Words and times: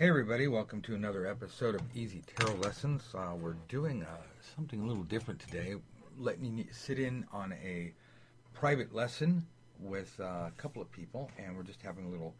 Hey 0.00 0.08
everybody, 0.08 0.48
welcome 0.48 0.80
to 0.80 0.94
another 0.94 1.26
episode 1.26 1.74
of 1.74 1.82
Easy 1.94 2.22
Tarot 2.26 2.54
Lessons. 2.54 3.02
Uh, 3.14 3.34
we're 3.38 3.56
doing 3.68 4.02
uh, 4.02 4.16
something 4.56 4.80
a 4.80 4.86
little 4.86 5.02
different 5.02 5.40
today, 5.40 5.74
letting 6.18 6.56
you 6.56 6.64
sit 6.72 6.98
in 6.98 7.26
on 7.34 7.52
a 7.62 7.92
private 8.54 8.94
lesson 8.94 9.46
with 9.78 10.18
uh, 10.18 10.48
a 10.48 10.52
couple 10.56 10.80
of 10.80 10.90
people, 10.90 11.30
and 11.36 11.54
we're 11.54 11.64
just 11.64 11.82
having 11.82 12.06
a 12.06 12.08
little 12.08 12.34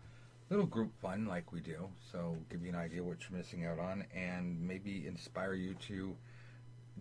little 0.49 0.65
group 0.65 0.91
fun 1.03 1.27
like 1.27 1.53
we 1.53 1.61
do. 1.61 1.87
So 2.11 2.35
give 2.49 2.63
you 2.63 2.71
an 2.71 2.77
idea 2.77 3.05
what 3.05 3.19
you're 3.29 3.39
missing 3.39 3.67
out 3.67 3.79
on, 3.79 4.07
and 4.17 4.59
maybe 4.67 5.07
inspire 5.07 5.53
you 5.53 5.75
to 5.87 6.17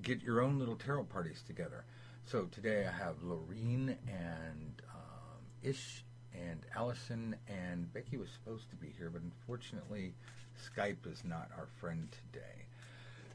get 0.02 0.22
your 0.22 0.42
own 0.42 0.60
little 0.60 0.76
tarot 0.76 1.06
parties 1.06 1.42
together. 1.48 1.86
So 2.26 2.50
today 2.52 2.86
I 2.86 2.92
have 2.92 3.24
Lorene 3.24 3.96
and 4.10 4.82
um, 4.94 5.40
Ish 5.64 6.04
and 6.34 6.60
Allison 6.76 7.38
and 7.48 7.92
Becky 7.94 8.18
was 8.18 8.30
supposed 8.30 8.70
to 8.72 8.76
be 8.76 8.94
here, 8.98 9.10
but 9.10 9.22
unfortunately 9.22 10.16
Skype 10.60 11.12
is 11.12 11.24
not 11.24 11.50
our 11.58 11.68
friend 11.80 12.08
today. 12.12 12.66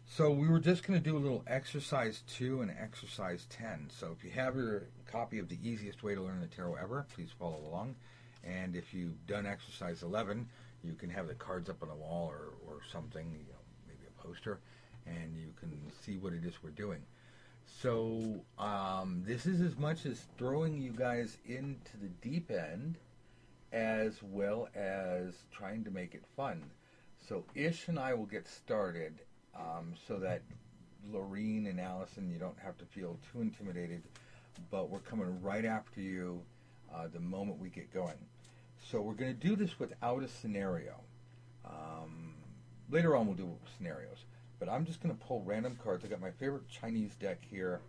So 0.06 0.30
we 0.30 0.48
were 0.48 0.60
just 0.60 0.86
going 0.86 0.98
to 0.98 1.04
do 1.04 1.16
a 1.16 1.18
little 1.18 1.42
exercise 1.46 2.22
2 2.28 2.60
and 2.60 2.70
exercise 2.70 3.46
10. 3.50 3.88
So 3.90 4.14
if 4.16 4.24
you 4.24 4.30
have 4.30 4.54
your 4.54 4.84
copy 5.10 5.38
of 5.38 5.48
the 5.48 5.58
easiest 5.62 6.02
way 6.02 6.14
to 6.14 6.22
learn 6.22 6.40
the 6.40 6.46
tarot 6.46 6.74
ever, 6.74 7.06
please 7.14 7.30
follow 7.38 7.60
along. 7.66 7.96
And 8.44 8.76
if 8.76 8.92
you've 8.92 9.26
done 9.26 9.46
exercise 9.46 10.02
11, 10.02 10.46
you 10.82 10.92
can 10.92 11.08
have 11.10 11.26
the 11.26 11.34
cards 11.34 11.70
up 11.70 11.82
on 11.82 11.88
the 11.88 11.94
wall 11.94 12.30
or, 12.30 12.52
or 12.66 12.80
something, 12.92 13.30
you 13.32 13.52
know, 13.52 13.60
maybe 13.88 14.02
a 14.06 14.22
poster, 14.22 14.60
and 15.06 15.34
you 15.36 15.52
can 15.58 15.72
see 16.02 16.18
what 16.18 16.32
it 16.34 16.44
is 16.44 16.62
we're 16.62 16.70
doing. 16.70 17.02
So 17.66 18.44
um, 18.58 19.22
this 19.26 19.46
is 19.46 19.60
as 19.62 19.76
much 19.78 20.04
as 20.04 20.26
throwing 20.36 20.80
you 20.80 20.92
guys 20.92 21.38
into 21.46 21.96
the 22.00 22.08
deep 22.20 22.50
end 22.50 22.98
as 23.72 24.22
well 24.22 24.68
as 24.74 25.34
trying 25.50 25.82
to 25.84 25.90
make 25.90 26.14
it 26.14 26.22
fun. 26.36 26.62
So 27.26 27.44
Ish 27.54 27.88
and 27.88 27.98
I 27.98 28.12
will 28.12 28.26
get 28.26 28.46
started 28.46 29.14
um, 29.56 29.94
so 30.06 30.18
that 30.18 30.42
Lorene 31.10 31.66
and 31.66 31.80
Allison, 31.80 32.30
you 32.30 32.38
don't 32.38 32.58
have 32.62 32.76
to 32.78 32.84
feel 32.84 33.18
too 33.32 33.40
intimidated, 33.40 34.02
but 34.70 34.90
we're 34.90 34.98
coming 34.98 35.40
right 35.40 35.64
after 35.64 36.00
you 36.00 36.42
uh, 36.94 37.08
the 37.12 37.20
moment 37.20 37.58
we 37.58 37.70
get 37.70 37.92
going. 37.92 38.18
So 38.90 39.00
we're 39.00 39.14
going 39.14 39.34
to 39.34 39.46
do 39.46 39.56
this 39.56 39.78
without 39.78 40.22
a 40.22 40.28
scenario. 40.28 41.00
Um, 41.64 42.34
later 42.90 43.16
on, 43.16 43.26
we'll 43.26 43.36
do 43.36 43.56
scenarios, 43.78 44.26
but 44.58 44.68
I'm 44.68 44.84
just 44.84 45.02
going 45.02 45.16
to 45.16 45.24
pull 45.24 45.42
random 45.44 45.78
cards. 45.82 46.04
I 46.04 46.08
got 46.08 46.20
my 46.20 46.30
favorite 46.32 46.68
Chinese 46.68 47.14
deck 47.14 47.38
here. 47.50 47.80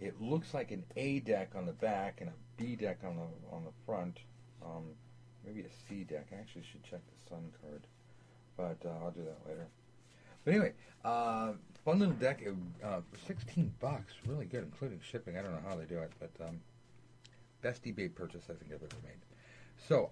It 0.00 0.22
looks 0.22 0.54
like 0.54 0.70
an 0.70 0.84
A 0.96 1.20
deck 1.20 1.50
on 1.54 1.66
the 1.66 1.72
back 1.72 2.22
and 2.22 2.30
a 2.30 2.32
B 2.56 2.76
deck 2.76 3.00
on 3.04 3.16
the 3.16 3.54
on 3.54 3.64
the 3.64 3.72
front. 3.84 4.20
Um, 4.64 4.84
maybe 5.44 5.60
a 5.60 5.88
C 5.88 6.04
deck. 6.04 6.28
I 6.32 6.36
actually 6.36 6.64
should 6.72 6.82
check 6.82 7.00
the 7.04 7.28
Sun 7.28 7.52
card 7.60 7.86
but 8.60 8.88
uh, 8.88 9.04
I'll 9.04 9.10
do 9.10 9.22
that 9.22 9.48
later. 9.48 9.66
But 10.44 10.54
anyway, 10.54 10.72
uh, 11.04 11.52
fun 11.84 11.98
little 11.98 12.14
deck 12.14 12.42
uh, 12.84 13.00
for 13.10 13.18
16 13.26 13.72
bucks, 13.80 14.14
really 14.26 14.46
good, 14.46 14.64
including 14.64 15.00
shipping. 15.02 15.36
I 15.36 15.42
don't 15.42 15.52
know 15.52 15.68
how 15.68 15.76
they 15.76 15.84
do 15.84 15.98
it, 15.98 16.12
but 16.18 16.30
um, 16.46 16.60
best 17.62 17.84
eBay 17.84 18.14
purchase 18.14 18.44
I 18.44 18.54
think 18.54 18.72
I've 18.72 18.82
ever 18.82 19.00
made. 19.02 19.20
So, 19.88 20.10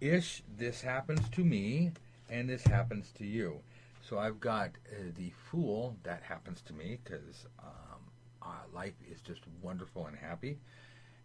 ish, 0.00 0.42
this 0.56 0.82
happens 0.82 1.28
to 1.30 1.44
me, 1.44 1.92
and 2.30 2.48
this 2.48 2.64
happens 2.64 3.12
to 3.18 3.24
you. 3.24 3.60
So 4.02 4.18
I've 4.18 4.40
got 4.40 4.70
uh, 4.88 5.10
the 5.16 5.32
Fool 5.50 5.96
that 6.04 6.22
happens 6.22 6.62
to 6.62 6.72
me 6.72 6.98
because 7.02 7.46
um, 7.58 8.00
uh, 8.42 8.46
life 8.72 8.94
is 9.10 9.20
just 9.20 9.40
wonderful 9.62 10.06
and 10.06 10.16
happy, 10.16 10.58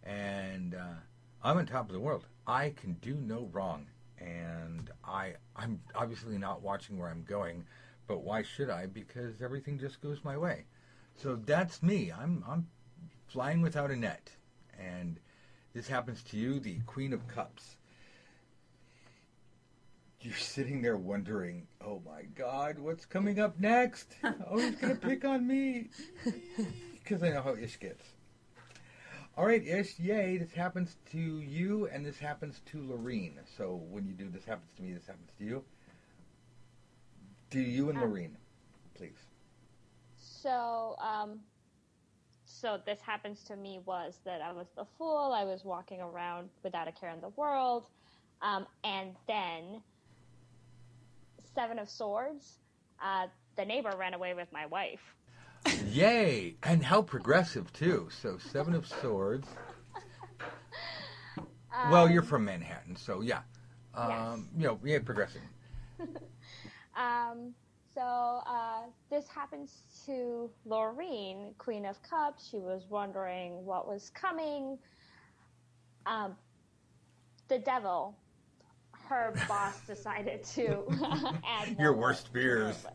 and 0.02 0.74
uh, 0.74 0.98
I'm 1.44 1.58
on 1.58 1.66
top 1.66 1.86
of 1.86 1.92
the 1.92 2.00
world. 2.00 2.26
I 2.46 2.70
can 2.70 2.94
do 2.94 3.14
no 3.14 3.48
wrong 3.52 3.86
and 4.24 4.90
I 5.04 5.34
I'm 5.56 5.80
obviously 5.94 6.38
not 6.38 6.62
watching 6.62 6.98
where 6.98 7.08
I'm 7.08 7.24
going, 7.24 7.64
but 8.06 8.22
why 8.22 8.42
should 8.42 8.70
I? 8.70 8.86
Because 8.86 9.42
everything 9.42 9.78
just 9.78 10.00
goes 10.00 10.18
my 10.24 10.36
way. 10.36 10.64
So 11.16 11.36
that's 11.36 11.82
me. 11.82 12.12
I'm 12.12 12.44
I'm 12.48 12.68
flying 13.26 13.62
without 13.62 13.90
a 13.90 13.96
net, 13.96 14.30
and 14.78 15.18
this 15.74 15.88
happens 15.88 16.22
to 16.24 16.36
you, 16.36 16.60
the 16.60 16.78
Queen 16.86 17.12
of 17.12 17.26
Cups. 17.28 17.76
You're 20.20 20.34
sitting 20.34 20.82
there 20.82 20.96
wondering, 20.96 21.66
"Oh 21.80 22.00
my 22.04 22.22
God, 22.34 22.78
what's 22.78 23.04
coming 23.04 23.40
up 23.40 23.58
next? 23.58 24.14
Oh, 24.22 24.58
he's 24.58 24.76
gonna 24.76 24.94
pick 24.94 25.24
on 25.24 25.46
me," 25.46 25.90
because 26.94 27.22
I 27.22 27.30
know 27.30 27.42
how 27.42 27.56
Ish 27.56 27.80
gets. 27.80 28.04
All 29.36 29.46
right, 29.46 29.66
Ish, 29.66 29.98
yay, 29.98 30.36
this 30.36 30.52
happens 30.52 30.96
to 31.12 31.18
you 31.18 31.88
and 31.90 32.04
this 32.04 32.18
happens 32.18 32.60
to 32.66 32.86
Lorene. 32.86 33.40
So 33.56 33.82
when 33.90 34.06
you 34.06 34.12
do 34.12 34.28
this 34.28 34.44
happens 34.44 34.70
to 34.76 34.82
me, 34.82 34.92
this 34.92 35.06
happens 35.06 35.30
to 35.38 35.44
you. 35.44 35.64
Do 37.48 37.60
you 37.60 37.88
and 37.88 37.98
um, 37.98 38.04
Lorene, 38.04 38.36
please. 38.94 39.16
So, 40.18 40.96
um, 40.98 41.40
so 42.44 42.78
this 42.84 43.00
happens 43.00 43.42
to 43.44 43.56
me 43.56 43.80
was 43.86 44.18
that 44.26 44.42
I 44.42 44.52
was 44.52 44.66
the 44.76 44.84
fool. 44.98 45.32
I 45.34 45.44
was 45.44 45.64
walking 45.64 46.00
around 46.02 46.50
without 46.62 46.86
a 46.86 46.92
care 46.92 47.10
in 47.10 47.20
the 47.22 47.30
world. 47.30 47.86
Um, 48.42 48.66
and 48.84 49.14
then 49.26 49.80
Seven 51.54 51.78
of 51.78 51.88
Swords, 51.88 52.58
uh, 53.02 53.28
the 53.56 53.64
neighbor 53.64 53.94
ran 53.98 54.12
away 54.12 54.34
with 54.34 54.52
my 54.52 54.66
wife. 54.66 55.00
Yay! 55.86 56.56
And 56.62 56.84
how 56.84 57.02
progressive 57.02 57.72
too. 57.72 58.08
So 58.10 58.38
seven 58.38 58.74
of 58.74 58.86
swords. 58.86 59.48
Um, 61.38 61.90
well, 61.90 62.10
you're 62.10 62.22
from 62.22 62.44
Manhattan, 62.44 62.96
so 62.96 63.20
yeah. 63.22 63.40
Um, 63.94 64.08
yes. 64.08 64.38
You 64.56 64.66
know, 64.66 64.80
yeah, 64.84 64.98
progressive. 64.98 65.42
um, 66.96 67.54
so 67.94 68.42
uh, 68.46 68.82
this 69.10 69.28
happens 69.28 69.82
to 70.06 70.50
Lorene, 70.64 71.54
Queen 71.58 71.84
of 71.86 72.02
Cups. 72.02 72.48
She 72.50 72.58
was 72.58 72.86
wondering 72.88 73.64
what 73.64 73.86
was 73.86 74.10
coming. 74.10 74.78
Um, 76.06 76.34
the 77.48 77.58
devil, 77.58 78.16
her 78.92 79.34
boss 79.46 79.80
decided 79.86 80.42
to 80.54 80.84
add 81.46 81.76
your 81.78 81.92
worst 81.92 82.28
fears 82.32 82.86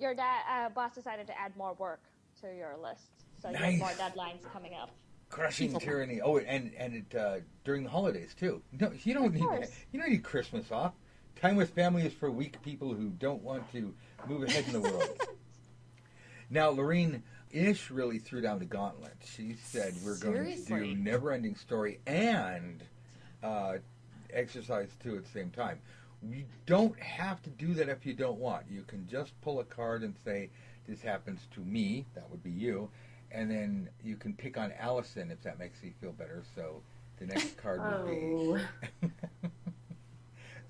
your 0.00 0.14
dad 0.14 0.42
uh, 0.48 0.68
boss 0.70 0.94
decided 0.94 1.26
to 1.26 1.38
add 1.38 1.56
more 1.56 1.74
work 1.74 2.00
to 2.40 2.54
your 2.54 2.76
list, 2.82 3.24
so 3.40 3.50
nice. 3.50 3.74
you 3.74 3.84
have 3.84 3.98
more 3.98 4.08
deadlines 4.08 4.52
coming 4.52 4.74
up. 4.74 4.90
Crushing 5.28 5.78
tyranny. 5.78 6.20
Oh, 6.20 6.38
and 6.38 6.72
and 6.76 6.94
it, 6.94 7.14
uh, 7.14 7.36
during 7.64 7.84
the 7.84 7.90
holidays 7.90 8.34
too. 8.38 8.62
No, 8.80 8.90
you 9.04 9.14
don't 9.14 9.26
of 9.26 9.34
need 9.34 9.42
course. 9.42 9.70
you 9.92 10.00
don't 10.00 10.10
need 10.10 10.24
Christmas 10.24 10.72
off. 10.72 10.94
Time 11.40 11.56
with 11.56 11.70
family 11.70 12.04
is 12.04 12.12
for 12.12 12.30
weak 12.30 12.60
people 12.62 12.92
who 12.92 13.10
don't 13.10 13.42
want 13.42 13.70
to 13.72 13.94
move 14.26 14.42
ahead 14.42 14.66
in 14.66 14.72
the 14.72 14.80
world. 14.80 15.08
now, 16.50 16.70
Lorene 16.70 17.22
Ish 17.50 17.90
really 17.90 18.18
threw 18.18 18.40
down 18.40 18.58
the 18.58 18.64
gauntlet. 18.64 19.16
She 19.24 19.56
said 19.62 19.94
we're 20.04 20.16
Seriously? 20.16 20.64
going 20.68 20.82
to 20.82 20.94
do 20.94 20.96
Never 20.96 21.32
Ending 21.32 21.54
Story 21.56 22.00
and 22.06 22.82
uh, 23.42 23.74
Exercise 24.32 24.90
Two 25.02 25.16
at 25.16 25.24
the 25.24 25.30
same 25.30 25.50
time. 25.50 25.80
You 26.28 26.44
don't 26.66 26.98
have 26.98 27.42
to 27.42 27.50
do 27.50 27.74
that 27.74 27.88
if 27.88 28.04
you 28.04 28.12
don't 28.12 28.38
want. 28.38 28.64
You 28.70 28.82
can 28.82 29.06
just 29.08 29.38
pull 29.40 29.60
a 29.60 29.64
card 29.64 30.02
and 30.02 30.14
say, 30.24 30.50
This 30.86 31.00
happens 31.00 31.40
to 31.54 31.60
me. 31.60 32.04
That 32.14 32.30
would 32.30 32.42
be 32.42 32.50
you. 32.50 32.90
And 33.32 33.50
then 33.50 33.88
you 34.04 34.16
can 34.16 34.34
pick 34.34 34.58
on 34.58 34.72
Allison 34.78 35.30
if 35.30 35.42
that 35.42 35.58
makes 35.58 35.82
you 35.82 35.92
feel 36.00 36.12
better. 36.12 36.42
So 36.54 36.82
the 37.18 37.26
next 37.26 37.56
card 37.56 37.80
would 37.80 37.92
oh. 37.92 38.58
be. 39.02 39.08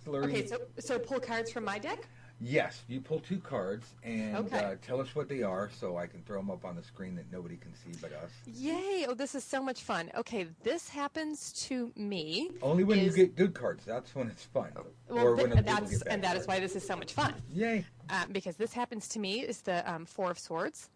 so 0.04 0.14
okay, 0.16 0.46
so, 0.46 0.58
so 0.78 0.98
pull 0.98 1.20
cards 1.20 1.50
from 1.50 1.64
my 1.64 1.78
deck? 1.78 2.06
Yes, 2.40 2.82
you 2.88 3.00
pull 3.00 3.20
two 3.20 3.38
cards 3.38 3.94
and 4.02 4.36
okay. 4.36 4.58
uh, 4.58 4.74
tell 4.80 5.00
us 5.00 5.14
what 5.14 5.28
they 5.28 5.42
are 5.42 5.70
so 5.78 5.98
I 5.98 6.06
can 6.06 6.22
throw 6.22 6.38
them 6.38 6.50
up 6.50 6.64
on 6.64 6.74
the 6.74 6.82
screen 6.82 7.14
that 7.16 7.30
nobody 7.30 7.56
can 7.56 7.74
see 7.74 7.98
but 8.00 8.12
us. 8.14 8.30
Yay! 8.46 9.04
Oh, 9.06 9.14
this 9.14 9.34
is 9.34 9.44
so 9.44 9.62
much 9.62 9.82
fun. 9.82 10.10
Okay, 10.16 10.46
this 10.62 10.88
happens 10.88 11.52
to 11.68 11.92
me. 11.96 12.50
Only 12.62 12.84
when 12.84 12.98
is... 12.98 13.06
you 13.06 13.26
get 13.26 13.36
good 13.36 13.52
cards. 13.52 13.84
That's 13.84 14.14
when 14.14 14.28
it's 14.28 14.44
fun. 14.44 14.72
Well, 15.08 15.26
or 15.26 15.36
when 15.36 15.50
that's, 15.50 16.02
and 16.02 16.24
that 16.24 16.36
is 16.36 16.46
why 16.46 16.60
this 16.60 16.74
is 16.76 16.86
so 16.86 16.96
much 16.96 17.12
fun. 17.12 17.34
Yay! 17.52 17.84
Uh, 18.08 18.24
because 18.32 18.56
this 18.56 18.72
happens 18.72 19.06
to 19.08 19.18
me 19.18 19.40
is 19.40 19.60
the 19.60 19.88
um, 19.90 20.06
Four 20.06 20.30
of 20.30 20.38
Swords. 20.38 20.88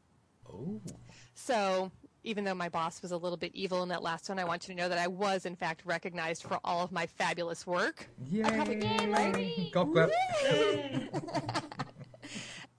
Oh. 0.51 0.81
So 1.35 1.91
even 2.25 2.45
though 2.45 2.55
my 2.55 2.69
boss 2.69 3.03
was 3.03 3.13
a 3.13 3.17
little 3.17 3.37
bit 3.37 3.53
evil 3.55 3.83
in 3.83 3.89
that 3.91 4.03
last 4.03 4.29
one, 4.29 4.39
I 4.39 4.45
want 4.45 4.67
you 4.67 4.75
to 4.75 4.81
know 4.81 4.89
that 4.89 4.99
I 4.99 5.07
was, 5.07 5.47
in 5.47 5.55
fact, 5.55 5.83
recognized 5.85 6.43
for 6.43 6.59
all 6.65 6.83
of 6.83 6.91
my 6.91 7.07
fabulous 7.07 7.67
work. 7.67 8.09
Yay! 8.31 8.43
Yay 8.43 9.71
Golf 9.73 9.93
clap. 9.93 10.11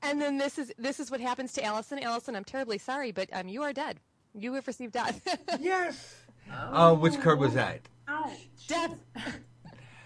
and 0.01 0.21
then 0.21 0.37
this 0.37 0.57
is 0.57 0.73
this 0.77 0.99
is 0.99 1.11
what 1.11 1.21
happens 1.21 1.53
to 1.53 1.63
Allison. 1.63 1.99
Allison, 1.99 2.35
I'm 2.35 2.43
terribly 2.43 2.79
sorry, 2.79 3.11
but 3.11 3.29
um, 3.31 3.47
you 3.47 3.61
are 3.61 3.71
dead. 3.71 3.99
You 4.33 4.53
have 4.53 4.67
received 4.67 4.93
death. 4.93 5.21
yes. 5.59 6.15
Oh. 6.51 6.91
Uh, 6.91 6.93
which 6.95 7.19
card 7.21 7.39
was 7.39 7.53
that? 7.53 7.81
Ouch. 8.07 8.49
Death. 8.67 8.99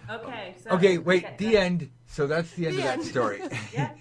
okay. 0.09 0.55
So 0.63 0.71
okay. 0.71 0.97
Wait. 0.97 1.37
The 1.37 1.57
end. 1.57 1.89
So 2.07 2.27
that's 2.27 2.51
the 2.53 2.67
end 2.67 2.77
the 2.77 2.81
of 2.81 2.87
end. 2.87 3.01
that 3.01 3.07
story. 3.07 3.41
yeah. 3.73 3.91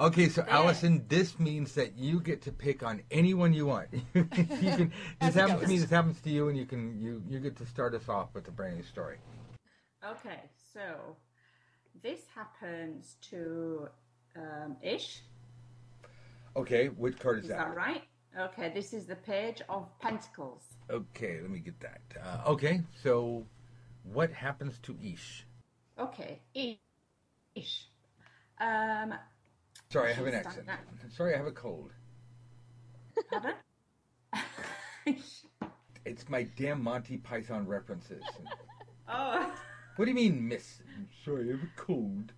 Okay, 0.00 0.28
so 0.28 0.44
Allison, 0.48 1.04
this 1.08 1.38
means 1.38 1.74
that 1.74 1.96
you 1.96 2.20
get 2.20 2.42
to 2.42 2.52
pick 2.52 2.82
on 2.82 3.02
anyone 3.10 3.52
you 3.52 3.66
want. 3.66 3.88
you 4.14 4.24
can, 4.24 4.92
this 5.20 5.34
happens 5.34 5.62
to 5.62 5.68
me. 5.68 5.78
This 5.78 5.90
happens 5.90 6.20
to 6.22 6.30
you, 6.30 6.48
and 6.48 6.58
you 6.58 6.66
can 6.66 7.00
you 7.00 7.22
you 7.28 7.38
get 7.38 7.56
to 7.56 7.66
start 7.66 7.94
us 7.94 8.08
off 8.08 8.28
with 8.34 8.48
a 8.48 8.50
brand 8.50 8.76
new 8.76 8.82
story. 8.82 9.18
Okay, 10.04 10.40
so 10.72 11.16
this 12.02 12.20
happens 12.34 13.16
to 13.30 13.88
um, 14.36 14.76
Ish. 14.82 15.22
Okay, 16.56 16.88
which 16.88 17.18
card 17.18 17.38
is, 17.38 17.44
Is 17.44 17.50
that 17.50 17.74
right? 17.74 18.02
Okay, 18.38 18.70
this 18.74 18.92
is 18.92 19.06
the 19.06 19.16
Page 19.16 19.62
of 19.68 19.86
Pentacles. 20.00 20.62
Okay, 20.90 21.40
let 21.40 21.50
me 21.50 21.58
get 21.60 21.78
that. 21.80 22.00
Uh, 22.22 22.50
okay, 22.50 22.82
so 23.02 23.44
what 24.12 24.32
happens 24.32 24.78
to 24.80 24.96
Ish? 25.02 25.44
Okay, 25.98 26.40
Ish. 27.54 27.88
Um, 28.60 29.14
Sorry, 29.90 30.10
I 30.10 30.14
have 30.14 30.26
an 30.26 30.34
accent. 30.34 30.68
Sorry, 31.16 31.34
I 31.34 31.38
have 31.38 31.46
a 31.46 31.52
cold. 31.52 31.92
pardon? 33.30 33.54
It's 36.04 36.28
my 36.28 36.44
damn 36.56 36.82
Monty 36.82 37.18
Python 37.18 37.66
references. 37.66 38.22
oh, 39.08 39.52
what 39.96 40.04
do 40.06 40.10
you 40.10 40.14
mean, 40.14 40.46
Miss? 40.48 40.80
Sorry, 41.24 41.48
I 41.48 41.52
have 41.52 41.62
a 41.62 41.70
cold. 41.80 42.32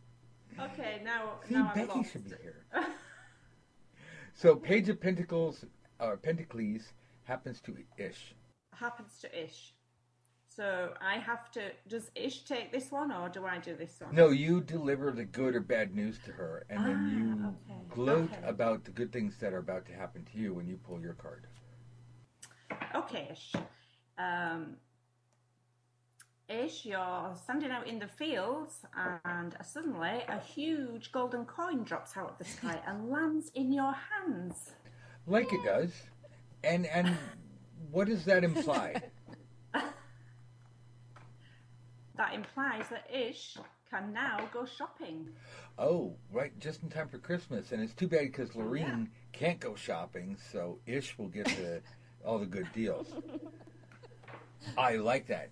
okay. 0.59 1.01
Now, 1.05 1.35
See, 1.49 1.55
now 1.55 1.69
I'm 1.69 1.75
Becky 1.75 1.99
lost. 1.99 2.13
should 2.13 2.25
be 2.25 2.35
here. 2.43 2.65
So, 4.35 4.57
Page 4.57 4.89
of 4.89 5.01
Pentacles, 5.01 5.67
or 5.99 6.17
Pentacles, 6.17 6.93
happens 7.25 7.61
to 7.63 7.77
Ish. 7.99 8.35
Happens 8.75 9.19
to 9.21 9.45
Ish. 9.45 9.75
So 10.61 10.93
I 11.01 11.15
have 11.17 11.51
to. 11.53 11.71
Does 11.89 12.11
Ish 12.15 12.45
take 12.45 12.71
this 12.71 12.93
one, 12.93 13.11
or 13.11 13.31
do 13.31 13.47
I 13.47 13.57
do 13.57 13.75
this 13.75 13.99
one? 13.99 14.15
No, 14.15 14.29
you 14.29 14.61
deliver 14.61 15.11
the 15.11 15.25
good 15.25 15.55
or 15.57 15.61
bad 15.61 15.95
news 15.95 16.19
to 16.27 16.33
her, 16.33 16.67
and 16.69 16.85
then 16.85 16.99
Ah, 17.01 17.17
you 17.17 17.47
okay, 17.73 17.81
gloat 17.89 18.31
okay. 18.31 18.47
about 18.47 18.85
the 18.85 18.91
good 18.91 19.11
things 19.11 19.39
that 19.39 19.55
are 19.55 19.59
about 19.59 19.87
to 19.87 19.95
happen 19.95 20.23
to 20.31 20.39
you 20.39 20.53
when 20.53 20.67
you 20.69 20.77
pull 20.77 21.01
your 21.01 21.15
card. 21.15 21.47
Okay, 22.95 23.31
Ish. 23.33 23.55
Um, 24.19 24.77
Ish, 26.51 26.85
you're 26.85 27.35
standing 27.43 27.71
out 27.71 27.87
in 27.87 27.99
the 27.99 28.09
fields, 28.09 28.85
and 29.25 29.57
suddenly 29.65 30.21
a 30.29 30.39
huge 30.41 31.11
golden 31.11 31.47
coin 31.47 31.85
drops 31.85 32.19
out 32.19 32.33
of 32.33 32.37
the 32.37 32.45
sky 32.45 32.79
and 32.87 33.09
lands 33.09 33.51
in 33.55 33.73
your 33.73 33.95
hands. 33.95 34.73
Like 35.27 35.51
it 35.55 35.65
does. 35.65 35.93
And 36.63 36.85
and 36.85 37.17
what 37.91 38.09
does 38.09 38.27
that 38.27 38.45
imply? 38.45 39.01
That 42.21 42.35
implies 42.35 42.85
that 42.91 43.07
Ish 43.11 43.57
can 43.89 44.13
now 44.13 44.47
go 44.53 44.67
shopping. 44.67 45.31
oh, 45.79 46.13
right, 46.31 46.53
just 46.61 46.83
in 46.83 46.91
time 46.91 47.09
for 47.09 47.17
Christmas. 47.17 47.73
And 47.73 47.83
it's 47.83 47.95
too 47.95 48.09
bad 48.09 48.27
because 48.27 48.55
Lorene 48.55 49.09
can't 49.33 49.59
go 49.59 49.75
shopping, 49.75 50.37
so 50.53 50.81
Ish 50.85 51.17
will 51.17 51.29
get 51.29 51.47
the 51.47 51.81
all 52.23 52.39
the 52.39 52.45
good 52.45 52.69
deals. 52.75 53.07
I 54.77 54.97
like 54.97 55.29
that. 55.29 55.49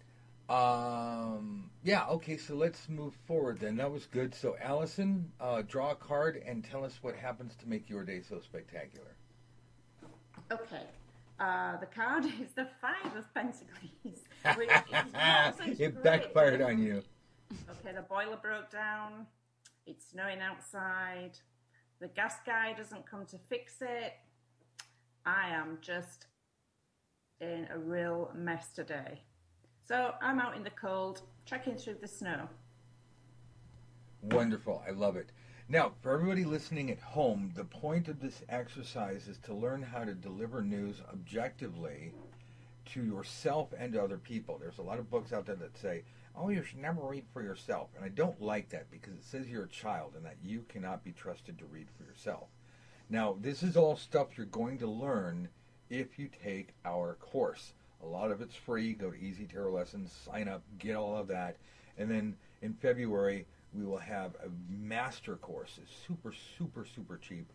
Um, 0.54 1.70
yeah, 1.84 2.04
okay, 2.08 2.36
so 2.36 2.54
let's 2.54 2.86
move 2.90 3.14
forward 3.26 3.60
then. 3.60 3.76
That 3.76 3.90
was 3.90 4.04
good. 4.04 4.34
So, 4.34 4.54
Allison, 4.60 5.32
uh, 5.40 5.62
draw 5.62 5.92
a 5.92 5.94
card 5.94 6.42
and 6.46 6.62
tell 6.62 6.84
us 6.84 6.98
what 7.00 7.16
happens 7.16 7.54
to 7.60 7.66
make 7.66 7.88
your 7.88 8.04
day 8.04 8.20
so 8.20 8.40
spectacular. 8.40 9.16
Okay. 10.52 10.84
Uh, 11.40 11.78
the 11.78 11.86
card 11.86 12.24
is 12.42 12.50
the 12.56 12.68
Five 12.82 13.16
of 13.16 13.32
Pentacles, 13.32 14.20
which 14.56 14.70
is 14.70 15.12
not 15.12 15.54
it 15.80 16.02
backfired 16.02 16.60
on 16.60 16.82
you. 16.82 17.02
Okay, 17.70 17.94
the 17.94 18.02
boiler 18.02 18.38
broke 18.40 18.70
down. 18.70 19.26
It's 19.86 20.10
snowing 20.10 20.40
outside. 20.40 21.38
The 22.00 22.08
gas 22.08 22.36
guy 22.44 22.74
doesn't 22.74 23.06
come 23.10 23.26
to 23.26 23.38
fix 23.48 23.76
it. 23.80 24.14
I 25.24 25.48
am 25.48 25.78
just 25.80 26.26
in 27.40 27.66
a 27.72 27.78
real 27.78 28.30
mess 28.34 28.68
today. 28.72 29.20
So 29.86 30.12
I'm 30.20 30.38
out 30.38 30.56
in 30.56 30.62
the 30.62 30.70
cold, 30.70 31.22
trekking 31.46 31.76
through 31.76 31.96
the 32.00 32.08
snow. 32.08 32.48
Wonderful. 34.22 34.82
I 34.86 34.90
love 34.90 35.16
it. 35.16 35.30
Now, 35.70 35.92
for 36.00 36.14
everybody 36.14 36.44
listening 36.44 36.90
at 36.90 37.00
home, 37.00 37.52
the 37.54 37.64
point 37.64 38.08
of 38.08 38.20
this 38.20 38.42
exercise 38.48 39.28
is 39.28 39.38
to 39.38 39.54
learn 39.54 39.82
how 39.82 40.04
to 40.04 40.14
deliver 40.14 40.62
news 40.62 41.02
objectively 41.10 42.12
to 42.94 43.02
yourself 43.02 43.72
and 43.78 43.92
to 43.92 44.02
other 44.02 44.18
people. 44.18 44.58
There's 44.58 44.78
a 44.78 44.82
lot 44.82 44.98
of 44.98 45.10
books 45.10 45.32
out 45.32 45.46
there 45.46 45.56
that 45.56 45.76
say, 45.78 46.02
oh, 46.36 46.48
you 46.48 46.62
should 46.62 46.78
never 46.78 47.00
read 47.02 47.24
for 47.32 47.42
yourself. 47.42 47.88
And 47.96 48.04
I 48.04 48.08
don't 48.08 48.40
like 48.40 48.68
that 48.70 48.90
because 48.90 49.14
it 49.14 49.24
says 49.24 49.48
you're 49.48 49.64
a 49.64 49.68
child 49.68 50.12
and 50.16 50.24
that 50.24 50.36
you 50.42 50.64
cannot 50.68 51.04
be 51.04 51.12
trusted 51.12 51.58
to 51.58 51.64
read 51.66 51.88
for 51.96 52.04
yourself. 52.04 52.48
Now, 53.10 53.36
this 53.40 53.62
is 53.62 53.76
all 53.76 53.96
stuff 53.96 54.36
you're 54.36 54.46
going 54.46 54.78
to 54.78 54.86
learn 54.86 55.48
if 55.90 56.18
you 56.18 56.28
take 56.44 56.74
our 56.84 57.14
course. 57.14 57.72
A 58.02 58.06
lot 58.06 58.30
of 58.30 58.40
it's 58.40 58.54
free. 58.54 58.92
Go 58.92 59.10
to 59.10 59.16
Easy 59.16 59.46
Tarot 59.46 59.72
Lessons, 59.72 60.12
sign 60.24 60.48
up, 60.48 60.62
get 60.78 60.94
all 60.94 61.16
of 61.16 61.28
that. 61.28 61.56
And 61.96 62.10
then 62.10 62.36
in 62.62 62.74
February, 62.74 63.46
we 63.72 63.84
will 63.84 63.98
have 63.98 64.34
a 64.36 64.48
master 64.70 65.36
course. 65.36 65.78
It's 65.82 65.92
super, 66.06 66.32
super, 66.56 66.84
super 66.84 67.18
cheap, 67.18 67.50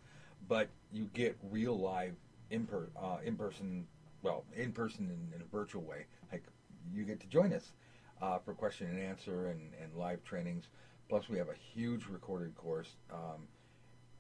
but 0.48 0.70
you 0.92 1.10
get 1.14 1.38
real 1.50 1.80
live 1.80 2.16
in, 2.50 2.66
per, 2.66 2.88
uh, 3.02 3.18
in 3.24 3.36
person, 3.36 3.88
well, 4.24 4.46
in 4.56 4.72
person 4.72 5.06
in, 5.06 5.36
in 5.36 5.42
a 5.42 5.46
virtual 5.46 5.84
way. 5.84 6.06
Like 6.32 6.44
you 6.92 7.04
get 7.04 7.20
to 7.20 7.28
join 7.28 7.54
us 7.54 7.74
uh, 8.22 8.40
for 8.40 8.54
question 8.54 8.88
and 8.88 9.00
answer 9.00 9.48
and, 9.48 9.72
and 9.82 9.94
live 9.96 10.24
trainings. 10.24 10.70
Plus, 11.10 11.30
we 11.30 11.38
have 11.38 11.50
a 11.50 11.76
huge 11.76 12.08
recorded 12.08 12.56
course, 12.56 12.96
um, 13.12 13.48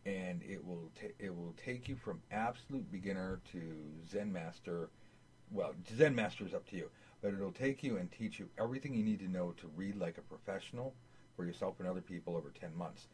and 0.05 0.43
it 0.43 0.63
will 0.63 0.91
ta- 0.99 1.15
it 1.17 1.35
will 1.35 1.55
take 1.65 1.87
you 1.87 1.95
from 1.95 2.21
absolute 2.31 2.91
beginner 2.91 3.39
to 3.51 3.61
Zen 4.11 4.31
master. 4.31 4.89
Well, 5.51 5.73
Zen 5.97 6.13
master 6.13 6.45
is 6.45 6.53
up 6.53 6.67
to 6.69 6.75
you, 6.75 6.89
but 7.21 7.33
it'll 7.33 7.51
take 7.51 7.83
you 7.83 7.97
and 7.97 8.11
teach 8.11 8.37
you 8.37 8.49
everything 8.59 8.93
you 8.93 9.03
need 9.03 9.19
to 9.19 9.29
know 9.29 9.53
to 9.57 9.67
read 9.75 9.95
like 9.95 10.17
a 10.17 10.21
professional 10.21 10.93
for 11.35 11.45
yourself 11.45 11.75
and 11.79 11.87
other 11.87 12.01
people 12.01 12.35
over 12.35 12.51
10 12.59 12.75
months. 12.75 13.07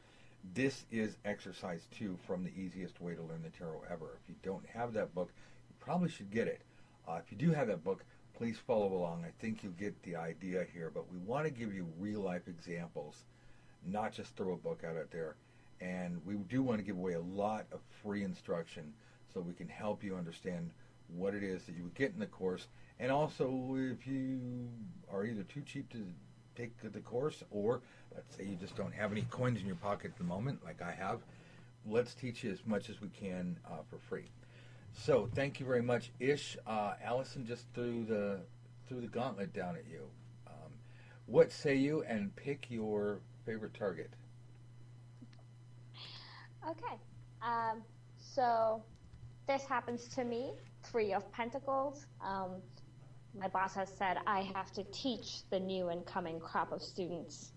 This 0.53 0.85
is 0.91 1.17
exercise 1.25 1.87
two 1.91 2.17
from 2.25 2.43
the 2.43 2.51
easiest 2.59 2.99
way 3.01 3.13
to 3.13 3.21
learn 3.21 3.43
the 3.43 3.49
tarot 3.49 3.83
ever. 3.89 4.17
If 4.23 4.29
you 4.29 4.35
don't 4.41 4.65
have 4.67 4.93
that 4.93 5.13
book, 5.13 5.31
you 5.69 5.75
probably 5.79 6.09
should 6.09 6.31
get 6.31 6.47
it. 6.47 6.61
Uh, 7.09 7.17
if 7.17 7.31
you 7.31 7.37
do 7.37 7.51
have 7.51 7.67
that 7.67 7.83
book, 7.83 8.03
please 8.37 8.57
follow 8.67 8.93
along. 8.93 9.25
I 9.25 9.31
think 9.41 9.63
you'll 9.63 9.73
get 9.73 10.01
the 10.03 10.15
idea 10.15 10.65
here, 10.71 10.91
but 10.93 11.11
we 11.11 11.17
want 11.17 11.45
to 11.45 11.51
give 11.51 11.73
you 11.73 11.87
real 11.97 12.21
life 12.21 12.47
examples, 12.47 13.23
not 13.85 14.13
just 14.13 14.35
throw 14.35 14.53
a 14.53 14.57
book 14.57 14.83
out 14.87 14.95
out 14.95 15.09
there. 15.11 15.35
And 15.81 16.21
we 16.25 16.35
do 16.35 16.61
want 16.61 16.79
to 16.79 16.83
give 16.83 16.97
away 16.97 17.13
a 17.13 17.21
lot 17.21 17.65
of 17.71 17.79
free 18.03 18.23
instruction 18.23 18.93
so 19.33 19.39
we 19.39 19.53
can 19.53 19.67
help 19.67 20.03
you 20.03 20.15
understand 20.15 20.69
what 21.15 21.33
it 21.33 21.41
is 21.41 21.63
that 21.63 21.75
you 21.75 21.83
would 21.83 21.95
get 21.95 22.11
in 22.13 22.19
the 22.19 22.27
course. 22.27 22.67
And 22.99 23.11
also, 23.11 23.75
if 23.77 24.05
you 24.05 24.69
are 25.11 25.25
either 25.25 25.43
too 25.43 25.61
cheap 25.61 25.89
to 25.91 26.05
take 26.55 26.73
the 26.91 26.99
course, 26.99 27.43
or 27.49 27.81
let's 28.13 28.35
say 28.35 28.43
you 28.43 28.55
just 28.55 28.75
don't 28.75 28.93
have 28.93 29.11
any 29.11 29.23
coins 29.31 29.61
in 29.61 29.65
your 29.65 29.77
pocket 29.77 30.11
at 30.11 30.17
the 30.17 30.23
moment, 30.25 30.63
like 30.63 30.81
I 30.81 30.91
have, 30.91 31.21
let's 31.87 32.13
teach 32.13 32.43
you 32.43 32.51
as 32.51 32.59
much 32.67 32.89
as 32.89 33.01
we 33.01 33.07
can 33.09 33.57
uh, 33.65 33.77
for 33.89 33.97
free. 33.97 34.25
So 34.93 35.29
thank 35.33 35.59
you 35.59 35.65
very 35.65 35.81
much, 35.81 36.11
Ish. 36.19 36.57
Uh, 36.67 36.93
Allison 37.03 37.45
just 37.45 37.65
threw 37.73 38.03
the 38.05 38.41
threw 38.87 39.01
the 39.01 39.07
gauntlet 39.07 39.53
down 39.53 39.75
at 39.75 39.85
you. 39.89 40.03
Um, 40.47 40.71
what 41.25 41.51
say 41.51 41.75
you? 41.75 42.03
And 42.07 42.35
pick 42.35 42.69
your 42.69 43.19
favorite 43.45 43.73
target. 43.73 44.11
Okay. 46.67 46.99
Um, 47.41 47.81
so 48.17 48.83
this 49.47 49.63
happens 49.63 50.07
to 50.09 50.23
me, 50.23 50.51
Three 50.83 51.13
of 51.13 51.31
Pentacles. 51.31 52.05
Um, 52.21 52.61
my 53.39 53.47
boss 53.47 53.75
has 53.75 53.89
said 53.89 54.17
I 54.27 54.41
have 54.55 54.71
to 54.73 54.83
teach 54.91 55.49
the 55.49 55.59
new 55.59 55.89
and 55.89 56.05
coming 56.05 56.39
crop 56.39 56.71
of 56.71 56.81
students. 56.81 57.51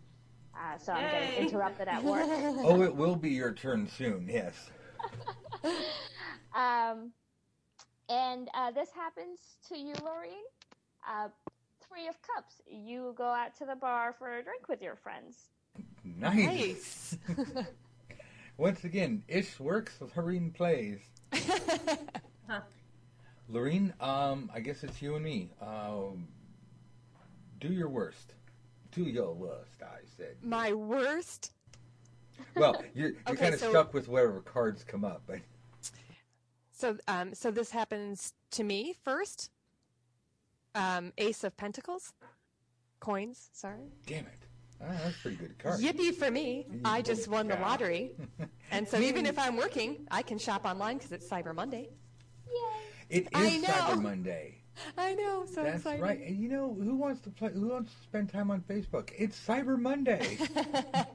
Uh, 0.54 0.78
so 0.78 0.92
I'm 0.92 1.04
Yay. 1.04 1.10
getting 1.10 1.46
interrupted 1.48 1.88
at 1.88 2.04
work. 2.04 2.26
Oh, 2.28 2.82
it 2.82 2.94
will 2.94 3.16
be 3.16 3.30
your 3.30 3.52
turn 3.52 3.88
soon. 3.88 4.28
Yes. 4.30 4.70
um, 6.54 7.10
and 8.12 8.48
uh, 8.54 8.70
this 8.70 8.90
happens 8.94 9.38
to 9.68 9.78
you, 9.78 9.94
Lorene. 10.04 10.44
Uh, 11.08 11.28
three 11.80 12.08
of 12.08 12.16
Cups. 12.22 12.60
You 12.70 13.14
go 13.16 13.24
out 13.24 13.56
to 13.56 13.64
the 13.64 13.74
bar 13.76 14.14
for 14.18 14.36
a 14.38 14.42
drink 14.42 14.68
with 14.68 14.82
your 14.82 14.96
friends. 14.96 15.36
Nice. 16.04 17.16
Nice. 17.28 17.66
Once 18.58 18.84
again, 18.84 19.22
Ish 19.28 19.58
works, 19.58 19.98
Lorene 20.16 20.50
plays. 20.50 21.00
Lorene, 23.48 23.92
um, 24.00 24.50
I 24.54 24.60
guess 24.60 24.84
it's 24.84 25.00
you 25.00 25.16
and 25.16 25.24
me. 25.24 25.50
Um, 25.60 26.28
do 27.60 27.72
your 27.72 27.88
worst. 27.88 28.34
Do 28.92 29.02
your 29.04 29.32
worst, 29.32 29.82
I 29.82 30.00
said. 30.16 30.36
My 30.42 30.72
worst. 30.74 31.52
Well, 32.56 32.82
you're, 32.94 33.10
you're 33.10 33.16
Okay, 33.28 33.36
kind 33.36 33.54
of 33.54 33.60
so- 33.60 33.70
stuck 33.70 33.94
with 33.94 34.08
whatever 34.08 34.40
cards 34.40 34.84
come 34.84 35.04
up, 35.04 35.22
but 35.26 35.38
So, 36.82 36.96
um, 37.06 37.32
so 37.32 37.52
this 37.52 37.70
happens 37.70 38.34
to 38.50 38.64
me 38.64 38.96
first. 39.04 39.52
Um, 40.74 41.12
Ace 41.16 41.44
of 41.44 41.56
Pentacles, 41.56 42.12
coins. 42.98 43.50
Sorry. 43.52 43.92
damn 44.04 44.26
it. 44.26 44.40
Ah, 44.82 44.86
that's 45.04 45.16
a 45.16 45.20
pretty 45.20 45.36
good 45.36 45.56
card. 45.60 45.78
Yippee 45.78 46.12
for 46.12 46.28
me! 46.28 46.66
I 46.84 47.00
just 47.00 47.28
won 47.28 47.46
the 47.46 47.54
lottery, 47.54 48.10
and 48.72 48.88
so 48.88 48.98
even 48.98 49.26
if 49.26 49.38
I'm 49.38 49.56
working, 49.56 50.08
I 50.10 50.22
can 50.22 50.38
shop 50.38 50.64
online 50.64 50.96
because 50.96 51.12
it's 51.12 51.28
Cyber 51.28 51.54
Monday. 51.54 51.88
Yay! 52.48 53.18
It 53.18 53.28
is. 53.32 53.62
Cyber 53.62 54.02
Monday. 54.02 54.56
I 54.98 55.14
know, 55.14 55.44
so 55.46 55.62
That's 55.62 55.76
exciting. 55.76 56.00
right. 56.00 56.18
And 56.18 56.36
you 56.36 56.48
know 56.48 56.76
who 56.82 56.96
wants 56.96 57.20
to 57.20 57.30
play? 57.30 57.52
Who 57.52 57.68
wants 57.68 57.92
to 57.92 58.02
spend 58.02 58.28
time 58.28 58.50
on 58.50 58.60
Facebook? 58.62 59.10
It's 59.16 59.38
Cyber 59.38 59.78
Monday. 59.78 60.36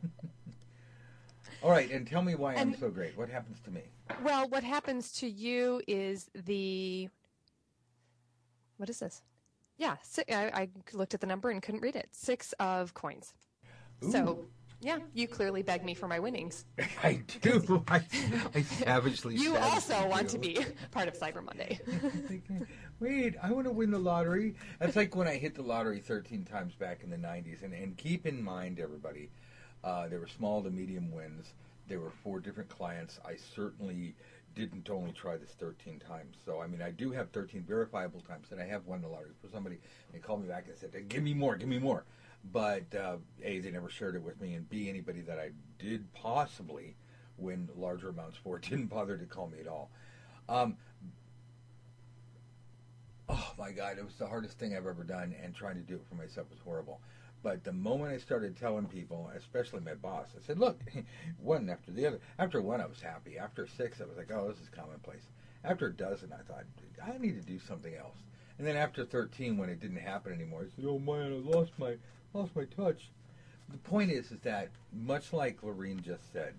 All 1.61 1.71
right, 1.71 1.91
and 1.91 2.07
tell 2.07 2.21
me 2.21 2.35
why 2.35 2.55
I'm 2.55 2.73
so 2.77 2.89
great. 2.89 3.17
What 3.17 3.27
happens 3.27 3.57
to 3.65 3.71
me? 3.71 3.81
Well, 4.23 4.47
what 4.49 4.63
happens 4.63 5.11
to 5.13 5.29
you 5.29 5.81
is 5.87 6.29
the. 6.33 7.09
What 8.77 8.89
is 8.89 8.99
this? 8.99 9.21
Yeah, 9.77 9.97
I, 10.29 10.33
I 10.33 10.69
looked 10.93 11.13
at 11.13 11.21
the 11.21 11.27
number 11.27 11.49
and 11.49 11.61
couldn't 11.61 11.81
read 11.81 11.95
it. 11.95 12.09
Six 12.11 12.53
of 12.59 12.93
coins. 12.93 13.33
So, 14.11 14.45
yeah, 14.79 14.99
you 15.13 15.27
clearly 15.27 15.63
beg 15.63 15.83
me 15.83 15.93
for 15.93 16.07
my 16.07 16.19
winnings. 16.19 16.65
I 17.03 17.21
do. 17.41 17.83
I, 17.87 18.01
I 18.53 18.61
savagely. 18.61 19.35
You 19.35 19.53
savagely 19.53 19.73
also 19.73 20.07
want 20.07 20.29
to 20.29 20.37
be 20.37 20.59
part 20.91 21.07
of 21.07 21.17
Cyber 21.17 21.43
Monday. 21.43 21.79
Wait, 22.99 23.35
I 23.41 23.51
want 23.51 23.65
to 23.65 23.71
win 23.71 23.91
the 23.91 23.99
lottery. 23.99 24.55
That's 24.79 24.95
like 24.95 25.15
when 25.15 25.27
I 25.27 25.35
hit 25.37 25.55
the 25.55 25.63
lottery 25.63 25.99
13 25.99 26.45
times 26.45 26.75
back 26.75 27.03
in 27.03 27.09
the 27.09 27.17
90s. 27.17 27.63
And, 27.63 27.73
and 27.73 27.97
keep 27.97 28.25
in 28.25 28.43
mind, 28.43 28.79
everybody, 28.79 29.29
uh, 29.83 30.07
there 30.07 30.19
were 30.19 30.27
small 30.27 30.63
to 30.63 30.69
medium 30.69 31.11
wins. 31.11 31.53
There 31.87 31.99
were 31.99 32.11
four 32.23 32.39
different 32.39 32.69
clients. 32.69 33.19
I 33.25 33.35
certainly 33.35 34.15
didn't 34.55 34.89
only 34.89 35.11
try 35.11 35.37
this 35.37 35.51
13 35.59 35.99
times. 35.99 36.37
So, 36.43 36.61
I 36.61 36.67
mean, 36.67 36.81
I 36.81 36.91
do 36.91 37.11
have 37.11 37.29
13 37.29 37.63
verifiable 37.67 38.21
times 38.21 38.47
and 38.51 38.59
I 38.59 38.65
have 38.65 38.85
won 38.87 39.01
the 39.01 39.07
lottery. 39.07 39.31
For 39.41 39.49
somebody, 39.49 39.77
they 40.11 40.19
called 40.19 40.41
me 40.41 40.47
back 40.47 40.65
and 40.67 40.75
said, 40.77 40.91
give 41.07 41.23
me 41.23 41.33
more, 41.33 41.55
give 41.55 41.69
me 41.69 41.79
more. 41.79 42.05
But 42.51 42.93
uh, 42.95 43.17
A, 43.43 43.59
they 43.59 43.71
never 43.71 43.89
shared 43.89 44.15
it 44.15 44.23
with 44.23 44.41
me. 44.41 44.55
And 44.55 44.67
B, 44.69 44.89
anybody 44.89 45.21
that 45.21 45.39
I 45.39 45.51
did 45.79 46.11
possibly 46.13 46.95
win 47.37 47.69
larger 47.77 48.09
amounts 48.09 48.37
for 48.37 48.57
didn't 48.59 48.87
bother 48.87 49.17
to 49.17 49.25
call 49.25 49.47
me 49.47 49.59
at 49.59 49.67
all. 49.67 49.91
Um, 50.49 50.77
oh 53.29 53.53
my 53.57 53.71
god, 53.71 53.97
it 53.97 54.05
was 54.05 54.15
the 54.15 54.27
hardest 54.27 54.57
thing 54.57 54.75
I've 54.75 54.87
ever 54.87 55.03
done, 55.03 55.35
and 55.43 55.53
trying 55.53 55.75
to 55.75 55.81
do 55.81 55.95
it 55.95 56.05
for 56.07 56.15
myself 56.15 56.49
was 56.49 56.59
horrible. 56.63 57.01
But 57.47 57.63
the 57.63 57.71
moment 57.71 58.11
I 58.11 58.17
started 58.17 58.57
telling 58.57 58.87
people, 58.87 59.31
especially 59.33 59.79
my 59.79 59.93
boss, 59.93 60.27
I 60.37 60.45
said, 60.45 60.59
"Look, 60.59 60.81
one 61.41 61.69
after 61.69 61.91
the 61.93 62.05
other." 62.05 62.19
After 62.37 62.61
one, 62.61 62.81
I 62.81 62.85
was 62.85 62.99
happy. 62.99 63.37
After 63.37 63.65
six, 63.65 64.01
I 64.01 64.03
was 64.03 64.17
like, 64.17 64.29
"Oh, 64.33 64.49
this 64.49 64.59
is 64.59 64.67
commonplace." 64.67 65.23
After 65.63 65.87
a 65.87 65.93
dozen, 65.93 66.33
I 66.33 66.41
thought, 66.41 66.65
"I 67.01 67.17
need 67.17 67.39
to 67.39 67.47
do 67.47 67.57
something 67.57 67.95
else." 67.95 68.17
And 68.57 68.67
then 68.67 68.75
after 68.75 69.05
thirteen, 69.05 69.55
when 69.55 69.69
it 69.69 69.79
didn't 69.79 69.95
happen 69.95 70.33
anymore, 70.33 70.65
I 70.65 70.75
said, 70.75 70.83
"Oh 70.85 70.99
man, 70.99 71.31
I 71.31 71.57
lost 71.57 71.71
my 71.79 71.95
lost 72.33 72.53
my 72.53 72.65
touch." 72.65 73.11
The 73.69 73.77
point 73.77 74.11
is, 74.11 74.29
is 74.33 74.41
that 74.41 74.67
much 74.91 75.31
like 75.31 75.63
Lorene 75.63 76.01
just 76.01 76.33
said, 76.33 76.53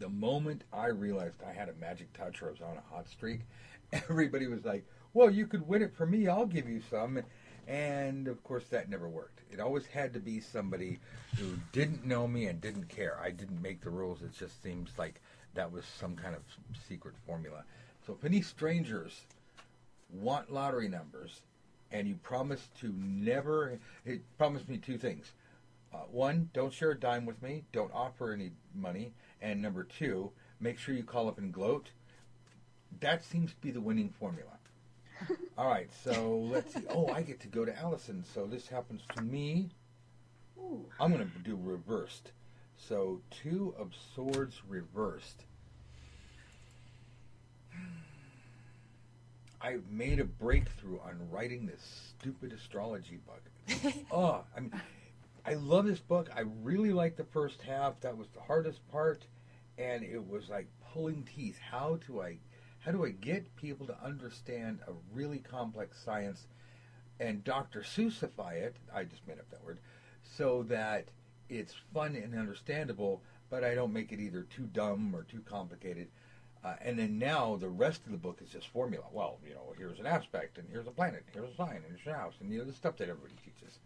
the 0.00 0.10
moment 0.10 0.64
I 0.70 0.88
realized 0.88 1.42
I 1.42 1.54
had 1.54 1.70
a 1.70 1.74
magic 1.80 2.12
touch 2.12 2.42
or 2.42 2.48
I 2.48 2.50
was 2.50 2.60
on 2.60 2.76
a 2.76 2.94
hot 2.94 3.08
streak, 3.08 3.40
everybody 3.94 4.48
was 4.48 4.66
like, 4.66 4.84
well, 5.14 5.30
you 5.30 5.46
could 5.46 5.66
win 5.66 5.82
it 5.82 5.94
for 5.94 6.06
me. 6.06 6.28
I'll 6.28 6.46
give 6.46 6.68
you 6.68 6.82
some. 6.90 7.22
And 7.72 8.28
of 8.28 8.44
course, 8.44 8.64
that 8.66 8.90
never 8.90 9.08
worked. 9.08 9.40
It 9.50 9.58
always 9.58 9.86
had 9.86 10.12
to 10.12 10.20
be 10.20 10.40
somebody 10.40 10.98
who 11.38 11.54
didn't 11.72 12.04
know 12.04 12.28
me 12.28 12.44
and 12.44 12.60
didn't 12.60 12.90
care. 12.90 13.18
I 13.18 13.30
didn't 13.30 13.62
make 13.62 13.80
the 13.80 13.88
rules. 13.88 14.20
It 14.20 14.36
just 14.38 14.62
seems 14.62 14.90
like 14.98 15.22
that 15.54 15.72
was 15.72 15.86
some 15.98 16.14
kind 16.14 16.34
of 16.34 16.42
secret 16.86 17.14
formula. 17.26 17.64
So 18.06 18.12
if 18.12 18.26
any 18.26 18.42
strangers 18.42 19.22
want 20.12 20.52
lottery 20.52 20.86
numbers 20.86 21.40
and 21.90 22.06
you 22.06 22.16
promise 22.16 22.68
to 22.80 22.92
never, 22.94 23.78
it 24.04 24.20
promised 24.36 24.68
me 24.68 24.76
two 24.76 24.98
things. 24.98 25.32
Uh, 25.94 26.00
one, 26.10 26.50
don't 26.52 26.74
share 26.74 26.90
a 26.90 27.00
dime 27.00 27.24
with 27.24 27.42
me. 27.42 27.64
Don't 27.72 27.92
offer 27.94 28.34
any 28.34 28.50
money. 28.74 29.14
And 29.40 29.62
number 29.62 29.84
two, 29.84 30.30
make 30.60 30.78
sure 30.78 30.94
you 30.94 31.04
call 31.04 31.26
up 31.26 31.38
and 31.38 31.50
gloat. 31.50 31.88
That 33.00 33.24
seems 33.24 33.52
to 33.52 33.60
be 33.62 33.70
the 33.70 33.80
winning 33.80 34.10
formula. 34.10 34.58
All 35.58 35.68
right, 35.68 35.90
so 36.04 36.48
let's 36.50 36.74
see. 36.74 36.82
Oh, 36.90 37.08
I 37.08 37.22
get 37.22 37.40
to 37.40 37.48
go 37.48 37.64
to 37.64 37.78
Allison. 37.78 38.24
So 38.34 38.46
this 38.46 38.68
happens 38.68 39.02
to 39.16 39.22
me. 39.22 39.70
Ooh. 40.58 40.86
I'm 41.00 41.12
going 41.12 41.28
to 41.28 41.38
do 41.38 41.58
reversed. 41.60 42.32
So 42.76 43.20
two 43.30 43.74
of 43.78 43.92
swords 44.14 44.62
reversed. 44.68 45.44
I've 49.60 49.88
made 49.90 50.18
a 50.18 50.24
breakthrough 50.24 50.98
on 51.00 51.18
writing 51.30 51.66
this 51.66 52.14
stupid 52.18 52.52
astrology 52.52 53.20
book. 53.26 53.42
oh, 54.10 54.44
I 54.56 54.60
mean, 54.60 54.72
I 55.44 55.54
love 55.54 55.86
this 55.86 56.00
book. 56.00 56.30
I 56.34 56.42
really 56.62 56.92
liked 56.92 57.16
the 57.16 57.24
first 57.24 57.62
half. 57.62 58.00
That 58.00 58.16
was 58.16 58.28
the 58.34 58.40
hardest 58.40 58.86
part, 58.90 59.26
and 59.78 60.02
it 60.02 60.24
was 60.26 60.48
like 60.48 60.68
pulling 60.92 61.24
teeth. 61.24 61.58
How 61.58 61.98
do 62.06 62.20
I, 62.20 62.38
how 62.84 62.90
do 62.90 63.04
I 63.04 63.10
get 63.10 63.54
people 63.56 63.86
to 63.86 63.96
understand 64.04 64.80
a 64.86 64.92
really 65.14 65.38
complex 65.38 65.98
science, 66.04 66.46
and 67.20 67.44
Dr. 67.44 67.80
Seussify 67.80 68.54
it? 68.54 68.76
I 68.94 69.04
just 69.04 69.26
made 69.26 69.38
up 69.38 69.48
that 69.50 69.64
word, 69.64 69.78
so 70.22 70.64
that 70.64 71.06
it's 71.48 71.74
fun 71.94 72.16
and 72.16 72.34
understandable, 72.34 73.22
but 73.50 73.62
I 73.62 73.74
don't 73.74 73.92
make 73.92 74.12
it 74.12 74.20
either 74.20 74.42
too 74.42 74.68
dumb 74.72 75.14
or 75.14 75.22
too 75.22 75.42
complicated. 75.48 76.08
Uh, 76.64 76.74
and 76.80 76.98
then 76.98 77.18
now 77.18 77.56
the 77.56 77.68
rest 77.68 78.02
of 78.06 78.12
the 78.12 78.18
book 78.18 78.38
is 78.42 78.48
just 78.48 78.68
formula. 78.68 79.04
Well, 79.12 79.38
you 79.46 79.54
know, 79.54 79.74
here's 79.76 79.98
an 79.98 80.06
aspect, 80.06 80.58
and 80.58 80.68
here's 80.70 80.86
a 80.86 80.92
planet, 80.92 81.24
here's 81.32 81.50
a 81.50 81.56
sign, 81.56 81.76
and 81.76 81.84
here's 81.88 82.06
a 82.06 82.18
house, 82.18 82.34
and 82.40 82.50
you 82.52 82.58
know 82.58 82.64
the 82.64 82.72
stuff 82.72 82.96
that 82.98 83.08
everybody 83.08 83.34
teaches. 83.44 83.78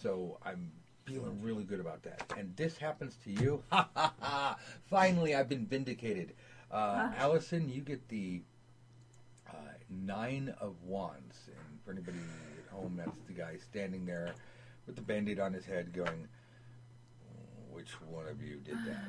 So 0.00 0.38
I'm 0.44 0.70
feeling 1.04 1.40
really 1.40 1.64
good 1.64 1.80
about 1.80 2.02
that. 2.02 2.32
And 2.36 2.54
this 2.56 2.76
happens 2.76 3.16
to 3.24 3.30
you. 3.30 3.62
Ha 3.70 3.88
ha 3.94 4.12
ha! 4.20 4.56
Finally, 4.90 5.34
I've 5.34 5.48
been 5.48 5.66
vindicated. 5.66 6.34
Uh, 6.70 7.10
Allison, 7.16 7.68
you 7.68 7.80
get 7.80 8.06
the 8.08 8.42
uh, 9.48 9.54
nine 9.88 10.54
of 10.60 10.74
wands, 10.82 11.36
and 11.46 11.80
for 11.84 11.92
anybody 11.92 12.18
at 12.64 12.72
home, 12.72 12.94
that's 12.96 13.18
the 13.26 13.32
guy 13.32 13.56
standing 13.56 14.04
there 14.04 14.32
with 14.86 14.96
the 14.96 15.02
band-aid 15.02 15.38
on 15.40 15.52
his 15.52 15.64
head, 15.64 15.92
going, 15.92 16.26
"Which 17.70 17.92
one 18.02 18.26
of 18.26 18.42
you 18.42 18.56
did 18.56 18.76
that?" 18.86 19.04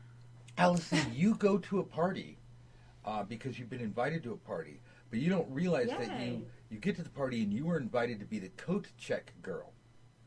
Allison, 0.58 1.00
you 1.14 1.34
go 1.34 1.58
to 1.58 1.80
a 1.80 1.84
party 1.84 2.38
uh, 3.04 3.22
because 3.24 3.58
you've 3.58 3.70
been 3.70 3.80
invited 3.80 4.22
to 4.24 4.32
a 4.32 4.36
party, 4.36 4.80
but 5.10 5.18
you 5.18 5.28
don't 5.28 5.50
realize 5.50 5.88
that 5.88 6.20
you 6.20 6.46
you 6.70 6.78
get 6.78 6.96
to 6.96 7.02
the 7.02 7.10
party 7.10 7.42
and 7.42 7.52
you 7.52 7.66
were 7.66 7.76
invited 7.76 8.18
to 8.20 8.24
be 8.26 8.38
the 8.38 8.48
coat 8.50 8.88
check 8.98 9.32
girl. 9.42 9.72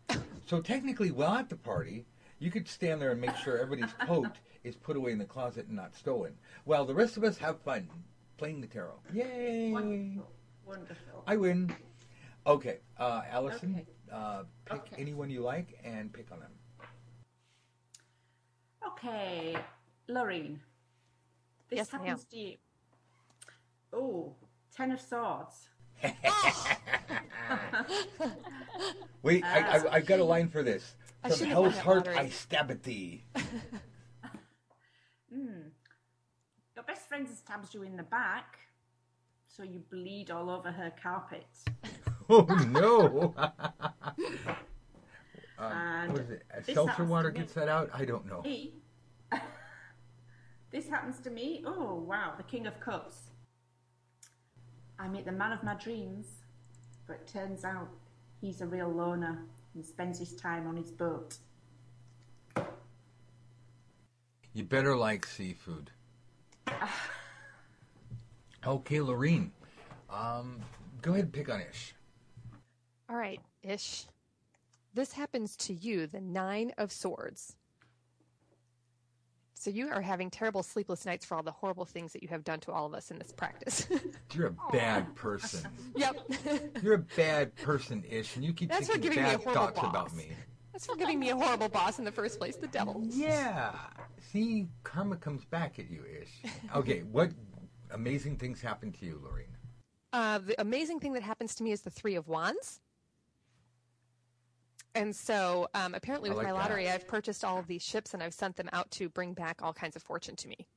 So 0.48 0.62
technically, 0.62 1.10
while 1.10 1.34
at 1.34 1.50
the 1.50 1.56
party, 1.56 2.06
you 2.38 2.52
could 2.52 2.68
stand 2.68 3.02
there 3.02 3.10
and 3.12 3.20
make 3.20 3.36
sure 3.36 3.58
everybody's 3.58 3.96
coat 4.06 4.28
is 4.66 4.76
put 4.76 4.98
away 4.98 5.12
in 5.12 5.20
the 5.20 5.26
closet 5.26 5.68
and 5.68 5.76
not 5.76 5.96
stolen. 5.96 6.34
While 6.64 6.86
the 6.86 6.96
rest 6.96 7.18
of 7.18 7.24
us 7.24 7.38
have 7.38 7.62
fun 7.62 7.88
playing 8.38 8.62
the 8.62 8.68
tarot. 8.68 9.00
Yay! 9.14 9.72
Wonderful. 9.72 10.32
Wonderful. 10.66 11.24
I 11.28 11.38
win. 11.38 11.74
Okay, 12.48 12.80
uh, 12.98 13.22
Allison, 13.30 13.76
Okay. 13.76 13.86
uh, 14.12 14.44
pick 14.66 14.80
Okay. 14.82 14.96
anyone 15.02 15.30
you 15.30 15.42
like 15.42 15.80
and 15.84 16.12
pick 16.12 16.32
on 16.32 16.40
them. 16.40 16.52
Okay, 18.88 19.56
Lorraine. 20.08 20.60
This 21.70 21.78
Yes, 21.78 21.94
ma'am. 21.94 22.04
happens 22.06 22.26
to 22.26 22.38
you. 22.38 22.58
Oh, 23.94 24.36
Ten 24.76 24.92
of 24.92 25.00
Swords. 25.02 25.70
Wait, 29.24 29.44
I, 29.44 29.60
I, 29.78 29.94
I've 29.96 30.06
got 30.06 30.20
a 30.20 30.24
line 30.24 30.50
for 30.50 30.62
this. 30.62 30.96
From 31.22 31.32
should 31.32 31.48
have 31.48 31.58
won 31.58 31.72
hell's 31.72 31.84
heart, 31.84 32.06
lottery. 32.08 32.18
I 32.18 32.30
stab 32.30 32.70
at 32.70 32.84
thee. 32.84 33.24
Best 36.88 37.08
friend 37.08 37.28
stabs 37.28 37.74
you 37.74 37.84
in 37.84 37.98
the 37.98 38.04
back, 38.04 38.60
so 39.48 39.64
you 39.64 39.80
bleed 39.90 40.30
all 40.32 40.50
over 40.50 40.72
her 40.72 40.92
carpet. 41.02 41.48
Oh 42.28 42.42
no! 42.72 43.36
Um, 45.58 45.72
and 45.72 46.12
What 46.12 46.22
is 46.22 46.30
it? 46.32 46.44
Seltzer 46.74 47.06
water 47.06 47.32
gets 47.32 47.54
that 47.54 47.70
out? 47.70 47.90
I 47.94 48.04
don't 48.04 48.26
know. 48.26 48.44
This 50.72 50.90
happens 50.90 51.20
to 51.22 51.30
me. 51.30 51.64
Oh 51.66 52.04
wow, 52.06 52.34
the 52.36 52.44
King 52.44 52.68
of 52.68 52.78
Cups. 52.82 53.30
I 55.00 55.08
meet 55.08 55.24
the 55.24 55.32
man 55.32 55.54
of 55.54 55.64
my 55.64 55.76
dreams, 55.76 56.28
but 57.08 57.14
it 57.14 57.28
turns 57.28 57.64
out 57.64 57.88
he's 58.42 58.60
a 58.60 58.66
real 58.66 58.90
loner 58.90 59.46
and 59.74 59.86
spends 59.86 60.20
his 60.20 60.36
time 60.36 60.68
on 60.68 60.76
his 60.76 60.92
boat. 60.92 61.38
You 64.52 64.64
better 64.64 64.98
like 64.98 65.26
seafood. 65.26 65.92
okay, 68.68 69.02
Lorene. 69.02 69.52
Um, 70.10 70.60
go 71.02 71.12
ahead 71.12 71.26
and 71.26 71.34
pick 71.34 71.50
on 71.50 71.62
Ish. 71.62 71.94
All 73.10 73.18
right, 73.18 73.40
Ish. 73.64 74.06
This 74.94 75.12
happens 75.12 75.56
to 75.58 75.74
you, 75.74 76.08
the 76.08 76.22
Nine 76.22 76.72
of 76.78 76.92
Swords. 76.92 77.56
So 79.54 79.72
you 79.72 79.90
are 79.90 80.02
having 80.02 80.30
terrible 80.30 80.64
sleepless 80.64 81.06
nights 81.06 81.26
for 81.26 81.36
all 81.36 81.44
the 81.44 81.52
horrible 81.52 81.86
things 81.86 82.14
that 82.14 82.22
you 82.22 82.30
have 82.30 82.44
done 82.44 82.60
to 82.62 82.72
all 82.72 82.86
of 82.86 82.94
us 82.94 83.10
in 83.10 83.18
this 83.18 83.32
practice. 83.32 83.88
You're 84.34 84.48
a 84.48 84.72
bad 84.72 85.16
person. 85.16 85.68
yep. 85.96 86.18
You're 86.84 86.94
a 86.94 87.06
bad 87.16 87.56
person, 87.56 88.04
Ish, 88.10 88.36
and 88.36 88.46
you 88.46 88.54
keep 88.54 88.70
That's 88.70 88.88
thinking 88.88 89.12
giving 89.12 89.24
me 89.24 89.34
a 89.34 89.40
bad 89.40 89.54
thoughts 89.54 89.80
about 89.82 90.16
me. 90.16 90.30
That's 90.76 90.88
for 90.88 90.98
giving 90.98 91.22
me 91.22 91.30
a 91.30 91.38
horrible 91.38 91.70
boss 91.70 92.00
in 92.00 92.04
the 92.04 92.12
first 92.12 92.38
place, 92.38 92.58
the 92.58 92.68
devil. 92.68 93.02
Yeah. 93.08 93.72
See, 94.34 94.68
karma 94.84 95.16
comes 95.16 95.46
back 95.46 95.80
at 95.80 95.90
you, 95.90 96.04
Ish. 96.22 96.52
Okay, 96.76 97.04
what 97.14 97.32
amazing 97.92 98.36
things 98.36 98.60
happened 98.60 98.94
to 98.96 99.06
you, 99.06 99.22
Lorene? 99.24 99.56
Uh, 100.12 100.40
the 100.40 100.60
amazing 100.60 101.00
thing 101.00 101.14
that 101.14 101.24
happens 101.24 101.56
to 101.56 101.64
me 101.64 101.72
is 101.72 101.80
the 101.80 101.90
Three 101.90 102.16
of 102.16 102.28
Wands. 102.28 102.82
And 104.96 105.16
so 105.16 105.70
um, 105.74 105.96
apparently, 105.96 106.30
with 106.30 106.40
like 106.40 106.48
my 106.48 106.52
lottery, 106.52 106.88
that. 106.88 106.96
I've 106.96 107.08
purchased 107.08 107.46
all 107.46 107.58
of 107.58 107.68
these 107.68 107.82
ships 107.82 108.14
and 108.14 108.22
I've 108.22 108.34
sent 108.34 108.58
them 108.58 108.70
out 108.74 108.92
to 108.92 109.08
bring 109.08 109.34
back 109.34 109.62
all 109.62 109.72
kinds 109.72 109.96
of 109.96 110.04
fortune 110.04 110.36
to 110.36 110.50
me. 110.50 110.68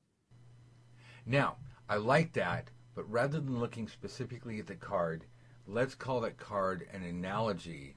Now, 1.26 1.56
I 1.88 1.96
like 1.96 2.34
that, 2.34 2.70
but 2.94 3.10
rather 3.10 3.40
than 3.40 3.58
looking 3.58 3.88
specifically 3.88 4.60
at 4.60 4.68
the 4.68 4.76
card, 4.76 5.24
let's 5.66 5.96
call 5.96 6.20
that 6.20 6.36
card 6.36 6.86
an 6.92 7.02
analogy 7.02 7.96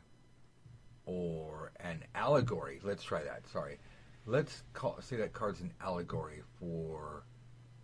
or 1.12 1.72
an 1.82 2.04
allegory. 2.16 2.80
Let's 2.84 3.04
try 3.04 3.24
that. 3.24 3.48
Sorry. 3.52 3.78
Let's 4.26 4.64
call 4.74 4.98
say 5.02 5.18
that 5.18 5.34
card's 5.34 5.62
an 5.62 5.74
allegory 5.82 6.42
for 6.60 7.24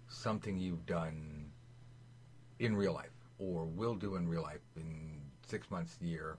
something 0.07 0.57
you've 0.57 0.85
done 0.85 1.51
in 2.59 2.75
real 2.75 2.93
life 2.93 3.09
or 3.39 3.65
will 3.65 3.95
do 3.95 4.15
in 4.15 4.27
real 4.27 4.43
life 4.43 4.61
in 4.75 5.19
six 5.45 5.69
months, 5.69 5.97
year, 6.01 6.37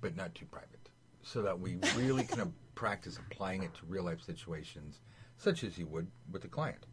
but 0.00 0.16
not 0.16 0.34
too 0.34 0.46
private. 0.46 0.68
So 1.22 1.42
that 1.42 1.58
we 1.58 1.78
really 1.96 2.24
kind 2.24 2.42
of 2.42 2.52
practice 2.74 3.18
applying 3.18 3.62
it 3.62 3.74
to 3.74 3.80
real 3.86 4.04
life 4.04 4.22
situations, 4.22 5.00
such 5.36 5.64
as 5.64 5.78
you 5.78 5.86
would 5.86 6.06
with 6.30 6.44
a 6.44 6.48
client. 6.48 6.86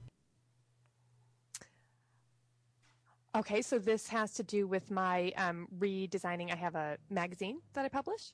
Okay, 3.36 3.62
so 3.62 3.78
this 3.78 4.08
has 4.08 4.32
to 4.36 4.44
do 4.44 4.66
with 4.66 4.90
my 4.90 5.34
um, 5.36 5.68
redesigning. 5.78 6.54
I 6.54 6.56
have 6.56 6.76
a 6.76 6.98
magazine 7.10 7.60
that 7.74 7.84
I 7.84 7.90
publish. 7.90 8.32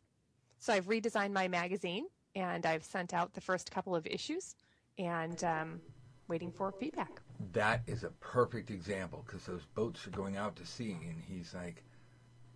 So 0.59 0.71
I've 0.73 0.85
redesigned 0.85 1.31
my 1.31 1.47
magazine 1.47 2.05
and 2.35 2.67
I've 2.67 2.83
sent 2.83 3.11
out 3.11 3.33
the 3.33 3.41
first 3.41 3.71
couple 3.71 3.95
of 3.95 4.05
issues 4.05 4.55
and 4.99 5.43
um, 5.43 5.81
waiting 6.27 6.51
for 6.51 6.71
feedback. 6.71 7.19
That 7.53 7.81
is 7.87 8.03
a 8.03 8.11
perfect 8.19 8.69
example 8.69 9.23
because 9.25 9.43
those 9.43 9.65
boats 9.73 10.05
are 10.05 10.11
going 10.11 10.37
out 10.37 10.55
to 10.57 10.65
sea, 10.67 10.91
and 10.91 11.19
he's 11.27 11.55
like, 11.55 11.83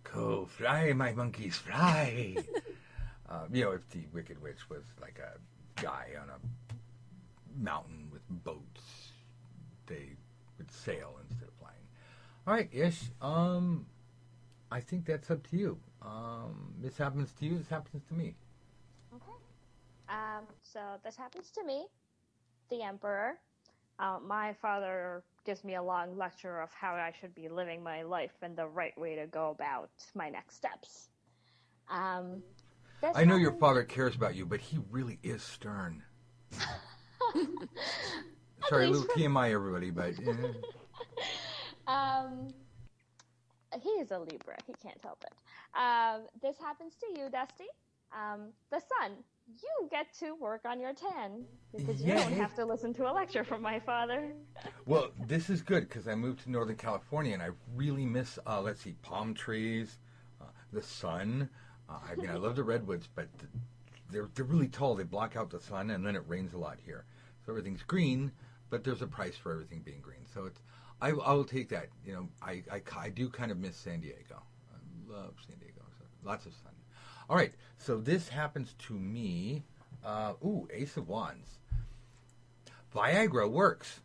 "Go 0.04 0.46
fly, 0.46 0.92
my 0.92 1.12
monkeys, 1.12 1.56
fly." 1.56 2.36
uh, 3.28 3.46
you 3.52 3.64
know, 3.64 3.72
if 3.72 3.88
the 3.90 4.04
Wicked 4.12 4.40
Witch 4.40 4.70
was 4.70 4.84
like 5.00 5.18
a 5.18 5.82
guy 5.82 6.10
on 6.22 6.28
a 6.28 7.60
mountain 7.60 8.08
with 8.12 8.22
boats, 8.28 9.10
they 9.86 10.10
would 10.58 10.70
sail 10.70 11.16
flying. 11.18 11.25
All 12.46 12.54
right, 12.54 12.68
Ish. 12.72 13.10
Um, 13.20 13.86
I 14.70 14.80
think 14.80 15.04
that's 15.04 15.30
up 15.30 15.42
to 15.50 15.56
you. 15.56 15.78
Um, 16.00 16.74
this 16.80 16.96
happens 16.96 17.32
to 17.40 17.44
you. 17.44 17.58
This 17.58 17.68
happens 17.68 18.04
to 18.08 18.14
me. 18.14 18.36
Okay. 19.14 19.32
Um, 20.08 20.44
so 20.62 20.80
this 21.04 21.16
happens 21.16 21.50
to 21.50 21.64
me, 21.64 21.86
the 22.70 22.82
Emperor. 22.82 23.38
Uh, 23.98 24.18
my 24.24 24.52
father 24.52 25.24
gives 25.44 25.64
me 25.64 25.74
a 25.74 25.82
long 25.82 26.16
lecture 26.16 26.60
of 26.60 26.70
how 26.72 26.92
I 26.94 27.12
should 27.20 27.34
be 27.34 27.48
living 27.48 27.82
my 27.82 28.02
life 28.02 28.34
and 28.42 28.54
the 28.54 28.66
right 28.66 28.96
way 28.96 29.16
to 29.16 29.26
go 29.26 29.50
about 29.50 29.90
my 30.14 30.28
next 30.28 30.56
steps. 30.56 31.08
Um, 31.90 32.42
I 33.14 33.24
know 33.24 33.36
your 33.36 33.52
father 33.52 33.82
cares 33.82 34.14
about 34.14 34.36
you, 34.36 34.46
but 34.46 34.60
he 34.60 34.78
really 34.90 35.18
is 35.22 35.42
stern. 35.42 36.02
Sorry, 38.68 38.86
a 38.86 38.90
little 38.90 39.06
TMI, 39.16 39.52
everybody, 39.52 39.90
but 39.90 40.14
eh. 40.18 40.52
Um, 41.86 42.48
he 43.82 43.90
is 43.90 44.10
a 44.10 44.18
Libra. 44.18 44.56
He 44.66 44.74
can't 44.82 45.00
help 45.02 45.24
it. 45.24 45.34
Um, 45.78 46.26
this 46.42 46.56
happens 46.58 46.94
to 47.00 47.20
you, 47.20 47.28
Dusty. 47.30 47.66
Um, 48.12 48.48
the 48.70 48.80
sun. 48.80 49.12
You 49.48 49.88
get 49.90 50.12
to 50.18 50.34
work 50.34 50.62
on 50.64 50.80
your 50.80 50.92
tan 50.92 51.44
because 51.76 52.02
you 52.02 52.14
don't 52.14 52.32
have 52.32 52.52
to 52.56 52.64
listen 52.64 52.92
to 52.94 53.08
a 53.08 53.12
lecture 53.12 53.44
from 53.44 53.62
my 53.62 53.78
father. 53.78 54.32
well, 54.86 55.10
this 55.28 55.50
is 55.50 55.62
good 55.62 55.88
because 55.88 56.08
I 56.08 56.16
moved 56.16 56.42
to 56.44 56.50
Northern 56.50 56.74
California 56.74 57.32
and 57.32 57.40
I 57.42 57.50
really 57.76 58.04
miss, 58.04 58.40
uh, 58.44 58.60
let's 58.60 58.80
see, 58.80 58.96
palm 59.02 59.34
trees, 59.34 59.98
uh, 60.40 60.46
the 60.72 60.82
sun. 60.82 61.48
Uh, 61.88 61.98
I 62.10 62.16
mean, 62.16 62.28
I 62.28 62.34
love 62.34 62.56
the 62.56 62.64
redwoods, 62.64 63.08
but 63.14 63.28
they're 64.10 64.28
they're 64.34 64.44
really 64.44 64.68
tall. 64.68 64.94
They 64.94 65.04
block 65.04 65.36
out 65.36 65.50
the 65.50 65.60
sun, 65.60 65.90
and 65.90 66.04
then 66.04 66.16
it 66.16 66.22
rains 66.26 66.52
a 66.52 66.58
lot 66.58 66.78
here, 66.84 67.04
so 67.44 67.52
everything's 67.52 67.82
green. 67.82 68.32
But 68.68 68.82
there's 68.82 69.02
a 69.02 69.06
price 69.06 69.36
for 69.36 69.52
everything 69.52 69.82
being 69.84 70.00
green, 70.00 70.26
so 70.32 70.46
it's. 70.46 70.60
I, 71.00 71.08
I 71.08 71.32
will 71.32 71.44
take 71.44 71.68
that. 71.70 71.88
You 72.04 72.12
know, 72.14 72.28
I, 72.42 72.62
I, 72.72 72.82
I 72.96 73.08
do 73.10 73.28
kind 73.28 73.50
of 73.50 73.58
miss 73.58 73.76
San 73.76 74.00
Diego. 74.00 74.42
I 74.72 75.12
love 75.12 75.34
San 75.46 75.58
Diego. 75.58 75.82
So 75.98 76.04
lots 76.24 76.46
of 76.46 76.52
sun. 76.52 76.72
All 77.28 77.36
right, 77.36 77.52
so 77.78 77.98
this 77.98 78.28
happens 78.28 78.74
to 78.86 78.94
me. 78.94 79.64
Uh, 80.04 80.34
ooh, 80.44 80.68
Ace 80.72 80.96
of 80.96 81.08
Wands. 81.08 81.58
Viagra 82.94 83.50
works. 83.50 84.00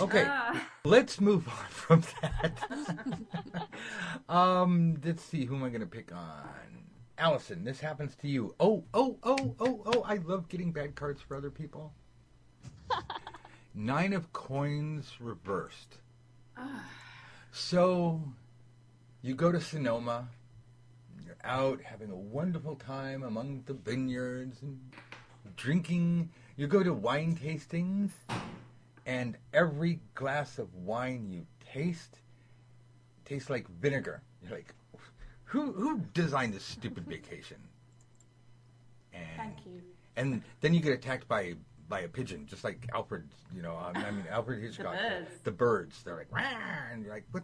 Okay, 0.00 0.28
let's 0.84 1.20
move 1.20 1.48
on 1.48 1.66
from 1.68 2.02
that. 2.20 3.68
um, 4.28 5.00
let's 5.04 5.22
see, 5.22 5.44
who 5.44 5.54
am 5.54 5.62
I 5.62 5.68
going 5.68 5.82
to 5.82 5.86
pick 5.86 6.12
on? 6.12 6.48
Allison, 7.16 7.62
this 7.64 7.78
happens 7.78 8.16
to 8.16 8.28
you. 8.28 8.54
Oh, 8.58 8.84
oh, 8.92 9.18
oh, 9.22 9.54
oh, 9.60 9.82
oh, 9.86 10.02
I 10.04 10.16
love 10.16 10.48
getting 10.48 10.72
bad 10.72 10.96
cards 10.96 11.20
for 11.20 11.36
other 11.36 11.50
people. 11.50 11.92
Nine 13.74 14.12
of 14.12 14.32
coins 14.32 15.12
reversed. 15.20 15.98
So, 17.56 18.20
you 19.22 19.36
go 19.36 19.52
to 19.52 19.60
Sonoma, 19.60 20.26
you're 21.24 21.36
out 21.44 21.80
having 21.82 22.10
a 22.10 22.16
wonderful 22.16 22.74
time 22.74 23.22
among 23.22 23.62
the 23.66 23.74
vineyards 23.74 24.60
and 24.60 24.80
drinking. 25.56 26.30
You 26.56 26.66
go 26.66 26.82
to 26.82 26.92
wine 26.92 27.36
tastings, 27.36 28.10
and 29.06 29.36
every 29.52 30.00
glass 30.16 30.58
of 30.58 30.74
wine 30.74 31.30
you 31.30 31.46
taste 31.72 32.18
tastes 33.24 33.50
like 33.50 33.68
vinegar. 33.80 34.20
You're 34.42 34.52
like, 34.52 34.74
who 35.44 35.72
who 35.72 36.00
designed 36.12 36.54
this 36.54 36.64
stupid 36.64 37.06
vacation? 37.06 37.58
And, 39.12 39.24
Thank 39.36 39.66
you. 39.66 39.80
And 40.16 40.42
then 40.60 40.74
you 40.74 40.80
get 40.80 40.92
attacked 40.92 41.28
by 41.28 41.54
by 41.88 42.00
a 42.00 42.08
pigeon, 42.08 42.46
just 42.46 42.64
like 42.64 42.86
Alfred. 42.94 43.28
You 43.54 43.62
know, 43.62 43.76
um, 43.76 43.96
I 43.96 44.10
mean 44.10 44.24
Alfred 44.30 44.62
Hitchcock. 44.62 44.94
birds. 44.94 45.30
The 45.44 45.50
birds. 45.50 46.02
They're 46.02 46.16
like, 46.16 46.32
"Rah!" 46.32 46.42
and 46.92 47.02
you're 47.04 47.12
like, 47.12 47.24
what? 47.32 47.42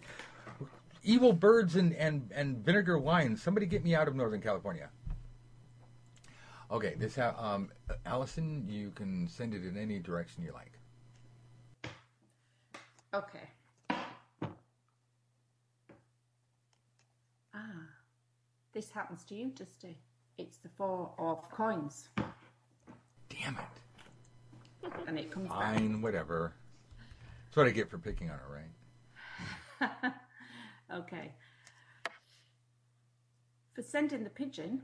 Evil 1.03 1.33
birds 1.33 1.77
and, 1.77 1.95
and, 1.95 2.31
and 2.35 2.59
vinegar 2.59 2.99
wine. 2.99 3.35
Somebody 3.37 3.65
get 3.67 3.83
me 3.85 3.95
out 3.95 4.07
of 4.07 4.15
Northern 4.15 4.41
California. 4.43 4.91
Okay, 6.71 6.95
this 6.99 7.17
ha- 7.17 7.35
um, 7.39 7.71
Allison, 8.05 8.67
you 8.69 8.91
can 8.95 9.27
send 9.27 9.55
it 9.55 9.65
in 9.65 9.77
any 9.79 9.99
direction 9.99 10.45
you 10.45 10.53
like. 10.53 10.73
Okay. 13.15 13.49
Ah, 17.55 17.89
this 18.73 18.91
happens 18.91 19.25
to 19.25 19.35
you, 19.35 19.47
Dusty. 19.51 19.97
It's 20.39 20.59
the 20.59 20.69
four 20.69 21.11
of 21.19 21.51
coins, 21.51 22.09
Damn 23.29 23.57
it. 23.59 23.80
And 25.07 25.19
it 25.19 25.31
comes 25.31 25.49
Fine, 25.49 26.03
whatever. 26.03 26.55
That's 27.45 27.57
what 27.57 27.67
I 27.67 27.71
get 27.71 27.91
for 27.91 27.99
picking 27.99 28.31
on 28.31 28.39
her, 28.39 28.63
right? 29.81 30.13
okay. 30.95 31.33
For 33.75 33.83
sending 33.83 34.25
the 34.25 34.31
pigeon, 34.31 34.83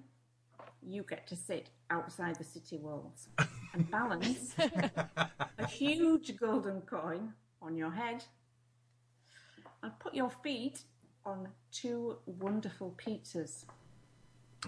you 0.83 1.05
get 1.09 1.27
to 1.29 1.37
sit 1.37 1.71
outside 1.91 2.37
the 2.37 2.45
city 2.45 2.79
walls 2.79 3.29
and 3.73 3.91
balance 3.91 4.55
a 4.59 5.67
huge 5.67 6.37
golden 6.39 6.81
coin 6.83 7.33
on 7.61 7.77
your 7.77 7.91
head 7.91 8.25
and 9.83 9.99
put 9.99 10.15
your 10.15 10.31
feet 10.43 10.81
on 11.25 11.49
two 11.73 12.17
wonderful 12.27 12.97
pizzas. 12.97 13.65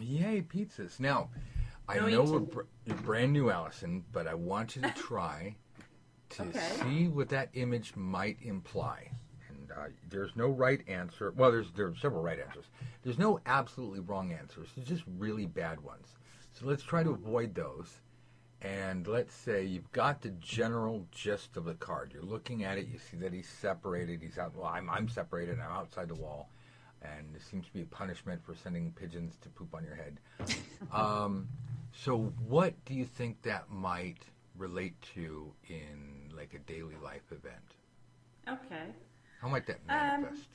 Yay, 0.00 0.42
pizzas. 0.42 1.00
Now, 1.00 1.30
I 1.88 1.98
know 2.10 2.22
we're, 2.24 2.38
br- 2.40 2.60
you're 2.84 2.96
brand 2.96 3.32
new, 3.32 3.50
Allison, 3.50 4.04
but 4.12 4.26
I 4.26 4.34
want 4.34 4.76
you 4.76 4.82
to 4.82 4.90
try 4.90 5.56
to 6.30 6.42
Okay. 6.42 6.58
see 6.82 7.08
what 7.08 7.28
that 7.30 7.48
image 7.54 7.96
might 7.96 8.36
imply. 8.42 9.10
And 9.48 9.70
uh, 9.72 9.88
there's 10.10 10.36
no 10.36 10.48
right 10.48 10.82
answer. 10.88 11.32
Well, 11.36 11.50
there's 11.50 11.70
there 11.72 11.86
are 11.86 11.96
several 11.96 12.22
right 12.22 12.38
answers. 12.38 12.66
There's 13.02 13.18
no 13.18 13.40
absolutely 13.46 14.00
wrong 14.00 14.32
answers. 14.32 14.68
There's 14.76 14.88
just 14.88 15.04
really 15.18 15.46
bad 15.46 15.80
ones. 15.80 16.08
So 16.52 16.66
let's 16.66 16.82
try 16.82 17.02
to 17.02 17.10
avoid 17.10 17.54
those. 17.54 18.00
And 18.60 19.06
let's 19.06 19.32
say 19.34 19.64
you've 19.64 19.90
got 19.92 20.20
the 20.20 20.30
general 20.30 21.06
gist 21.12 21.56
of 21.56 21.64
the 21.64 21.74
card. 21.74 22.10
You're 22.12 22.24
looking 22.24 22.64
at 22.64 22.76
it. 22.76 22.88
You 22.88 22.98
see 22.98 23.16
that 23.18 23.32
he's 23.32 23.48
separated. 23.48 24.20
He's 24.20 24.36
out. 24.36 24.54
Well, 24.56 24.66
I'm 24.66 24.90
I'm 24.90 25.08
separated. 25.08 25.60
I'm 25.60 25.70
outside 25.70 26.08
the 26.08 26.16
wall, 26.16 26.50
and 27.00 27.32
there 27.32 27.40
seems 27.40 27.66
to 27.68 27.72
be 27.72 27.82
a 27.82 27.86
punishment 27.86 28.44
for 28.44 28.56
sending 28.56 28.90
pigeons 28.90 29.36
to 29.42 29.48
poop 29.50 29.72
on 29.76 29.84
your 29.84 29.94
head. 29.94 30.18
um, 30.92 31.46
so, 32.04 32.32
what 32.46 32.74
do 32.84 32.94
you 32.94 33.04
think 33.04 33.42
that 33.42 33.70
might 33.70 34.22
relate 34.56 34.94
to 35.14 35.52
in 35.68 36.30
like 36.34 36.54
a 36.54 36.58
daily 36.60 36.94
life 37.02 37.32
event? 37.32 37.74
Okay. 38.48 38.94
How 39.40 39.48
might 39.48 39.66
that 39.66 39.80
Um, 39.88 40.22
manifest? 40.22 40.48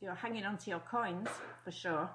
You're 0.00 0.14
hanging 0.14 0.44
onto 0.44 0.70
your 0.70 0.80
coins 0.80 1.28
for 1.64 1.70
sure. 1.70 2.10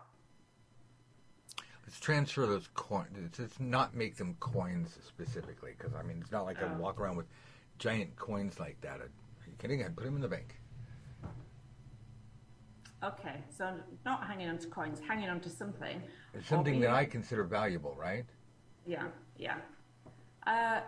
Let's 1.84 2.00
transfer 2.00 2.46
those 2.46 2.70
coins. 2.76 3.40
Let's, 3.40 3.60
not 3.60 3.96
make 3.96 4.16
them 4.18 4.36
coins 4.40 4.98
specifically, 5.06 5.74
because 5.78 5.96
I 5.96 6.04
mean, 6.04 6.20
it's 6.22 6.32
not 6.32 6.46
like 6.46 6.62
I 6.62 6.68
Oh. 6.68 6.78
walk 6.78 7.00
around 7.00 7.18
with 7.18 7.28
giant 7.80 8.16
coins 8.16 8.60
like 8.60 8.80
that. 8.82 9.02
Are 9.02 9.10
you 9.48 9.54
kidding? 9.58 9.84
I'd 9.84 9.96
put 9.96 10.06
them 10.06 10.16
in 10.16 10.22
the 10.22 10.30
bank. 10.30 10.60
Okay, 13.04 13.44
so 13.50 13.74
not 14.06 14.26
hanging 14.26 14.48
on 14.48 14.58
to 14.60 14.68
coins, 14.68 15.02
hanging 15.06 15.30
on 15.30 15.42
to 15.42 15.50
something. 15.50 16.02
It's 16.34 16.48
something 16.48 16.80
that 16.80 16.92
I 16.92 17.04
consider 17.04 17.44
valuable, 17.44 17.96
right? 18.00 18.26
Yeah, 18.86 19.08
yeah. 19.38 19.58
Uh, 20.48 20.82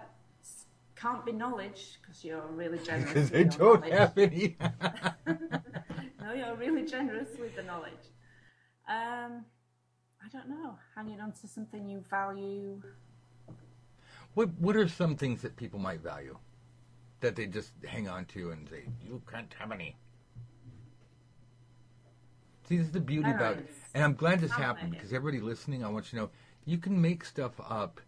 can't 0.95 1.25
be 1.25 1.33
knowledge 1.33 1.99
because 2.01 2.23
you're 2.23 2.47
really 2.47 2.79
generous. 2.83 3.13
Because 3.13 3.29
they 3.29 3.43
don't 3.43 3.81
knowledge. 3.81 3.93
have 3.93 4.17
any. 4.17 4.57
no, 6.21 6.33
you're 6.33 6.55
really 6.55 6.85
generous 6.85 7.29
with 7.37 7.55
the 7.55 7.63
knowledge. 7.63 8.05
Um, 8.87 9.43
I 10.23 10.29
don't 10.31 10.49
know. 10.49 10.77
Hanging 10.95 11.19
on 11.19 11.33
to 11.41 11.47
something 11.47 11.89
you 11.89 11.99
value. 12.09 12.81
what 14.35 14.49
What 14.57 14.77
are 14.77 14.87
some 14.87 15.17
things 15.17 15.41
that 15.41 15.57
people 15.57 15.79
might 15.79 15.99
value 16.01 16.37
that 17.19 17.35
they 17.35 17.47
just 17.47 17.71
hang 17.85 18.07
on 18.07 18.25
to 18.25 18.51
and 18.51 18.69
say, 18.69 18.85
"You 19.01 19.21
can't 19.29 19.53
have 19.59 19.71
any." 19.71 19.97
See, 22.67 22.77
this 22.77 22.87
is 22.87 22.91
the 22.91 22.99
beauty 22.99 23.29
about 23.29 23.57
it. 23.57 23.69
And 23.93 24.03
I'm 24.03 24.15
glad 24.15 24.41
this 24.41 24.51
happened 24.51 24.91
because 24.91 25.13
everybody 25.13 25.41
listening, 25.41 25.83
I 25.83 25.89
want 25.89 26.05
you 26.11 26.19
to 26.19 26.25
know 26.25 26.31
you 26.65 26.77
can 26.77 26.99
make 26.99 27.23
stuff 27.23 27.53
up 27.69 28.01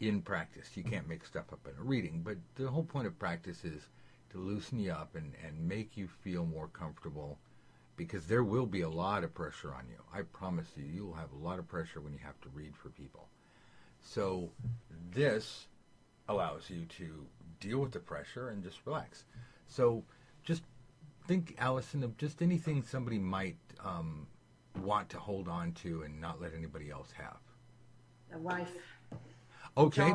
in 0.00 0.22
practice. 0.22 0.70
You 0.74 0.84
can't 0.84 1.08
make 1.08 1.24
stuff 1.24 1.52
up 1.52 1.66
in 1.66 1.78
a 1.78 1.84
reading, 1.84 2.22
but 2.24 2.36
the 2.56 2.68
whole 2.68 2.84
point 2.84 3.06
of 3.06 3.18
practice 3.18 3.64
is 3.64 3.88
to 4.30 4.38
loosen 4.38 4.78
you 4.78 4.92
up 4.92 5.14
and, 5.14 5.32
and 5.46 5.68
make 5.68 5.96
you 5.96 6.08
feel 6.08 6.46
more 6.46 6.68
comfortable 6.68 7.38
because 7.96 8.26
there 8.26 8.42
will 8.42 8.66
be 8.66 8.80
a 8.80 8.88
lot 8.88 9.22
of 9.22 9.34
pressure 9.34 9.72
on 9.74 9.86
you. 9.88 9.98
I 10.12 10.22
promise 10.22 10.66
you, 10.76 10.84
you 10.84 11.06
will 11.06 11.14
have 11.14 11.32
a 11.32 11.44
lot 11.44 11.58
of 11.58 11.68
pressure 11.68 12.00
when 12.00 12.12
you 12.12 12.18
have 12.24 12.40
to 12.40 12.48
read 12.54 12.74
for 12.74 12.88
people. 12.88 13.28
So 14.00 14.50
this 15.12 15.66
allows 16.28 16.70
you 16.70 16.86
to 16.98 17.26
deal 17.60 17.78
with 17.78 17.92
the 17.92 18.00
pressure 18.00 18.48
and 18.48 18.62
just 18.62 18.78
relax. 18.86 19.24
So 19.68 20.02
just 20.42 20.62
think, 21.26 21.54
Allison, 21.58 22.02
of 22.02 22.16
just 22.16 22.42
anything 22.42 22.82
somebody 22.82 23.18
might 23.18 23.56
um, 23.84 24.26
want 24.82 25.08
to 25.10 25.18
hold 25.18 25.48
on 25.48 25.72
to 25.72 26.02
and 26.02 26.20
not 26.20 26.40
let 26.40 26.54
anybody 26.54 26.90
else 26.90 27.10
have. 27.12 27.38
A 28.32 28.38
wife. 28.38 28.72
Okay, 29.76 30.14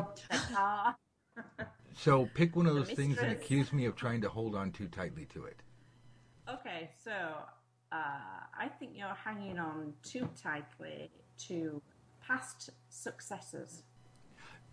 Job, 0.50 0.94
so 1.94 2.28
pick 2.34 2.56
one 2.56 2.66
of 2.66 2.74
those 2.74 2.90
things 2.90 3.18
and 3.18 3.30
accuse 3.30 3.72
me 3.72 3.84
of 3.84 3.94
trying 3.94 4.22
to 4.22 4.28
hold 4.28 4.54
on 4.54 4.72
too 4.72 4.88
tightly 4.88 5.26
to 5.34 5.44
it. 5.44 5.56
Okay, 6.48 6.90
so 7.04 7.12
uh, 7.92 7.96
I 8.58 8.68
think 8.78 8.92
you're 8.94 9.08
hanging 9.08 9.58
on 9.58 9.92
too 10.02 10.28
tightly 10.42 11.10
to 11.48 11.82
past 12.26 12.70
successes. 12.88 13.82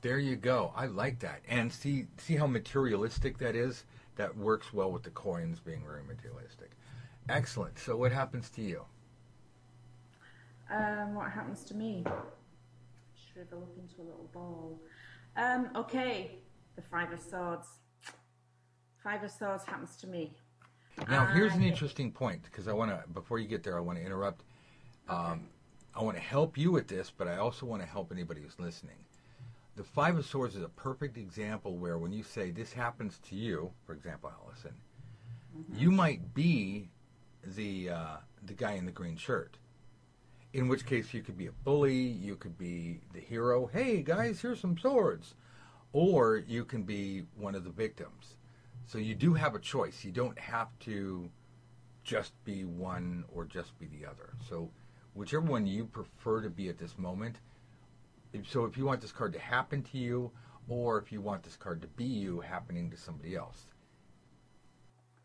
There 0.01 0.19
you 0.19 0.35
go. 0.35 0.71
I 0.75 0.85
like 0.85 1.19
that. 1.19 1.41
And 1.49 1.71
see 1.71 2.05
see 2.17 2.35
how 2.35 2.47
materialistic 2.47 3.39
that 3.39 3.55
is? 3.55 3.83
That 4.17 4.35
works 4.35 4.73
well 4.73 4.91
with 4.91 5.03
the 5.03 5.11
coins 5.11 5.59
being 5.59 5.83
very 5.85 6.03
materialistic. 6.03 6.71
Excellent. 7.29 7.77
So 7.79 7.95
what 7.95 8.11
happens 8.11 8.49
to 8.51 8.61
you? 8.61 8.83
Um, 10.69 11.15
what 11.15 11.31
happens 11.31 11.63
to 11.65 11.75
me? 11.75 12.03
Shrivel 13.31 13.63
up 13.63 13.77
into 13.77 14.01
a 14.01 14.05
little 14.05 14.29
ball. 14.33 14.81
Um, 15.35 15.69
okay, 15.75 16.39
the 16.75 16.81
Five 16.81 17.11
of 17.11 17.21
Swords. 17.21 17.67
Five 19.03 19.23
of 19.23 19.31
Swords 19.31 19.63
happens 19.63 19.95
to 19.97 20.07
me. 20.07 20.35
Now, 21.07 21.27
here's 21.27 21.53
an 21.53 21.61
interesting 21.61 22.11
point 22.11 22.41
because 22.43 22.67
I 22.67 22.73
want 22.73 22.89
to, 22.89 23.07
before 23.09 23.37
you 23.37 23.47
get 23.47 23.63
there, 23.63 23.77
I 23.77 23.81
want 23.81 23.99
to 23.99 24.05
interrupt. 24.05 24.43
Um, 25.07 25.47
I 25.93 26.01
want 26.01 26.17
to 26.17 26.23
help 26.23 26.57
you 26.57 26.71
with 26.71 26.87
this, 26.87 27.11
but 27.15 27.27
I 27.27 27.37
also 27.37 27.65
want 27.67 27.83
to 27.83 27.87
help 27.87 28.11
anybody 28.11 28.41
who's 28.41 28.59
listening. 28.59 28.97
The 29.77 29.83
Five 29.83 30.17
of 30.17 30.25
Swords 30.25 30.55
is 30.55 30.63
a 30.63 30.69
perfect 30.69 31.17
example 31.17 31.77
where 31.77 31.99
when 31.99 32.11
you 32.11 32.23
say 32.23 32.49
this 32.49 32.73
happens 32.73 33.19
to 33.29 33.35
you, 33.35 33.71
for 33.85 33.93
example, 33.93 34.31
Allison, 34.43 34.73
you 35.71 35.91
might 35.91 36.33
be 36.33 36.89
the 37.43 37.91
uh, 37.91 38.17
the 38.43 38.55
guy 38.55 38.71
in 38.71 38.87
the 38.87 38.91
green 38.91 39.17
shirt. 39.17 39.59
In 40.53 40.67
which 40.67 40.87
case, 40.87 41.13
you 41.13 41.21
could 41.21 41.37
be 41.37 41.45
a 41.45 41.51
bully, 41.63 41.93
you 41.93 42.35
could 42.35 42.57
be 42.57 43.01
the 43.13 43.19
hero. 43.19 43.67
Hey 43.67 44.01
guys, 44.01 44.41
here's 44.41 44.59
some 44.59 44.79
swords, 44.79 45.35
or 45.93 46.37
you 46.37 46.65
can 46.65 46.81
be 46.81 47.25
one 47.35 47.53
of 47.53 47.63
the 47.63 47.69
victims. 47.69 48.35
So 48.87 48.97
you 48.97 49.13
do 49.13 49.35
have 49.35 49.53
a 49.53 49.59
choice. 49.59 50.03
You 50.03 50.11
don't 50.11 50.39
have 50.39 50.69
to 50.85 51.29
just 52.03 52.33
be 52.45 52.65
one 52.65 53.25
or 53.31 53.45
just 53.45 53.77
be 53.77 53.85
the 53.85 54.07
other. 54.07 54.33
So 54.49 54.71
whichever 55.13 55.45
one 55.45 55.67
you 55.67 55.85
prefer 55.85 56.41
to 56.41 56.49
be 56.49 56.67
at 56.67 56.79
this 56.79 56.97
moment. 56.97 57.35
So 58.43 58.65
if 58.65 58.77
you 58.77 58.85
want 58.85 59.01
this 59.01 59.11
card 59.11 59.33
to 59.33 59.39
happen 59.39 59.81
to 59.83 59.97
you, 59.97 60.31
or 60.67 60.97
if 60.99 61.11
you 61.11 61.21
want 61.21 61.43
this 61.43 61.55
card 61.55 61.81
to 61.81 61.87
be 61.87 62.03
you 62.03 62.41
happening 62.41 62.89
to 62.91 62.97
somebody 62.97 63.35
else. 63.35 63.67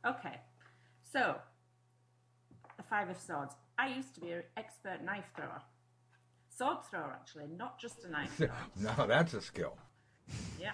Okay, 0.06 0.40
so 1.12 1.36
the 2.76 2.82
Five 2.82 3.08
of 3.08 3.18
Swords. 3.18 3.54
I 3.78 3.88
used 3.88 4.14
to 4.14 4.20
be 4.20 4.30
an 4.32 4.42
expert 4.56 5.04
knife 5.04 5.24
thrower. 5.36 5.62
Sword 6.48 6.78
thrower, 6.90 7.16
actually, 7.20 7.46
not 7.56 7.80
just 7.80 8.04
a 8.04 8.10
knife 8.10 8.32
thrower. 8.36 8.52
now 8.76 9.06
that's 9.06 9.34
a 9.34 9.40
skill. 9.40 9.76
Yeah. 10.60 10.72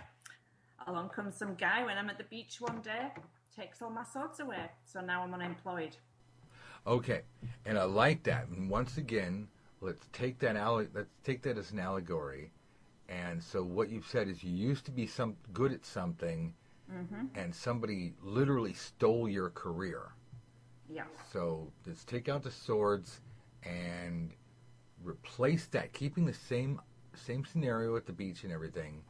Along 0.86 1.08
comes 1.10 1.36
some 1.36 1.54
guy 1.54 1.84
when 1.84 1.96
I'm 1.96 2.08
at 2.08 2.18
the 2.18 2.24
beach 2.24 2.60
one 2.60 2.80
day, 2.80 3.12
takes 3.54 3.82
all 3.82 3.90
my 3.90 4.04
swords 4.04 4.40
away. 4.40 4.70
So 4.84 5.00
now 5.00 5.22
I'm 5.22 5.34
unemployed. 5.34 5.96
Okay, 6.86 7.22
and 7.66 7.78
I 7.78 7.84
like 7.84 8.22
that. 8.24 8.48
And 8.48 8.70
once 8.70 8.96
again, 8.96 9.48
let's 9.80 10.06
take 10.12 10.38
that 10.40 10.56
alle- 10.56 10.86
let's 10.94 11.14
take 11.24 11.42
that 11.42 11.58
as 11.58 11.70
an 11.72 11.78
allegory. 11.78 12.52
And 13.08 13.42
so 13.42 13.62
what 13.62 13.88
you've 13.88 14.06
said 14.06 14.28
is 14.28 14.44
you 14.44 14.54
used 14.54 14.84
to 14.84 14.90
be 14.90 15.06
some 15.06 15.36
good 15.52 15.72
at 15.72 15.86
something, 15.86 16.52
mm-hmm. 16.92 17.26
and 17.34 17.54
somebody 17.54 18.12
literally 18.22 18.74
stole 18.74 19.28
your 19.28 19.50
career. 19.50 20.12
Yeah. 20.90 21.04
So 21.32 21.72
let's 21.86 22.04
take 22.04 22.28
out 22.28 22.42
the 22.42 22.50
swords 22.50 23.20
and 23.62 24.32
replace 25.02 25.66
that, 25.66 25.92
keeping 25.92 26.26
the 26.26 26.34
same 26.34 26.80
same 27.14 27.44
scenario 27.44 27.96
at 27.96 28.06
the 28.06 28.12
beach 28.12 28.44
and 28.44 28.52
everything. 28.52 29.02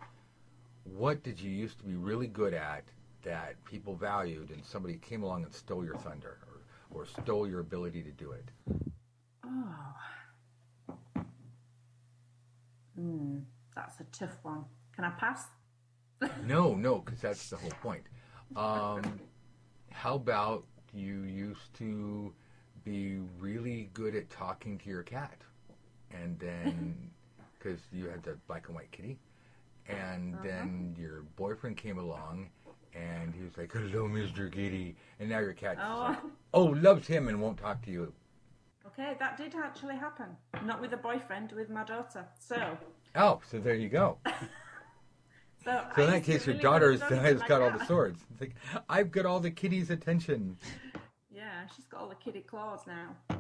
What 0.85 1.23
did 1.23 1.41
you 1.41 1.51
used 1.51 1.79
to 1.81 1.85
be 1.85 1.95
really 1.95 2.27
good 2.27 2.55
at 2.55 2.85
that 3.23 3.63
people 3.65 3.95
valued, 3.97 4.51
and 4.51 4.65
somebody 4.65 4.97
came 4.97 5.23
along 5.23 5.45
and 5.45 5.53
stole 5.53 5.85
your 5.85 5.97
thunder, 5.97 6.39
or, 6.93 7.03
or 7.03 7.07
stole 7.07 7.47
your 7.47 7.61
ability 7.61 8.03
to 8.03 8.11
do 8.13 8.33
it? 8.33 8.49
Oh. 9.45 9.95
Hmm. 12.99 13.39
That's 13.77 14.01
a 14.01 14.05
tough 14.05 14.39
one. 14.43 14.65
Can 14.95 15.05
I 15.05 15.11
pass? 15.11 15.45
No, 16.45 16.75
no, 16.75 16.99
because 16.99 17.21
that's 17.21 17.49
the 17.49 17.57
whole 17.57 17.71
point. 17.81 18.03
Um, 18.57 19.21
how 19.93 20.17
about 20.17 20.65
you 20.93 21.23
used 21.23 21.73
to 21.75 22.33
be 22.85 23.19
really 23.39 23.89
good 23.95 24.17
at 24.17 24.29
talking 24.31 24.79
to 24.79 24.89
your 24.89 25.05
cat, 25.05 25.37
and 26.11 26.37
then 26.41 26.97
because 27.59 27.79
you 27.93 28.09
had 28.09 28.25
the 28.25 28.37
black 28.49 28.67
and 28.67 28.75
white 28.75 28.91
kitty, 28.91 29.17
and 29.89 30.37
then 30.43 30.97
your 30.99 31.23
boyfriend 31.37 31.77
came 31.77 31.99
along, 31.99 32.49
and 32.95 33.33
he 33.33 33.43
was 33.45 33.57
like, 33.57 33.71
"Hello, 33.73 34.09
Mister 34.09 34.49
Kitty," 34.49 34.97
and 35.21 35.29
now 35.29 35.39
your 35.39 35.53
cat 35.53 35.77
Oh. 35.81 36.01
like, 36.09 36.19
oh 36.55 36.65
loves 36.65 37.07
him 37.07 37.29
and 37.29 37.41
won't 37.41 37.59
talk 37.59 37.81
to 37.83 37.93
you. 37.93 38.13
Okay, 38.99 39.15
that 39.21 39.37
did 39.37 39.55
actually 39.55 39.97
happen. 39.97 40.27
Not 40.65 40.81
with 40.81 40.93
a 40.93 40.97
boyfriend, 40.97 41.53
with 41.53 41.71
my 41.71 41.85
daughter. 41.85 42.27
So, 42.41 42.77
Oh, 43.15 43.41
so 43.49 43.59
there 43.61 43.75
you 43.75 43.89
go. 43.89 44.19
so, 45.65 45.85
So 45.95 46.03
in 46.03 46.11
that 46.11 46.25
case, 46.25 46.47
your 46.47 46.55
really 46.55 46.63
daughter 46.63 46.93
good 46.93 47.03
at 47.03 47.09
talking 47.09 47.19
has 47.19 47.43
got 47.43 47.63
all 47.63 47.71
the 47.71 47.85
swords. 47.87 48.21
It's 48.33 48.41
like 48.41 48.55
I've 48.89 49.13
got 49.13 49.25
all 49.25 49.41
the 49.41 49.51
kitty's 49.51 49.91
attention. 49.91 50.57
Yeah, 51.31 51.69
she's 51.77 51.87
got 51.87 52.01
all 52.01 52.09
the 52.09 52.17
kitty 52.17 52.41
claws 52.41 52.81
now. 52.85 53.39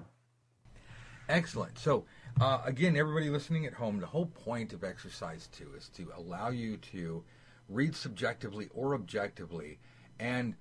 Excellent. 1.29 1.77
So, 1.81 2.05
uh, 2.41 2.61
again, 2.65 2.97
everybody 2.97 3.29
listening 3.29 3.67
at 3.67 3.73
home, 3.73 3.99
the 3.99 4.07
whole 4.07 4.27
point 4.27 4.73
of 4.73 4.85
exercise 4.85 5.49
two 5.51 5.73
is 5.77 5.89
to 5.97 6.07
allow 6.17 6.51
you 6.51 6.77
to 6.93 7.25
read 7.69 7.97
subjectively 7.97 8.69
or 8.73 8.95
objectively. 8.95 9.81
And 10.21 10.55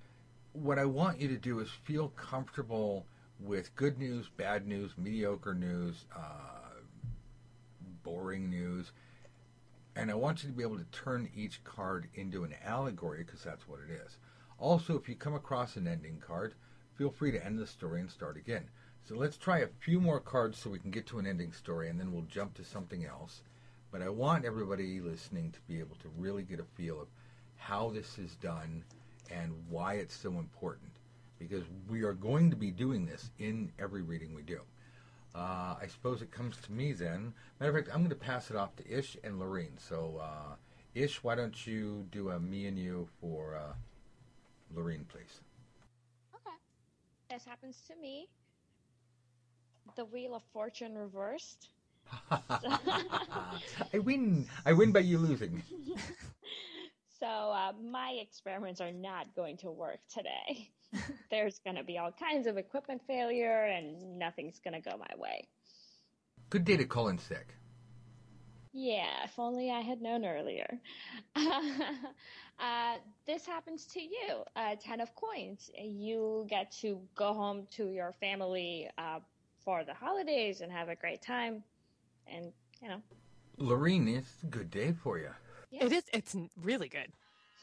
what 0.52 0.80
I 0.80 0.84
want 0.84 1.20
you 1.20 1.28
to 1.28 1.36
do 1.36 1.60
is 1.60 1.70
feel 1.70 2.08
comfortable 2.08 3.06
with 3.40 3.74
good 3.76 3.98
news, 3.98 4.28
bad 4.36 4.66
news, 4.66 4.92
mediocre 4.96 5.54
news, 5.54 6.04
uh, 6.14 6.80
boring 8.02 8.50
news. 8.50 8.92
And 9.94 10.10
I 10.10 10.14
want 10.14 10.42
you 10.42 10.50
to 10.50 10.54
be 10.54 10.62
able 10.62 10.78
to 10.78 10.84
turn 10.84 11.28
each 11.34 11.62
card 11.64 12.08
into 12.14 12.44
an 12.44 12.54
allegory 12.64 13.24
because 13.24 13.42
that's 13.42 13.68
what 13.68 13.80
it 13.80 13.92
is. 13.92 14.18
Also, 14.58 14.96
if 14.96 15.08
you 15.08 15.14
come 15.14 15.34
across 15.34 15.76
an 15.76 15.86
ending 15.86 16.18
card, 16.18 16.54
feel 16.96 17.10
free 17.10 17.30
to 17.30 17.44
end 17.44 17.58
the 17.58 17.66
story 17.66 18.00
and 18.00 18.10
start 18.10 18.36
again. 18.36 18.68
So 19.08 19.14
let's 19.14 19.36
try 19.36 19.58
a 19.58 19.68
few 19.80 20.00
more 20.00 20.20
cards 20.20 20.58
so 20.58 20.70
we 20.70 20.78
can 20.78 20.90
get 20.90 21.06
to 21.08 21.18
an 21.18 21.26
ending 21.26 21.52
story 21.52 21.88
and 21.88 21.98
then 21.98 22.12
we'll 22.12 22.22
jump 22.22 22.54
to 22.54 22.64
something 22.64 23.04
else. 23.04 23.42
But 23.90 24.02
I 24.02 24.08
want 24.08 24.44
everybody 24.44 25.00
listening 25.00 25.52
to 25.52 25.60
be 25.66 25.78
able 25.78 25.96
to 25.96 26.10
really 26.16 26.42
get 26.42 26.60
a 26.60 26.64
feel 26.76 27.00
of 27.00 27.08
how 27.56 27.90
this 27.90 28.18
is 28.18 28.36
done 28.36 28.84
and 29.30 29.52
why 29.68 29.94
it's 29.94 30.14
so 30.14 30.30
important 30.38 30.97
because 31.38 31.64
we 31.88 32.02
are 32.02 32.12
going 32.14 32.50
to 32.50 32.56
be 32.56 32.70
doing 32.70 33.06
this 33.06 33.30
in 33.38 33.70
every 33.78 34.02
reading 34.02 34.34
we 34.34 34.42
do. 34.42 34.60
Uh, 35.34 35.76
I 35.80 35.86
suppose 35.88 36.22
it 36.22 36.30
comes 36.30 36.56
to 36.62 36.72
me 36.72 36.92
then. 36.92 37.32
Matter 37.60 37.70
of 37.70 37.84
fact, 37.84 37.94
I'm 37.94 38.00
going 38.00 38.10
to 38.10 38.16
pass 38.16 38.50
it 38.50 38.56
off 38.56 38.74
to 38.76 38.88
Ish 38.98 39.16
and 39.22 39.38
Lorene. 39.38 39.76
So, 39.78 40.20
uh, 40.20 40.54
Ish, 40.94 41.22
why 41.22 41.34
don't 41.34 41.66
you 41.66 42.06
do 42.10 42.30
a 42.30 42.40
me 42.40 42.66
and 42.66 42.78
you 42.78 43.08
for 43.20 43.56
uh, 43.56 43.74
Lorene, 44.74 45.04
please? 45.08 45.40
Okay. 46.34 46.56
This 47.30 47.44
happens 47.44 47.82
to 47.88 47.94
me. 48.00 48.28
the 49.96 50.04
Wheel 50.06 50.34
of 50.34 50.42
Fortune 50.52 50.94
reversed. 50.96 51.68
I 52.30 53.98
win. 53.98 54.46
I 54.64 54.72
win 54.72 54.92
by 54.92 55.00
you 55.00 55.18
losing. 55.18 55.62
So 57.20 57.26
uh, 57.26 57.72
my 57.82 58.16
experiments 58.22 58.80
are 58.80 58.92
not 58.92 59.34
going 59.34 59.56
to 59.58 59.70
work 59.70 59.98
today. 60.08 60.70
There's 61.30 61.58
going 61.60 61.76
to 61.76 61.84
be 61.84 61.98
all 61.98 62.12
kinds 62.12 62.46
of 62.46 62.56
equipment 62.56 63.02
failure, 63.06 63.64
and 63.64 64.18
nothing's 64.18 64.58
going 64.58 64.74
to 64.74 64.80
go 64.80 64.96
my 64.96 65.14
way. 65.16 65.46
Good 66.50 66.64
day 66.64 66.76
to 66.76 66.84
call 66.84 67.08
in 67.08 67.18
sick. 67.18 67.54
Yeah, 68.72 69.24
if 69.24 69.38
only 69.38 69.70
I 69.70 69.80
had 69.80 70.00
known 70.00 70.24
earlier. 70.24 70.78
uh, 71.36 72.96
this 73.26 73.46
happens 73.46 73.86
to 73.86 74.00
you. 74.00 74.44
Uh, 74.56 74.76
ten 74.80 75.00
of 75.00 75.14
coins. 75.14 75.70
You 75.76 76.46
get 76.48 76.70
to 76.80 77.00
go 77.14 77.32
home 77.32 77.66
to 77.72 77.88
your 77.88 78.14
family 78.20 78.88
uh, 78.98 79.20
for 79.64 79.84
the 79.84 79.94
holidays 79.94 80.60
and 80.60 80.70
have 80.70 80.88
a 80.88 80.96
great 80.96 81.22
time, 81.22 81.62
and 82.26 82.52
you 82.80 82.88
know. 82.88 83.02
Lorene, 83.56 84.06
it's 84.08 84.42
a 84.42 84.46
good 84.46 84.70
day 84.70 84.92
for 84.92 85.18
you. 85.18 85.30
It 85.72 85.92
is. 85.92 86.04
It's 86.12 86.36
really 86.62 86.88
good. 86.88 87.12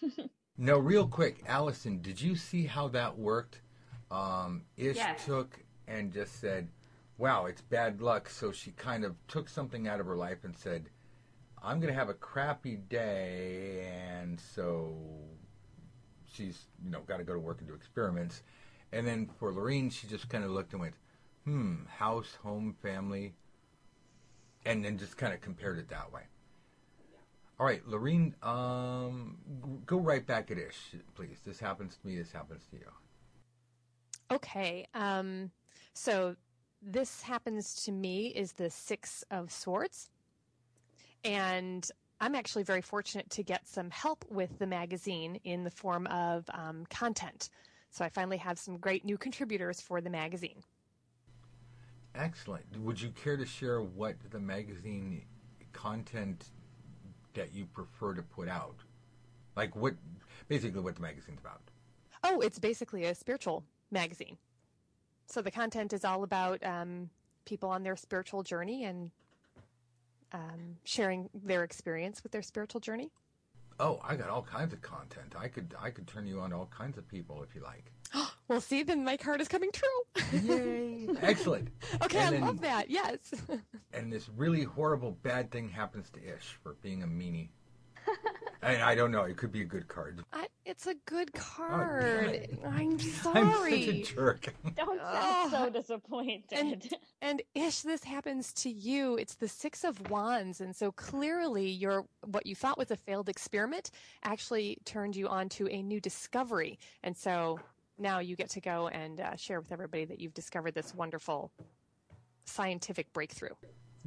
No, 0.57 0.77
real 0.79 1.07
quick, 1.07 1.43
Allison, 1.47 2.01
did 2.01 2.21
you 2.21 2.35
see 2.35 2.65
how 2.65 2.87
that 2.89 3.17
worked? 3.17 3.61
Um, 4.09 4.63
Ish 4.77 4.95
Yes. 4.97 5.25
took 5.25 5.59
and 5.87 6.13
just 6.13 6.39
said, 6.39 6.69
"Wow, 7.17 7.45
it's 7.45 7.61
bad 7.61 8.01
luck." 8.01 8.29
So 8.29 8.51
she 8.51 8.71
kind 8.71 9.03
of 9.03 9.15
took 9.27 9.49
something 9.49 9.87
out 9.87 9.99
of 9.99 10.05
her 10.05 10.15
life 10.15 10.43
and 10.45 10.55
said, 10.57 10.89
"I'm 11.61 11.79
going 11.81 11.91
to 11.93 11.99
have 11.99 12.07
a 12.09 12.13
crappy 12.13 12.77
day," 12.77 13.85
and 13.85 14.39
so 14.39 14.95
she's 16.25 16.67
you 16.83 16.89
know 16.89 17.01
got 17.01 17.17
to 17.17 17.23
go 17.25 17.33
to 17.33 17.39
work 17.39 17.59
and 17.59 17.67
do 17.67 17.73
experiments. 17.73 18.43
And 18.93 19.05
then 19.05 19.27
for 19.27 19.51
Lorene, 19.51 19.89
she 19.89 20.07
just 20.07 20.29
kind 20.29 20.43
of 20.45 20.51
looked 20.51 20.71
and 20.71 20.81
went, 20.81 20.95
"Hmm, 21.43 21.85
house, 21.85 22.35
home, 22.43 22.73
family," 22.81 23.35
and 24.65 24.85
then 24.85 24.97
just 24.97 25.17
kind 25.17 25.33
of 25.33 25.41
compared 25.41 25.77
it 25.79 25.89
that 25.89 26.13
way. 26.13 26.23
All 27.57 27.65
right, 27.65 27.81
Lorene, 27.87 28.35
um, 28.43 29.37
go 29.85 29.97
right 29.97 30.25
back 30.25 30.51
at 30.51 30.57
Ish, 30.57 30.95
please. 31.15 31.39
This 31.45 31.59
happens 31.59 31.97
to 31.97 32.07
me. 32.07 32.17
This 32.17 32.31
happens 32.31 32.65
to 32.71 32.77
you. 32.77 32.91
Okay. 34.31 34.85
Um, 34.93 35.51
so 35.93 36.35
this 36.81 37.21
happens 37.21 37.85
to 37.85 37.91
me 37.91 38.27
is 38.27 38.51
the 38.51 38.69
Six 38.69 39.23
of 39.31 39.51
Swords. 39.51 40.09
And 41.23 41.89
I'm 42.19 42.35
actually 42.35 42.63
very 42.63 42.81
fortunate 42.81 43.29
to 43.31 43.43
get 43.43 43.67
some 43.67 43.89
help 43.89 44.25
with 44.29 44.59
the 44.59 44.67
magazine 44.67 45.39
in 45.45 45.63
the 45.63 45.71
form 45.71 46.07
of 46.07 46.49
um, 46.53 46.85
content. 46.89 47.49
So 47.89 48.03
I 48.03 48.09
finally 48.09 48.37
have 48.37 48.59
some 48.59 48.77
great 48.77 49.05
new 49.05 49.17
contributors 49.17 49.79
for 49.79 50.01
the 50.01 50.09
magazine. 50.09 50.61
Excellent. 52.13 52.65
Would 52.79 53.01
you 53.01 53.09
care 53.11 53.37
to 53.37 53.45
share 53.45 53.81
what 53.81 54.15
the 54.29 54.39
magazine 54.39 55.23
content 55.71 56.49
that 57.36 57.54
you 57.54 57.65
prefer 57.65 58.13
to 58.13 58.21
put 58.21 58.50
out? 58.50 58.76
Like 59.56 59.76
what, 59.76 59.93
basically, 60.48 60.82
what 60.82 60.95
the 60.95 61.02
magazine's 61.02 61.39
about? 61.39 61.62
Oh, 62.24 62.41
it's 62.41 62.60
basically 62.60 63.06
a 63.06 63.15
spiritual 63.15 63.63
magazine. 63.91 64.38
So 65.28 65.41
the 65.41 65.52
content 65.52 65.93
is 65.93 66.04
all 66.04 66.24
about 66.24 66.63
um, 66.65 67.10
people 67.45 67.69
on 67.69 67.84
their 67.84 67.95
spiritual 67.95 68.43
journey 68.43 68.84
and 68.86 69.12
um, 70.34 70.78
sharing 70.84 71.30
their 71.34 71.63
experience 71.63 72.24
with 72.24 72.32
their 72.32 72.41
spiritual 72.41 72.82
journey. 72.82 73.12
Oh, 73.80 74.00
I 74.04 74.15
got 74.15 74.30
all 74.30 74.43
kinds 74.43 74.74
of 74.74 74.82
content. 74.82 75.36
I 75.38 75.48
could, 75.48 75.76
I 75.82 75.89
could 75.89 76.08
turn 76.08 76.26
you 76.26 76.39
on 76.39 76.52
to 76.52 76.56
all 76.56 76.69
kinds 76.76 76.98
of 76.98 77.08
people 77.08 77.43
if 77.43 77.56
you 77.56 77.62
like. 77.62 77.91
Well, 78.47 78.62
see, 78.62 78.84
then 78.84 79.03
my 79.03 79.17
card 79.17 79.41
is 79.41 79.47
coming 79.47 79.71
true. 79.71 80.39
Yay! 80.41 81.08
Excellent. 81.21 81.69
okay, 82.03 82.19
And 82.19 82.27
I 82.27 82.31
then- 82.31 82.41
love 82.41 82.62
that. 82.62 82.89
Yes. 82.89 83.19
And 83.93 84.12
this 84.12 84.27
really 84.36 84.63
horrible 84.63 85.12
bad 85.23 85.51
thing 85.51 85.69
happens 85.69 86.10
to 86.12 86.19
Ish 86.19 86.60
for 86.62 86.75
being 86.81 87.01
a 87.03 87.08
meanie. 87.08 87.47
and 88.62 88.84
I 88.84 88.93
don't 88.93 89.10
know. 89.10 89.23
It 89.23 89.38
could 89.38 89.53
be 89.53 89.62
a 89.62 89.65
good 89.65 89.88
card. 89.88 90.21
I, 90.34 90.47
it's 90.65 90.86
a 90.86 90.95
good 91.05 91.31
oh, 91.34 91.39
card. 91.39 92.25
it. 92.25 92.60
I'm 92.65 92.99
sorry. 92.99 93.39
I'm 93.39 93.53
sorry. 93.53 93.86
such 93.86 93.95
a 93.95 94.03
jerk. 94.15 94.53
Don't 94.75 94.99
sound 94.99 94.99
Oh. 95.01 95.49
so 95.49 95.69
disappointed. 95.69 96.43
And, 96.51 96.89
and 97.21 97.41
Ish, 97.55 97.81
this 97.81 98.03
happens 98.03 98.51
to 98.55 98.69
you. 98.69 99.15
It's 99.15 99.36
the 99.36 99.47
Six 99.47 99.86
of 99.86 100.10
Wands, 100.12 100.60
and 100.60 100.75
so 100.75 100.91
clearly, 100.91 101.69
your 101.69 102.05
what 102.25 102.45
you 102.45 102.53
thought 102.53 102.77
was 102.77 102.91
a 102.91 102.97
failed 102.97 103.29
experiment 103.29 103.91
actually 104.23 104.77
turned 104.84 105.15
you 105.15 105.27
on 105.29 105.47
to 105.49 105.67
a 105.69 105.81
new 105.81 106.01
discovery, 106.01 106.77
and 107.01 107.15
so 107.17 107.60
now 107.97 108.19
you 108.19 108.36
get 108.36 108.49
to 108.51 108.62
go 108.62 108.88
and 108.88 109.19
uh, 109.19 109.36
share 109.36 109.60
with 109.60 109.71
everybody 109.71 110.05
that 110.05 110.19
you've 110.19 110.34
discovered 110.34 110.73
this 110.73 110.93
wonderful 110.93 111.51
scientific 112.45 113.12
breakthrough. 113.13 113.49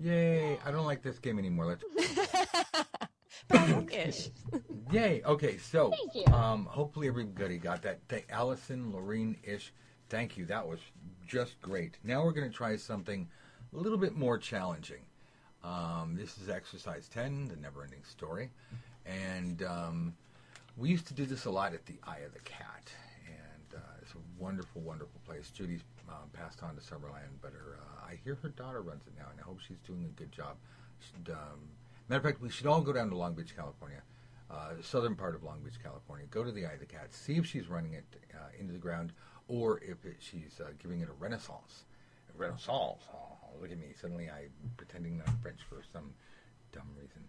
Yay! 0.00 0.58
I 0.64 0.70
don't 0.70 0.86
like 0.86 1.02
this 1.02 1.18
game 1.18 1.38
anymore. 1.38 1.66
Let's 1.66 1.84
but 3.48 3.92
Ish. 3.92 4.30
Yay! 4.92 5.22
Okay, 5.24 5.58
so 5.58 5.90
Thank 5.90 6.26
you. 6.26 6.32
um, 6.32 6.64
hopefully 6.66 7.08
everybody 7.08 7.58
got 7.58 7.82
that. 7.82 8.00
Thank 8.08 8.26
Allison, 8.30 8.92
Lorene, 8.92 9.36
Ish. 9.42 9.72
Thank 10.08 10.36
you. 10.36 10.46
That 10.46 10.66
was 10.66 10.78
just 11.26 11.60
great. 11.60 11.98
Now 12.04 12.24
we're 12.24 12.32
going 12.32 12.48
to 12.50 12.56
try 12.56 12.76
something 12.76 13.28
a 13.72 13.76
little 13.76 13.98
bit 13.98 14.14
more 14.16 14.38
challenging. 14.38 15.02
Um, 15.64 16.14
this 16.16 16.38
is 16.38 16.48
exercise 16.48 17.08
ten, 17.08 17.48
the 17.48 17.56
never-ending 17.56 18.04
story, 18.04 18.50
and 19.04 19.62
um, 19.64 20.14
we 20.76 20.88
used 20.88 21.06
to 21.08 21.14
do 21.14 21.26
this 21.26 21.44
a 21.46 21.50
lot 21.50 21.74
at 21.74 21.84
the 21.86 21.98
Eye 22.06 22.20
of 22.24 22.32
the 22.32 22.38
Cat, 22.40 22.92
and 23.26 23.74
uh, 23.74 23.80
it's 24.00 24.12
a 24.12 24.18
wonderful, 24.38 24.80
wonderful 24.82 25.20
place. 25.26 25.50
Judy's 25.50 25.82
um, 26.08 26.28
passed 26.32 26.62
on 26.62 26.74
to 26.74 26.80
Summerland, 26.80 27.40
but 27.42 27.52
her, 27.52 27.78
uh, 27.80 28.06
I 28.10 28.18
hear 28.24 28.36
her 28.42 28.48
daughter 28.48 28.82
runs 28.82 29.06
it 29.06 29.14
now, 29.18 29.26
and 29.30 29.40
I 29.40 29.44
hope 29.44 29.60
she's 29.60 29.78
doing 29.86 30.04
a 30.04 30.20
good 30.20 30.32
job. 30.32 30.56
Should, 31.00 31.32
um, 31.32 31.60
matter 32.08 32.18
of 32.18 32.24
fact, 32.24 32.40
we 32.40 32.50
should 32.50 32.66
all 32.66 32.80
go 32.80 32.92
down 32.92 33.10
to 33.10 33.16
Long 33.16 33.34
Beach, 33.34 33.54
California, 33.54 34.02
uh, 34.50 34.70
southern 34.82 35.14
part 35.14 35.34
of 35.34 35.42
Long 35.42 35.60
Beach, 35.60 35.82
California. 35.82 36.26
Go 36.30 36.44
to 36.44 36.52
the 36.52 36.66
Eye 36.66 36.72
of 36.72 36.80
the 36.80 36.86
Cat, 36.86 37.12
see 37.12 37.36
if 37.36 37.46
she's 37.46 37.68
running 37.68 37.92
it 37.92 38.04
uh, 38.34 38.48
into 38.58 38.72
the 38.72 38.78
ground, 38.78 39.12
or 39.48 39.80
if 39.80 40.04
it, 40.04 40.16
she's 40.18 40.60
uh, 40.60 40.70
giving 40.78 41.00
it 41.00 41.08
a 41.08 41.12
renaissance. 41.12 41.84
A 42.34 42.38
renaissance. 42.38 43.02
Oh, 43.12 43.28
look 43.60 43.70
at 43.70 43.78
me. 43.78 43.88
Suddenly 44.00 44.28
I'm 44.28 44.50
pretending 44.76 45.22
I'm 45.26 45.36
French 45.42 45.60
for 45.68 45.82
some 45.92 46.12
dumb 46.72 46.88
reason. 47.00 47.22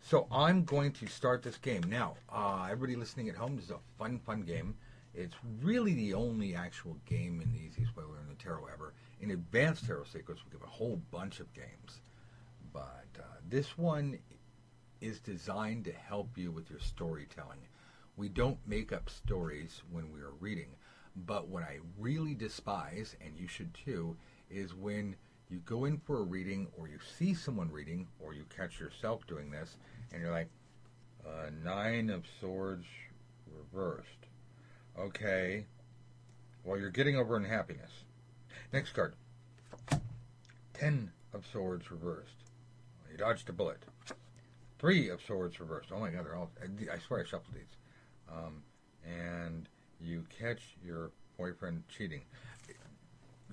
So 0.00 0.26
I'm 0.30 0.64
going 0.64 0.92
to 0.92 1.06
start 1.06 1.42
this 1.42 1.56
game. 1.56 1.82
Now, 1.88 2.16
uh, 2.30 2.68
everybody 2.70 2.94
listening 2.94 3.30
at 3.30 3.36
home, 3.36 3.56
this 3.56 3.66
is 3.66 3.70
a 3.70 3.78
fun, 3.98 4.18
fun 4.18 4.42
game. 4.42 4.74
It's 5.14 5.36
really 5.62 5.94
the 5.94 6.14
only 6.14 6.54
actual 6.54 6.96
game 7.06 7.40
in 7.40 7.52
the 7.52 7.60
easiest 7.60 7.96
way 7.96 8.02
learn 8.04 8.28
the 8.28 8.42
tarot 8.42 8.68
ever. 8.72 8.94
In 9.20 9.30
advanced 9.30 9.86
tarot 9.86 10.04
secrets, 10.04 10.42
we 10.44 10.50
give 10.50 10.66
a 10.66 10.70
whole 10.70 11.00
bunch 11.10 11.40
of 11.40 11.52
games. 11.54 12.00
But 12.72 13.06
uh, 13.18 13.22
this 13.48 13.78
one 13.78 14.18
is 15.00 15.20
designed 15.20 15.84
to 15.84 15.92
help 15.92 16.36
you 16.36 16.50
with 16.50 16.68
your 16.68 16.80
storytelling. 16.80 17.60
We 18.16 18.28
don't 18.28 18.58
make 18.66 18.92
up 18.92 19.08
stories 19.08 19.82
when 19.90 20.12
we 20.12 20.20
are 20.20 20.32
reading. 20.40 20.70
But 21.14 21.48
what 21.48 21.62
I 21.62 21.78
really 21.98 22.34
despise, 22.34 23.14
and 23.24 23.36
you 23.36 23.46
should 23.46 23.72
too, 23.74 24.16
is 24.50 24.74
when 24.74 25.14
you 25.48 25.58
go 25.58 25.84
in 25.84 25.98
for 25.98 26.18
a 26.18 26.22
reading 26.22 26.68
or 26.76 26.88
you 26.88 26.98
see 27.18 27.34
someone 27.34 27.70
reading 27.70 28.08
or 28.18 28.34
you 28.34 28.44
catch 28.54 28.80
yourself 28.80 29.26
doing 29.26 29.50
this 29.50 29.76
and 30.12 30.20
you're 30.20 30.32
like, 30.32 30.48
uh, 31.24 31.50
Nine 31.62 32.10
of 32.10 32.24
Swords 32.40 32.86
reversed. 33.46 34.23
Okay. 34.98 35.66
Well, 36.64 36.78
you're 36.78 36.90
getting 36.90 37.16
over 37.16 37.36
unhappiness. 37.36 37.90
Next 38.72 38.92
card. 38.92 39.14
Ten 40.72 41.10
of 41.32 41.44
Swords 41.46 41.90
reversed. 41.90 42.36
You 43.10 43.18
dodged 43.18 43.48
a 43.48 43.52
bullet. 43.52 43.82
Three 44.78 45.08
of 45.08 45.20
Swords 45.22 45.60
reversed. 45.60 45.90
Oh 45.92 46.00
my 46.00 46.10
God, 46.10 46.24
they're 46.24 46.36
all. 46.36 46.50
I 46.62 46.98
swear 46.98 47.20
I 47.20 47.24
shuffled 47.24 47.54
these. 47.54 47.76
Um, 48.30 48.62
and 49.04 49.68
you 50.00 50.24
catch 50.38 50.76
your 50.84 51.10
boyfriend 51.38 51.84
cheating. 51.88 52.22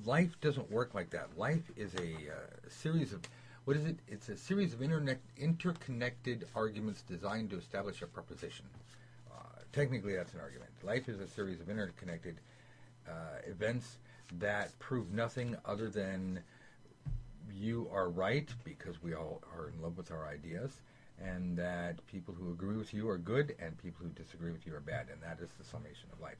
Life 0.06 0.40
doesn't 0.42 0.72
work 0.72 0.94
like 0.94 1.10
that. 1.12 1.38
Life 1.38 1.70
is 1.76 1.94
a 1.96 2.14
uh, 2.32 2.70
series 2.70 3.14
of. 3.14 3.22
What 3.66 3.78
is 3.78 3.86
it? 3.86 3.98
It's 4.08 4.30
a 4.30 4.38
series 4.38 4.74
of 4.74 4.82
internet, 4.82 5.20
interconnected 5.38 6.48
arguments 6.56 7.04
designed 7.04 7.52
to 7.52 7.58
establish 7.58 8.02
a 8.02 8.08
proposition. 8.08 8.66
Technically, 9.74 10.16
that's 10.16 10.34
an 10.34 10.40
argument. 10.42 10.70
Life 10.84 11.08
is 11.08 11.20
a 11.20 11.28
series 11.28 11.62
of 11.62 11.70
interconnected 11.70 12.38
uh, 13.08 13.40
events 13.48 13.98
that 14.40 14.78
prove 14.80 15.12
nothing 15.12 15.56
other 15.66 15.90
than 15.90 16.42
you 17.54 17.90
are 17.94 18.10
right 18.10 18.50
because 18.64 19.02
we 19.02 19.14
all 19.14 19.42
are 19.56 19.70
in 19.70 19.82
love 19.82 19.98
with 19.98 20.12
our 20.12 20.28
ideas, 20.28 20.82
and 21.24 21.58
that 21.58 22.06
people 22.08 22.34
who 22.34 22.52
agree 22.52 22.78
with 22.78 22.94
you 22.94 23.10
are 23.10 23.18
good 23.18 23.56
and 23.60 23.78
people 23.78 24.06
who 24.06 24.12
disagree 24.12 24.52
with 24.52 24.66
you 24.66 24.76
are 24.76 24.82
bad, 24.82 25.08
and 25.12 25.22
that 25.22 25.44
is 25.44 25.50
the 25.58 25.64
summation 25.64 26.10
of 26.12 26.20
life 26.20 26.38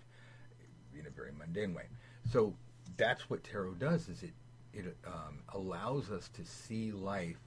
in 0.98 1.06
a 1.08 1.10
very 1.10 1.32
mundane 1.38 1.74
way. 1.74 1.86
So 2.32 2.54
that's 2.98 3.30
what 3.30 3.44
tarot 3.44 3.76
does: 3.76 4.10
is 4.10 4.24
it 4.24 4.34
it 4.74 4.96
um, 5.06 5.40
allows 5.54 6.12
us 6.12 6.30
to 6.30 6.46
see 6.46 6.92
life 6.92 7.40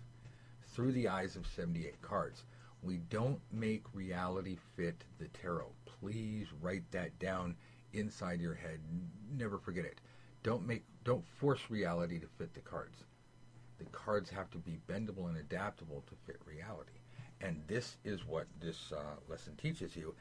through 0.74 0.92
the 0.92 1.08
eyes 1.08 1.36
of 1.36 1.46
78 1.46 2.00
cards. 2.02 2.42
We 2.84 2.98
don't 2.98 3.40
make 3.50 3.84
reality 3.94 4.58
fit 4.76 5.04
the 5.18 5.28
tarot. 5.28 5.72
Please 5.86 6.48
write 6.60 6.90
that 6.92 7.18
down 7.18 7.56
inside 7.92 8.40
your 8.40 8.54
head. 8.54 8.80
Never 9.32 9.58
forget 9.58 9.84
it. 9.86 10.00
don't 10.42 10.66
make 10.66 10.84
don't 11.04 11.26
force 11.26 11.60
reality 11.70 12.18
to 12.20 12.26
fit 12.38 12.54
the 12.54 12.60
cards. 12.60 13.04
The 13.78 13.84
cards 13.86 14.30
have 14.30 14.50
to 14.52 14.58
be 14.58 14.78
bendable 14.88 15.28
and 15.28 15.36
adaptable 15.38 16.04
to 16.08 16.14
fit 16.26 16.40
reality, 16.46 16.98
and 17.40 17.62
this 17.66 17.96
is 18.04 18.24
what 18.26 18.46
this 18.60 18.92
uh, 18.92 19.16
lesson 19.28 19.56
teaches 19.56 19.96
you, 19.96 20.14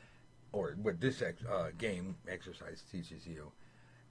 or 0.51 0.75
what 0.81 0.99
this 1.01 1.21
ex- 1.21 1.45
uh, 1.45 1.69
game 1.77 2.15
exercise 2.27 2.83
teaches 2.91 3.27
you. 3.27 3.51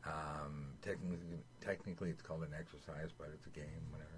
Um, 0.06 0.66
technically, 0.82 1.44
technically, 1.60 2.10
it's 2.10 2.22
called 2.22 2.42
an 2.42 2.54
exercise, 2.58 3.10
but 3.16 3.28
it's 3.34 3.46
a 3.46 3.50
game, 3.50 3.84
whatever. 3.90 4.10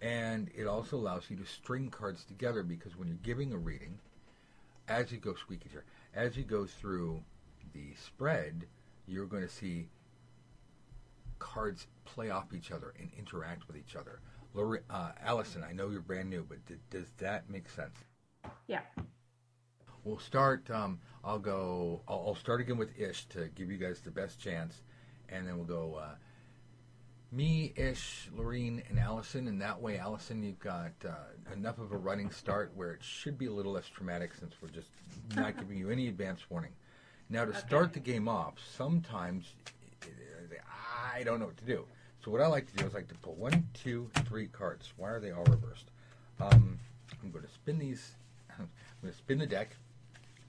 And 0.00 0.50
it 0.54 0.66
also 0.66 0.96
allows 0.96 1.24
you 1.28 1.36
to 1.36 1.44
string 1.44 1.90
cards 1.90 2.24
together 2.24 2.62
because 2.62 2.96
when 2.96 3.08
you're 3.08 3.16
giving 3.22 3.52
a 3.52 3.56
reading, 3.56 3.98
as 4.88 5.12
you 5.12 5.18
go 5.18 5.34
squeaky 5.34 5.68
chair, 5.68 5.84
as 6.14 6.36
you 6.36 6.44
go 6.44 6.66
through 6.66 7.22
the 7.72 7.94
spread, 7.94 8.66
you're 9.06 9.26
going 9.26 9.42
to 9.42 9.48
see 9.48 9.88
cards 11.38 11.86
play 12.04 12.30
off 12.30 12.52
each 12.54 12.70
other 12.70 12.94
and 12.98 13.10
interact 13.18 13.66
with 13.66 13.76
each 13.76 13.96
other. 13.96 14.20
Lori, 14.54 14.80
uh, 14.90 15.12
Allison, 15.22 15.62
I 15.62 15.72
know 15.72 15.90
you're 15.90 16.00
brand 16.00 16.30
new, 16.30 16.44
but 16.48 16.64
d- 16.66 16.74
does 16.90 17.12
that 17.18 17.50
make 17.50 17.68
sense? 17.68 17.96
Yeah. 18.66 18.80
We'll 20.04 20.18
start. 20.18 20.70
Um, 20.70 21.00
I'll 21.22 21.38
go. 21.38 22.02
I'll, 22.08 22.24
I'll 22.28 22.34
start 22.34 22.60
again 22.60 22.78
with 22.78 22.98
Ish 22.98 23.26
to 23.26 23.48
give 23.54 23.70
you 23.70 23.76
guys 23.76 24.00
the 24.00 24.10
best 24.10 24.40
chance, 24.40 24.82
and 25.28 25.46
then 25.46 25.56
we'll 25.56 25.66
go 25.66 25.96
uh, 25.96 26.14
me, 27.30 27.72
Ish, 27.76 28.28
Lorene, 28.34 28.82
and 28.88 28.98
Allison. 28.98 29.48
And 29.48 29.60
that 29.60 29.80
way, 29.80 29.98
Allison, 29.98 30.42
you've 30.42 30.58
got 30.58 30.92
uh, 31.06 31.52
enough 31.52 31.78
of 31.78 31.92
a 31.92 31.96
running 31.96 32.30
start 32.30 32.72
where 32.74 32.92
it 32.92 33.02
should 33.02 33.38
be 33.38 33.46
a 33.46 33.52
little 33.52 33.72
less 33.72 33.88
traumatic 33.88 34.34
since 34.34 34.54
we're 34.60 34.68
just 34.68 34.88
not 35.36 35.56
giving 35.58 35.78
you 35.78 35.90
any 35.90 36.08
advance 36.08 36.40
warning. 36.48 36.72
Now, 37.30 37.44
to 37.44 37.54
start 37.54 37.92
the 37.92 38.00
game 38.00 38.28
off, 38.28 38.54
sometimes 38.74 39.52
I 41.14 41.22
don't 41.24 41.40
know 41.40 41.46
what 41.46 41.58
to 41.58 41.64
do. 41.64 41.84
So 42.24 42.30
what 42.30 42.40
I 42.40 42.46
like 42.46 42.66
to 42.70 42.76
do 42.76 42.86
is 42.86 42.94
I 42.94 42.98
like 42.98 43.08
to 43.08 43.14
pull 43.16 43.34
one, 43.34 43.68
two, 43.74 44.10
three 44.26 44.46
cards. 44.46 44.92
Why 44.96 45.10
are 45.10 45.20
they 45.20 45.30
all 45.30 45.44
reversed? 45.44 45.90
Um, 46.40 46.78
I'm 47.22 47.30
going 47.30 47.44
to 47.44 47.50
spin 47.50 47.78
these. 47.78 48.12
I'm 48.58 48.68
going 49.02 49.12
to 49.12 49.18
spin 49.18 49.38
the 49.38 49.46
deck 49.46 49.76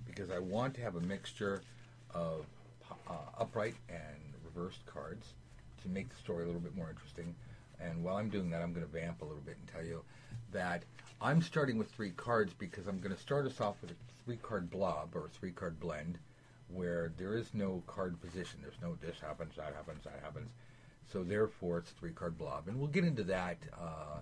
because 0.05 0.31
I 0.31 0.39
want 0.39 0.73
to 0.75 0.81
have 0.81 0.95
a 0.95 1.01
mixture 1.01 1.61
of 2.13 2.45
uh, 3.09 3.13
upright 3.37 3.75
and 3.89 4.33
reversed 4.43 4.85
cards 4.85 5.33
to 5.83 5.89
make 5.89 6.09
the 6.09 6.15
story 6.15 6.43
a 6.43 6.47
little 6.47 6.61
bit 6.61 6.75
more 6.75 6.89
interesting. 6.89 7.35
And 7.79 8.03
while 8.03 8.17
I'm 8.17 8.29
doing 8.29 8.49
that, 8.49 8.61
I'm 8.61 8.73
going 8.73 8.85
to 8.85 8.91
vamp 8.91 9.21
a 9.21 9.25
little 9.25 9.41
bit 9.41 9.57
and 9.59 9.67
tell 9.67 9.85
you 9.85 10.03
that 10.51 10.83
I'm 11.21 11.41
starting 11.41 11.77
with 11.77 11.89
three 11.91 12.11
cards 12.11 12.53
because 12.57 12.87
I'm 12.87 12.99
going 12.99 13.15
to 13.15 13.21
start 13.21 13.45
us 13.45 13.61
off 13.61 13.75
with 13.81 13.91
a 13.91 13.95
three 14.25 14.37
card 14.37 14.69
blob 14.69 15.15
or 15.15 15.29
three 15.39 15.51
card 15.51 15.79
blend 15.79 16.17
where 16.67 17.11
there 17.17 17.35
is 17.35 17.53
no 17.53 17.81
card 17.87 18.19
position. 18.21 18.59
There's 18.61 18.81
no 18.81 18.95
this 19.01 19.19
happens, 19.19 19.55
that 19.57 19.73
happens, 19.73 20.03
that 20.03 20.19
happens. 20.23 20.49
So 21.11 21.23
therefore, 21.23 21.79
it's 21.79 21.91
a 21.91 21.93
three 21.95 22.11
card 22.11 22.37
blob, 22.37 22.67
and 22.67 22.77
we'll 22.77 22.87
get 22.87 23.03
into 23.03 23.23
that 23.23 23.57
uh, 23.73 24.19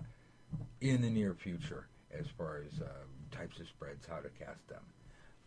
in 0.80 1.02
the 1.02 1.10
near 1.10 1.34
future 1.34 1.86
as 2.18 2.26
far 2.38 2.62
as 2.64 2.80
uh, 2.80 2.88
types 3.30 3.60
of 3.60 3.68
spreads, 3.68 4.06
how 4.06 4.16
to 4.16 4.30
cast 4.30 4.66
them. 4.68 4.82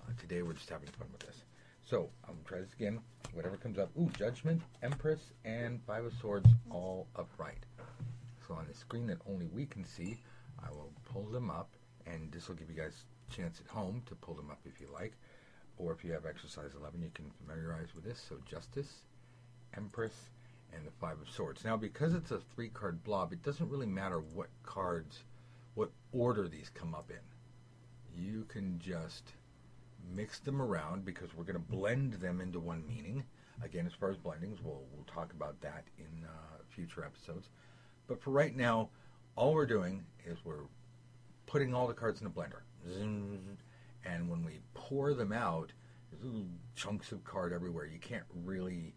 Uh, 0.02 0.12
today, 0.20 0.44
we're 0.44 0.54
just 0.54 0.70
having 0.70 0.88
fun 0.90 1.08
with 1.12 1.22
this. 1.22 1.44
So 1.86 2.10
I'm 2.24 2.36
gonna 2.36 2.46
try 2.46 2.60
this 2.60 2.74
again. 2.74 3.00
Whatever 3.34 3.58
comes 3.58 3.78
up. 3.78 3.90
Ooh, 3.98 4.10
Judgment, 4.18 4.62
Empress, 4.82 5.32
and 5.46 5.82
Five 5.86 6.06
of 6.06 6.14
Swords, 6.14 6.50
all 6.70 7.08
upright. 7.16 7.66
So 8.48 8.54
on 8.54 8.66
the 8.68 8.74
screen 8.74 9.08
that 9.08 9.20
only 9.30 9.48
we 9.48 9.66
can 9.66 9.84
see, 9.86 10.18
I 10.64 10.70
will 10.72 10.92
pull 11.06 11.24
them 11.24 11.50
up, 11.50 11.70
and 12.06 12.32
this 12.32 12.48
will 12.48 12.56
give 12.56 12.70
you 12.70 12.76
guys 12.76 13.06
a 13.30 13.34
chance 13.34 13.62
at 13.64 13.68
home 13.68 14.04
to 14.08 14.16
pull 14.16 14.36
them 14.36 14.50
up 14.50 14.60
if 14.66 14.80
you 14.82 14.88
like 14.94 15.14
or 15.78 15.92
if 15.92 16.04
you 16.04 16.12
have 16.12 16.26
exercise 16.26 16.72
11, 16.80 17.02
you 17.02 17.10
can 17.14 17.32
familiarize 17.40 17.96
with 17.96 18.04
this. 18.04 18.24
So 18.28 18.38
Justice, 18.46 19.04
Empress, 19.76 20.30
and 20.74 20.86
the 20.86 20.92
Five 20.92 21.20
of 21.20 21.30
Swords. 21.30 21.64
Now, 21.66 21.76
because 21.76 22.14
it's 22.14 22.32
a 22.32 22.40
three 22.54 22.70
card 22.70 23.04
blob, 23.04 23.34
it 23.34 23.44
doesn't 23.44 23.70
really 23.70 23.88
matter 23.88 24.20
what 24.20 24.50
cards, 24.64 25.24
what 25.74 25.92
order 26.12 26.48
these 26.48 26.70
come 26.74 26.94
up 26.94 27.10
in. 27.10 28.24
You 28.24 28.46
can 28.48 28.80
just 28.80 29.34
mix 30.14 30.40
them 30.40 30.62
around 30.62 31.06
because 31.06 31.36
we're 31.36 31.44
going 31.44 31.56
to 31.56 31.60
blend 31.60 32.14
them 32.14 32.42
into 32.42 32.60
one 32.60 32.86
meaning. 32.88 33.24
Again, 33.64 33.86
as 33.86 33.94
far 33.94 34.10
as 34.10 34.18
blendings, 34.18 34.62
we'll, 34.64 34.84
we'll 34.94 35.06
talk 35.06 35.34
about 35.34 35.60
that 35.62 35.86
in 35.98 36.26
uh, 36.26 36.58
future 36.70 37.04
episodes. 37.04 37.50
But 38.08 38.22
for 38.22 38.32
right 38.32 38.56
now, 38.56 38.90
all 39.36 39.54
we're 39.54 39.66
doing 39.66 40.04
is 40.26 40.38
we're 40.44 40.66
putting 41.46 41.74
all 41.74 41.88
the 41.88 41.94
cards 41.94 42.22
in 42.22 42.28
a 42.28 42.30
blender. 42.30 42.62
And 44.04 44.30
when 44.30 44.44
we 44.44 44.60
pour 44.74 45.14
them 45.14 45.32
out, 45.32 45.72
there's 46.12 46.24
little 46.24 46.48
chunks 46.76 47.12
of 47.12 47.24
card 47.24 47.54
everywhere. 47.54 47.86
You 47.86 48.00
can't 48.00 48.26
really 48.44 48.96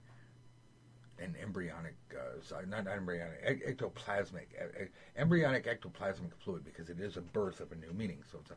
an 1.18 1.36
embryonic, 1.40 1.94
uh, 2.12 2.62
not, 2.68 2.84
not 2.84 2.96
embryonic, 2.96 3.66
ectoplasmic, 3.66 4.46
embryonic 5.16 5.66
ectoplasmic 5.66 6.32
fluid 6.38 6.64
because 6.64 6.90
it 6.90 7.00
is 7.00 7.16
a 7.16 7.20
birth 7.20 7.60
of 7.60 7.70
a 7.72 7.76
new 7.76 7.92
meaning. 7.92 8.22
So 8.30 8.38
it's 8.40 8.50
a 8.50 8.56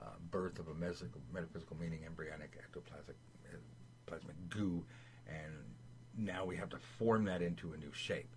uh, 0.00 0.04
birth 0.30 0.58
of 0.58 0.68
a 0.68 0.74
metaphysical, 0.74 1.20
metaphysical 1.32 1.76
meaning, 1.76 2.00
embryonic 2.06 2.56
ectoplasmic 2.58 3.14
plasmic 4.06 4.48
goo, 4.48 4.84
and 5.26 5.52
now 6.16 6.44
we 6.44 6.56
have 6.56 6.70
to 6.70 6.78
form 6.98 7.24
that 7.24 7.42
into 7.42 7.72
a 7.72 7.76
new 7.76 7.92
shape. 7.92 8.34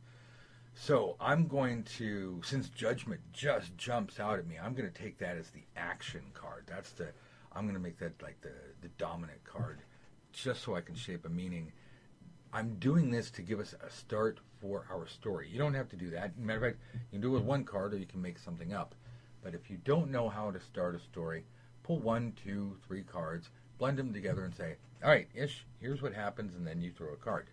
So 0.74 1.16
I'm 1.20 1.48
going 1.48 1.84
to, 1.98 2.42
since 2.44 2.70
judgment 2.70 3.22
just 3.34 3.76
jumps 3.78 4.20
out 4.20 4.40
at 4.40 4.48
me, 4.48 4.56
I'm 4.62 4.74
going 4.74 4.90
to 4.90 5.02
take 5.02 5.18
that 5.20 5.38
as 5.38 5.50
the 5.50 5.64
action 5.76 6.24
card. 6.34 6.64
That's 6.68 6.92
the 6.92 7.10
I'm 7.54 7.64
going 7.64 7.76
to 7.76 7.82
make 7.82 8.00
that 8.00 8.22
like 8.22 8.40
the, 8.42 8.54
the 8.82 8.88
dominant 8.98 9.44
card 9.44 9.80
just 10.32 10.64
so 10.64 10.76
I 10.76 10.82
can 10.82 10.96
shape 10.96 11.26
a 11.26 11.30
meaning. 11.30 11.72
I'm 12.54 12.76
doing 12.76 13.12
this 13.12 13.30
to 13.32 13.42
give 13.42 13.60
us 13.60 13.76
a 13.86 13.90
start 13.90 14.40
for 14.62 14.86
our 14.92 15.08
story. 15.08 15.50
You 15.50 15.58
don't 15.58 15.74
have 15.74 15.90
to 15.90 15.96
do 15.96 16.10
that. 16.12 16.38
Matter 16.38 16.58
of 16.58 16.74
fact, 16.74 16.84
you 16.94 17.20
can 17.20 17.22
do 17.22 17.28
it 17.30 17.40
with 17.40 17.44
one 17.44 17.64
card 17.64 17.94
or 17.94 17.98
you 17.98 18.06
can 18.06 18.22
make 18.22 18.40
something 18.40 18.74
up. 18.74 18.96
But 19.44 19.56
if 19.56 19.70
you 19.70 19.78
don't 19.84 20.12
know 20.12 20.30
how 20.30 20.52
to 20.52 20.60
start 20.60 20.96
a 20.96 21.00
story, 21.00 21.46
pull 21.84 22.00
one, 22.00 22.34
two, 22.44 22.78
three 22.88 23.04
cards, 23.04 23.50
blend 23.78 23.98
them 23.98 24.14
together 24.14 24.46
and 24.46 24.56
say, 24.56 24.76
all 25.04 25.10
right, 25.10 25.28
Ish, 25.34 25.66
here's 25.80 26.02
what 26.02 26.14
happens, 26.14 26.56
and 26.56 26.66
then 26.66 26.82
you 26.82 26.92
throw 26.92 27.14
a 27.14 27.18
card. 27.18 27.48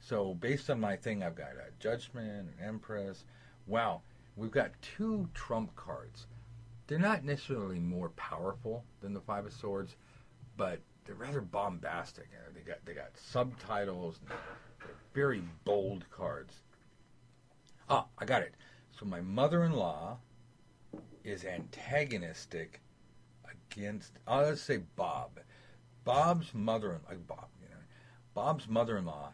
So 0.00 0.34
based 0.34 0.70
on 0.70 0.80
my 0.80 0.96
thing, 0.96 1.22
I've 1.22 1.34
got 1.34 1.52
a 1.52 1.70
Judgment, 1.78 2.48
an 2.48 2.64
Empress. 2.64 3.24
Wow, 3.66 4.02
we've 4.36 4.50
got 4.50 4.70
two 4.80 5.28
trump 5.34 5.74
cards 5.76 6.26
they're 6.86 6.98
not 6.98 7.24
necessarily 7.24 7.80
more 7.80 8.10
powerful 8.10 8.84
than 9.00 9.12
the 9.12 9.20
Five 9.20 9.46
of 9.46 9.52
Swords, 9.52 9.96
but 10.56 10.80
they're 11.04 11.14
rather 11.14 11.40
bombastic. 11.40 12.28
They 12.54 12.60
got 12.60 12.84
they 12.84 12.94
got 12.94 13.10
subtitles. 13.16 14.20
They're 14.78 14.88
very 15.14 15.42
bold 15.64 16.04
cards. 16.10 16.54
Ah, 17.88 18.06
I 18.18 18.24
got 18.24 18.42
it. 18.42 18.54
So 18.98 19.04
my 19.04 19.20
mother-in-law 19.20 20.18
is 21.26 21.44
antagonistic 21.44 22.80
against. 23.50 24.12
Oh, 24.26 24.42
let's 24.42 24.62
say 24.62 24.78
Bob. 24.94 25.40
Bob's 26.04 26.54
mother-in-law, 26.54 27.08
like 27.08 27.26
Bob, 27.26 27.48
you 27.60 27.68
know, 27.68 27.80
Bob's 28.32 28.68
mother-in-law 28.68 29.32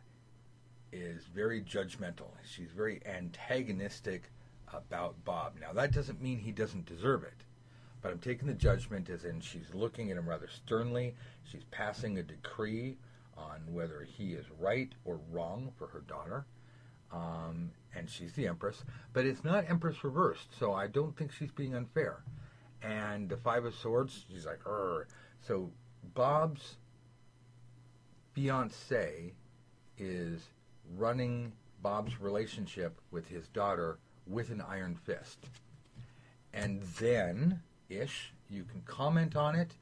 is 0.90 1.24
very 1.34 1.60
judgmental. 1.60 2.30
She's 2.44 2.70
very 2.74 3.00
antagonistic 3.04 4.30
about 4.72 5.22
Bob. 5.24 5.54
Now, 5.60 5.74
that 5.74 5.92
doesn't 5.92 6.22
mean 6.22 6.38
he 6.38 6.50
doesn't 6.50 6.86
deserve 6.86 7.24
it, 7.24 7.44
but 8.00 8.10
I'm 8.10 8.18
taking 8.18 8.48
the 8.48 8.54
judgment 8.54 9.10
as 9.10 9.24
in 9.24 9.40
she's 9.40 9.74
looking 9.74 10.10
at 10.10 10.16
him 10.16 10.28
rather 10.28 10.48
sternly. 10.48 11.14
She's 11.44 11.64
passing 11.70 12.18
a 12.18 12.22
decree 12.22 12.96
on 13.36 13.60
whether 13.70 14.02
he 14.02 14.32
is 14.32 14.46
right 14.58 14.90
or 15.04 15.20
wrong 15.30 15.72
for 15.76 15.88
her 15.88 16.00
daughter. 16.00 16.46
Um, 17.12 17.70
and 17.94 18.08
she's 18.08 18.32
the 18.32 18.46
Empress, 18.46 18.84
but 19.12 19.26
it's 19.26 19.44
not 19.44 19.68
Empress 19.68 20.02
reversed, 20.02 20.58
so 20.58 20.72
I 20.72 20.86
don't 20.86 21.16
think 21.16 21.30
she's 21.32 21.50
being 21.50 21.74
unfair. 21.74 22.22
And 22.82 23.28
the 23.28 23.36
Five 23.36 23.64
of 23.64 23.74
Swords, 23.74 24.24
she's 24.30 24.46
like, 24.46 24.60
Urgh. 24.64 25.04
So 25.40 25.70
Bob's 26.14 26.76
fiance 28.32 29.32
is 29.98 30.40
running 30.96 31.52
Bob's 31.82 32.20
relationship 32.20 33.00
with 33.10 33.28
his 33.28 33.48
daughter 33.48 33.98
with 34.26 34.50
an 34.50 34.62
iron 34.62 34.94
fist. 34.94 35.38
And 36.54 36.82
then, 36.98 37.60
ish, 37.88 38.32
you 38.48 38.64
can 38.64 38.82
comment 38.82 39.36
on 39.36 39.54
it 39.54 39.74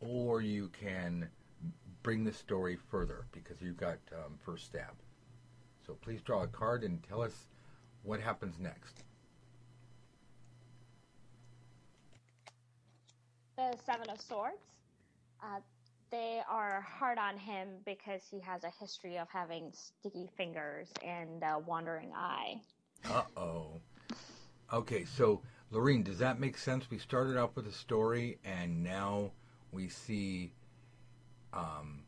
or 0.00 0.40
you 0.40 0.68
can 0.68 1.28
bring 2.02 2.24
the 2.24 2.32
story 2.32 2.78
further 2.90 3.26
because 3.32 3.60
you've 3.60 3.76
got 3.76 3.98
um, 4.12 4.38
first 4.44 4.66
stab. 4.66 4.94
So 5.88 5.94
please 6.02 6.20
draw 6.20 6.42
a 6.42 6.46
card 6.46 6.84
and 6.84 7.02
tell 7.02 7.22
us 7.22 7.46
what 8.02 8.20
happens 8.20 8.56
next. 8.60 9.04
The 13.56 13.74
Seven 13.86 14.10
of 14.10 14.20
Swords. 14.20 14.56
Uh, 15.42 15.60
they 16.10 16.42
are 16.46 16.82
hard 16.82 17.16
on 17.16 17.38
him 17.38 17.68
because 17.86 18.20
he 18.30 18.38
has 18.40 18.64
a 18.64 18.72
history 18.78 19.16
of 19.16 19.28
having 19.30 19.72
sticky 19.72 20.28
fingers 20.36 20.88
and 21.02 21.42
a 21.42 21.58
wandering 21.58 22.12
eye. 22.14 22.60
Uh 23.08 23.22
oh. 23.38 23.80
Okay, 24.70 25.06
so 25.06 25.40
Lorene, 25.70 26.02
does 26.02 26.18
that 26.18 26.38
make 26.38 26.58
sense? 26.58 26.90
We 26.90 26.98
started 26.98 27.38
off 27.38 27.56
with 27.56 27.66
a 27.66 27.72
story, 27.72 28.38
and 28.44 28.84
now 28.84 29.30
we 29.72 29.88
see 29.88 30.52
um, 31.54 32.02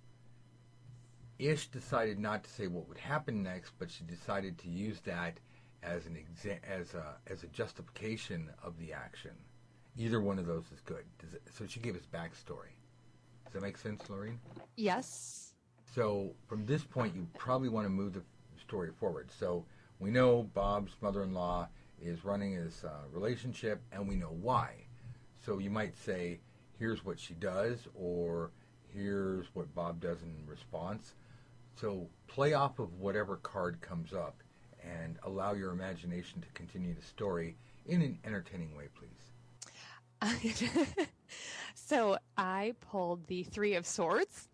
Ish 1.41 1.68
decided 1.68 2.18
not 2.18 2.45
to 2.45 2.51
say 2.51 2.66
what 2.66 2.86
would 2.86 2.99
happen 2.99 3.43
next, 3.43 3.72
but 3.78 3.91
she 3.91 4.05
decided 4.05 4.59
to 4.59 4.68
use 4.68 5.01
that 5.01 5.41
as 5.82 6.05
an 6.05 6.14
exa- 6.14 6.62
as 6.62 6.93
a 6.93 7.16
as 7.26 7.43
a 7.43 7.47
justification 7.47 8.51
of 8.62 8.78
the 8.78 8.93
action. 8.93 9.30
Either 9.97 10.20
one 10.20 10.38
of 10.38 10.47
those 10.47 10.64
is 10.70 10.80
good. 10.84 11.05
Does 11.18 11.32
it, 11.32 11.43
so 11.51 11.66
she 11.66 11.80
gave 11.80 11.97
us 11.97 12.07
backstory. 12.12 12.74
Does 13.45 13.55
that 13.55 13.62
make 13.62 13.78
sense, 13.78 14.09
Lorene? 14.11 14.38
Yes. 14.76 15.55
So 15.95 16.34
from 16.47 16.66
this 16.66 16.84
point, 16.84 17.16
you 17.16 17.26
probably 17.38 17.70
want 17.70 17.86
to 17.86 17.91
move 17.91 18.12
the 18.12 18.22
story 18.61 18.91
forward. 19.01 19.30
So 19.36 19.64
we 19.99 20.11
know 20.11 20.43
Bob's 20.55 20.93
mother-in-law 21.01 21.68
is 22.01 22.22
running 22.22 22.53
his 22.53 22.84
uh, 22.84 22.91
relationship, 23.11 23.80
and 23.93 24.07
we 24.07 24.14
know 24.14 24.36
why. 24.43 24.74
So 25.45 25.59
you 25.59 25.70
might 25.70 25.97
say, 25.97 26.41
"Here's 26.78 27.03
what 27.03 27.18
she 27.18 27.32
does," 27.32 27.88
or 27.95 28.51
"Here's 28.88 29.47
what 29.55 29.74
Bob 29.74 30.01
does 30.01 30.20
in 30.22 30.47
response." 30.47 31.14
So 31.80 32.08
play 32.26 32.52
off 32.52 32.78
of 32.78 32.94
whatever 32.98 33.36
card 33.36 33.80
comes 33.80 34.12
up, 34.12 34.42
and 34.84 35.18
allow 35.22 35.54
your 35.54 35.70
imagination 35.70 36.40
to 36.42 36.48
continue 36.52 36.94
the 36.94 37.02
story 37.02 37.56
in 37.86 38.02
an 38.02 38.18
entertaining 38.24 38.76
way, 38.76 38.88
please. 38.94 39.30
so 41.74 42.18
I 42.36 42.74
pulled 42.80 43.26
the 43.28 43.44
Three 43.44 43.74
of 43.74 43.86
Swords. 43.86 44.48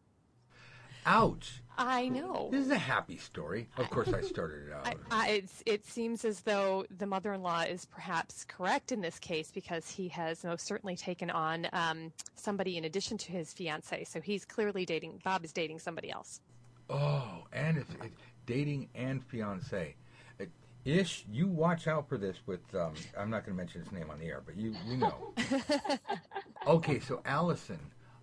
Ouch! 1.05 1.63
I 1.79 2.09
know. 2.09 2.49
This 2.51 2.65
is 2.65 2.71
a 2.71 2.79
happy 2.79 3.17
story. 3.17 3.69
Of 3.77 3.91
course, 3.91 4.13
I 4.13 4.23
started 4.23 4.69
it 4.69 4.73
out. 4.73 4.87
I, 4.87 4.95
I, 5.11 5.29
it's, 5.31 5.63
it 5.67 5.85
seems 5.85 6.25
as 6.25 6.41
though 6.41 6.87
the 6.97 7.07
mother-in-law 7.07 7.63
is 7.63 7.85
perhaps 7.87 8.45
correct 8.45 8.93
in 8.93 9.01
this 9.01 9.19
case 9.19 9.51
because 9.53 9.89
he 9.91 10.09
has 10.09 10.45
most 10.45 10.67
certainly 10.67 10.97
taken 10.97 11.31
on 11.31 11.69
um, 11.73 12.13
somebody 12.35 12.77
in 12.77 12.85
addition 12.85 13.19
to 13.19 13.33
his 13.33 13.53
fiance. 13.53 14.05
So 14.05 14.21
he's 14.21 14.45
clearly 14.45 14.87
dating. 14.87 15.21
Bob 15.23 15.45
is 15.45 15.53
dating 15.53 15.81
somebody 15.81 16.11
else. 16.11 16.41
Oh, 16.89 17.45
and 17.53 17.79
if 17.79 17.91
it, 18.03 18.13
dating 18.47 18.89
and 18.95 19.25
fiance. 19.25 19.95
It, 20.39 20.51
Ish, 20.85 21.25
you 21.31 21.49
watch 21.49 21.87
out 21.89 22.09
for 22.09 22.17
this 22.17 22.37
with, 22.47 22.63
um, 22.75 22.95
I'm 23.19 23.31
not 23.31 23.45
going 23.45 23.57
to 23.57 23.63
mention 23.63 23.83
his 23.83 23.93
name 23.93 24.11
on 24.11 24.19
the 24.19 24.27
air, 24.27 24.43
but 24.45 24.57
you, 24.57 24.75
you 24.87 24.97
know. 24.97 25.35
okay, 26.67 27.01
so 27.01 27.21
Allison, 27.25 27.81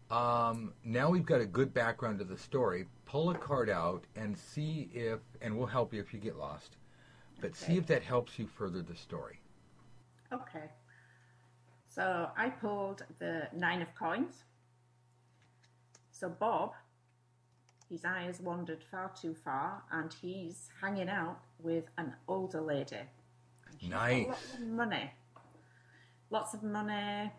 um, 0.10 0.74
now 0.84 1.10
we've 1.10 1.26
got 1.26 1.42
a 1.42 1.46
good 1.46 1.74
background 1.74 2.20
to 2.20 2.26
the 2.26 2.38
story. 2.38 2.86
Pull 3.06 3.32
a 3.32 3.36
card 3.36 3.70
out 3.70 4.06
and 4.16 4.38
see 4.38 4.90
if, 4.94 5.20
and 5.42 5.58
we'll 5.58 5.68
help 5.68 5.94
you 5.94 6.00
if 6.00 6.14
you 6.14 6.20
get 6.20 6.38
lost, 6.38 6.78
but 7.42 7.56
see 7.56 7.78
if 7.78 7.86
that 7.88 8.04
helps 8.04 8.40
you 8.40 8.48
further 8.48 8.82
the 8.82 8.96
story. 8.96 9.40
Okay. 10.32 10.70
So 11.90 12.30
I 12.38 12.50
pulled 12.50 13.04
the 13.20 13.48
nine 13.54 13.82
of 13.82 13.94
coins. 13.94 14.44
So 16.12 16.30
Bob, 16.30 16.74
his 17.94 18.04
eye 18.06 18.24
has 18.24 18.42
wandered 18.42 18.84
far 18.90 19.12
too 19.22 19.36
far, 19.36 19.84
and 19.92 20.12
he's 20.20 20.68
hanging 20.82 21.10
out 21.10 21.38
with 21.60 21.84
an 22.00 22.12
older 22.28 22.60
lady. 22.60 22.96
And 23.70 23.80
she's 23.80 23.90
got 23.92 24.00
Nice. 24.10 24.28
Lots 24.28 24.54
of 24.56 24.62
money. 24.68 25.12
Lots 26.32 26.54
of 26.56 26.64
money. 26.64 27.32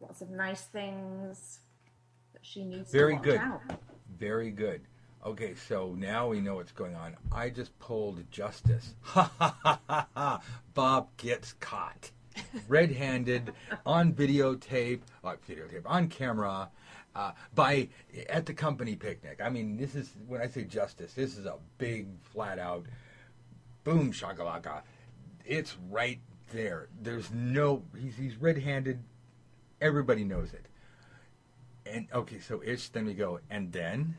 Lots 0.00 0.22
of 0.22 0.30
nice 0.30 0.62
things 0.62 1.60
that 2.32 2.44
she 2.44 2.64
needs 2.64 2.90
Very 2.90 3.14
good. 3.16 3.38
out. 3.38 3.60
Very 4.18 4.50
good. 4.50 4.80
Okay, 5.24 5.54
so 5.54 5.94
now 5.96 6.26
we 6.26 6.40
know 6.40 6.56
what's 6.56 6.72
going 6.72 6.96
on. 6.96 7.16
I 7.30 7.48
just 7.50 7.78
pulled 7.78 8.28
justice. 8.32 8.94
Ha 9.02 9.30
ha 9.38 9.56
ha 9.62 9.80
ha 9.88 10.06
ha. 10.16 10.40
Bob 10.74 11.16
gets 11.16 11.52
caught. 11.54 12.10
Red 12.68 12.90
handed 12.90 13.52
on 13.86 14.12
videotape, 14.12 15.00
uh, 15.24 15.36
videotape, 15.48 15.82
on 15.86 16.08
camera, 16.08 16.68
uh, 17.16 17.32
by 17.54 17.88
at 18.28 18.46
the 18.46 18.52
company 18.52 18.94
picnic. 18.94 19.40
I 19.42 19.48
mean, 19.48 19.78
this 19.78 19.94
is 19.94 20.12
when 20.28 20.42
I 20.42 20.48
say 20.48 20.64
justice, 20.64 21.14
this 21.14 21.38
is 21.38 21.46
a 21.46 21.56
big 21.78 22.08
flat 22.20 22.58
out 22.58 22.86
boom 23.84 24.12
shakalaka. 24.12 24.82
It's 25.44 25.76
right 25.90 26.20
there. 26.52 26.88
There's 27.00 27.30
no 27.32 27.82
he's 27.98 28.16
he's 28.16 28.36
red 28.36 28.58
handed. 28.58 29.02
Everybody 29.80 30.24
knows 30.24 30.52
it. 30.52 30.66
And 31.86 32.08
okay, 32.12 32.38
so 32.40 32.62
ish, 32.62 32.90
then 32.90 33.06
we 33.06 33.14
go, 33.14 33.40
and 33.50 33.72
then 33.72 34.16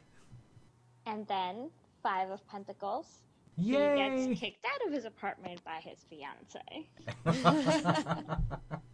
And 1.06 1.28
then 1.28 1.70
Five 2.02 2.32
of 2.32 2.48
Pentacles. 2.48 3.22
Yay! 3.58 3.74
He 3.74 4.26
gets 4.26 4.40
kicked 4.40 4.66
out 4.66 4.88
of 4.88 4.94
his 4.94 5.06
apartment 5.06 5.62
by 5.64 5.82
his 5.82 6.00
fiance. 6.10 6.88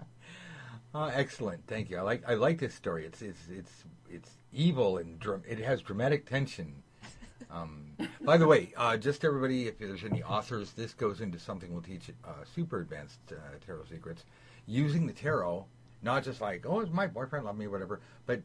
oh, 0.94 1.06
excellent. 1.06 1.66
Thank 1.68 1.90
you. 1.90 1.98
I 1.98 2.02
like 2.02 2.24
I 2.28 2.34
like 2.36 2.60
this 2.60 2.74
story. 2.74 3.06
It's 3.06 3.22
it's 3.22 3.48
it's 3.50 3.84
it's 4.10 4.30
evil 4.52 4.98
and 4.98 5.20
dram- 5.20 5.44
it 5.48 5.60
has 5.60 5.82
dramatic 5.82 6.28
tension. 6.28 6.84
Um, 7.52 7.92
by 8.22 8.38
the 8.38 8.48
way, 8.48 8.74
uh, 8.76 8.98
just 8.98 9.24
everybody, 9.24 9.68
if 9.68 9.78
there's 9.78 10.04
any 10.04 10.24
authors, 10.24 10.72
this 10.72 10.96
goes 10.96 11.22
into 11.22 11.38
something 11.38 11.72
we'll 11.72 11.84
teach 11.84 12.10
uh, 12.24 12.44
super 12.56 12.80
advanced 12.80 13.20
uh, 13.32 13.36
tarot 13.64 13.84
secrets. 13.92 14.26
Using 14.66 15.06
the 15.06 15.14
tarot, 15.14 15.68
not 16.02 16.24
just 16.24 16.42
like 16.42 16.66
oh, 16.66 16.84
my 16.88 17.06
boyfriend 17.06 17.46
love 17.46 17.58
me, 17.58 17.68
whatever, 17.68 18.02
but 18.26 18.42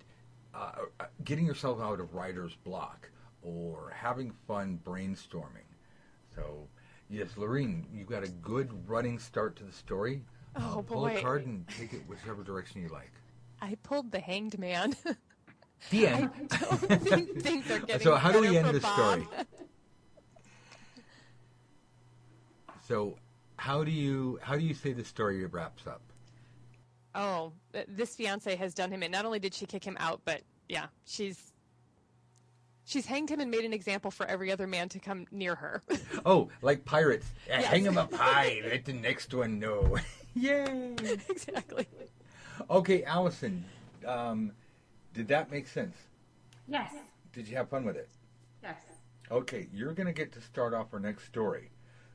uh, 0.55 0.73
uh, 1.01 1.05
getting 1.25 1.47
yourself 1.47 1.81
out 1.81 2.01
of 2.01 2.15
writer's 2.15 2.55
block 2.65 3.09
or 3.41 3.93
having 3.97 4.33
fun 4.47 4.79
brainstorming. 4.85 5.69
So, 6.35 6.69
yes, 7.09 7.29
Lorene, 7.37 7.87
you've 7.93 8.09
got 8.09 8.25
a 8.25 8.29
good 8.29 8.89
running 8.89 9.19
start 9.19 9.57
to 9.57 9.65
the 9.65 9.73
story. 9.73 10.23
Oh, 10.57 10.79
Uh, 10.79 10.83
pull 10.83 11.03
boy. 11.03 11.17
a 11.17 11.21
card 11.21 11.47
and 11.47 11.67
take 11.69 11.93
it 11.93 12.03
whichever 12.09 12.43
direction 12.43 12.83
you 12.83 12.89
like. 12.89 13.13
I 13.61 13.77
pulled 13.83 14.11
the 14.13 14.21
Hanged 14.21 14.59
Man. 14.59 14.95
The 15.91 16.09
I 16.09 16.21
don't 16.23 16.49
think 17.03 17.41
things 17.41 17.71
are 17.71 17.79
getting 17.79 18.01
so, 18.01 18.17
how 18.17 18.33
do 18.33 18.41
we 18.41 18.57
end 18.59 18.67
the 18.75 18.81
Bob. 18.81 19.21
story? 19.23 19.27
So, 22.87 23.17
how 23.57 23.85
do 23.85 23.91
you 23.91 24.39
how 24.43 24.57
do 24.57 24.65
you 24.65 24.75
say 24.75 24.93
the 24.93 25.05
story 25.05 25.45
wraps 25.47 25.87
up? 25.87 26.01
Oh, 27.15 27.53
this 27.87 28.15
fiance 28.17 28.55
has 28.57 28.75
done 28.75 28.91
him 28.91 29.03
in. 29.03 29.11
Not 29.11 29.25
only 29.25 29.39
did 29.39 29.55
she 29.55 29.67
kick 29.67 29.85
him 29.85 29.97
out, 30.01 30.21
but 30.25 30.43
yeah, 30.69 30.87
she's 31.05 31.53
she's 32.85 33.07
hanged 33.07 33.31
him 33.31 33.41
and 33.41 33.51
made 33.51 33.65
an 33.65 33.73
example 33.73 34.11
for 34.11 34.27
every 34.27 34.51
other 34.51 34.67
man 34.67 34.89
to 34.91 34.99
come 34.99 35.27
near 35.31 35.55
her. 35.55 35.83
Oh, 36.25 36.49
like 36.63 36.85
pirates, 36.85 37.27
Yes. 37.47 37.67
hang 37.67 37.87
'em 37.87 37.99
up 37.99 38.13
high. 38.15 38.61
Let 38.65 38.85
the 38.85 38.95
next 38.95 39.33
one 39.35 39.59
know. 39.59 39.97
Yay! 40.39 40.95
exactly. 41.29 41.87
Okay, 42.71 43.03
Allison, 43.05 43.65
um, 44.07 44.53
did 45.15 45.29
that 45.29 45.51
make 45.51 45.67
sense? 45.67 45.97
Yes. 46.67 46.93
Did 47.33 47.49
you 47.49 47.57
have 47.57 47.69
fun 47.69 47.85
with 47.85 47.97
it? 47.97 48.09
Yes. 48.63 48.81
Okay, 49.31 49.69
you're 49.73 49.93
going 49.93 50.07
to 50.07 50.13
get 50.13 50.33
to 50.33 50.41
start 50.41 50.75
off 50.75 50.89
our 50.93 51.01
next 51.01 51.25
story. 51.25 51.71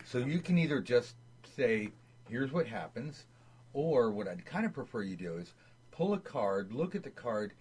So 0.05 0.17
you 0.17 0.39
can 0.39 0.57
either 0.57 0.79
just 0.81 1.15
say, 1.55 1.89
here's 2.29 2.51
what 2.51 2.67
happens, 2.67 3.25
or 3.73 4.11
what 4.11 4.27
I'd 4.27 4.45
kind 4.45 4.65
of 4.65 4.73
prefer 4.73 5.01
you 5.03 5.15
do 5.15 5.37
is 5.37 5.53
pull 5.91 6.13
a 6.13 6.19
card, 6.19 6.73
look 6.73 6.95
at 6.95 7.03
the 7.03 7.09
card, 7.09 7.53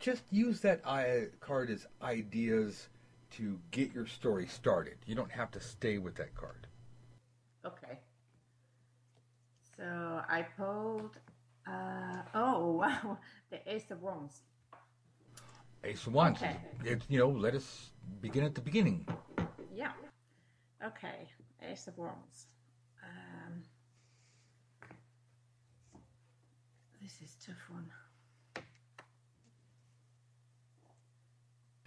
just 0.00 0.22
use 0.30 0.60
that 0.60 0.80
I- 0.86 1.28
card 1.40 1.70
as 1.70 1.86
ideas 2.02 2.88
to 3.32 3.58
get 3.70 3.92
your 3.92 4.06
story 4.06 4.46
started. 4.46 4.96
You 5.06 5.14
don't 5.14 5.30
have 5.30 5.50
to 5.52 5.60
stay 5.60 5.98
with 5.98 6.14
that 6.16 6.34
card. 6.34 6.66
Okay. 7.64 7.98
So 9.76 10.22
I 10.28 10.42
pulled. 10.56 11.18
Uh, 11.66 12.22
oh 12.34 12.70
wow, 12.80 13.18
the 13.50 13.58
Ace 13.66 13.90
of 13.90 14.02
Wands. 14.02 14.42
Ace 15.84 16.06
of 16.06 16.14
Wands. 16.14 16.40
Okay. 16.42 16.56
It's, 16.84 17.04
you 17.08 17.18
know, 17.18 17.28
let 17.28 17.54
us 17.54 17.90
begin 18.20 18.44
at 18.44 18.54
the 18.54 18.60
beginning. 18.60 19.06
Yeah. 19.74 19.92
Okay, 20.84 21.28
Ace 21.70 21.86
of 21.88 21.98
Wands. 21.98 22.46
Um, 23.02 23.62
this 27.02 27.12
is 27.22 27.36
a 27.42 27.46
tough 27.46 27.70
one. 27.70 27.90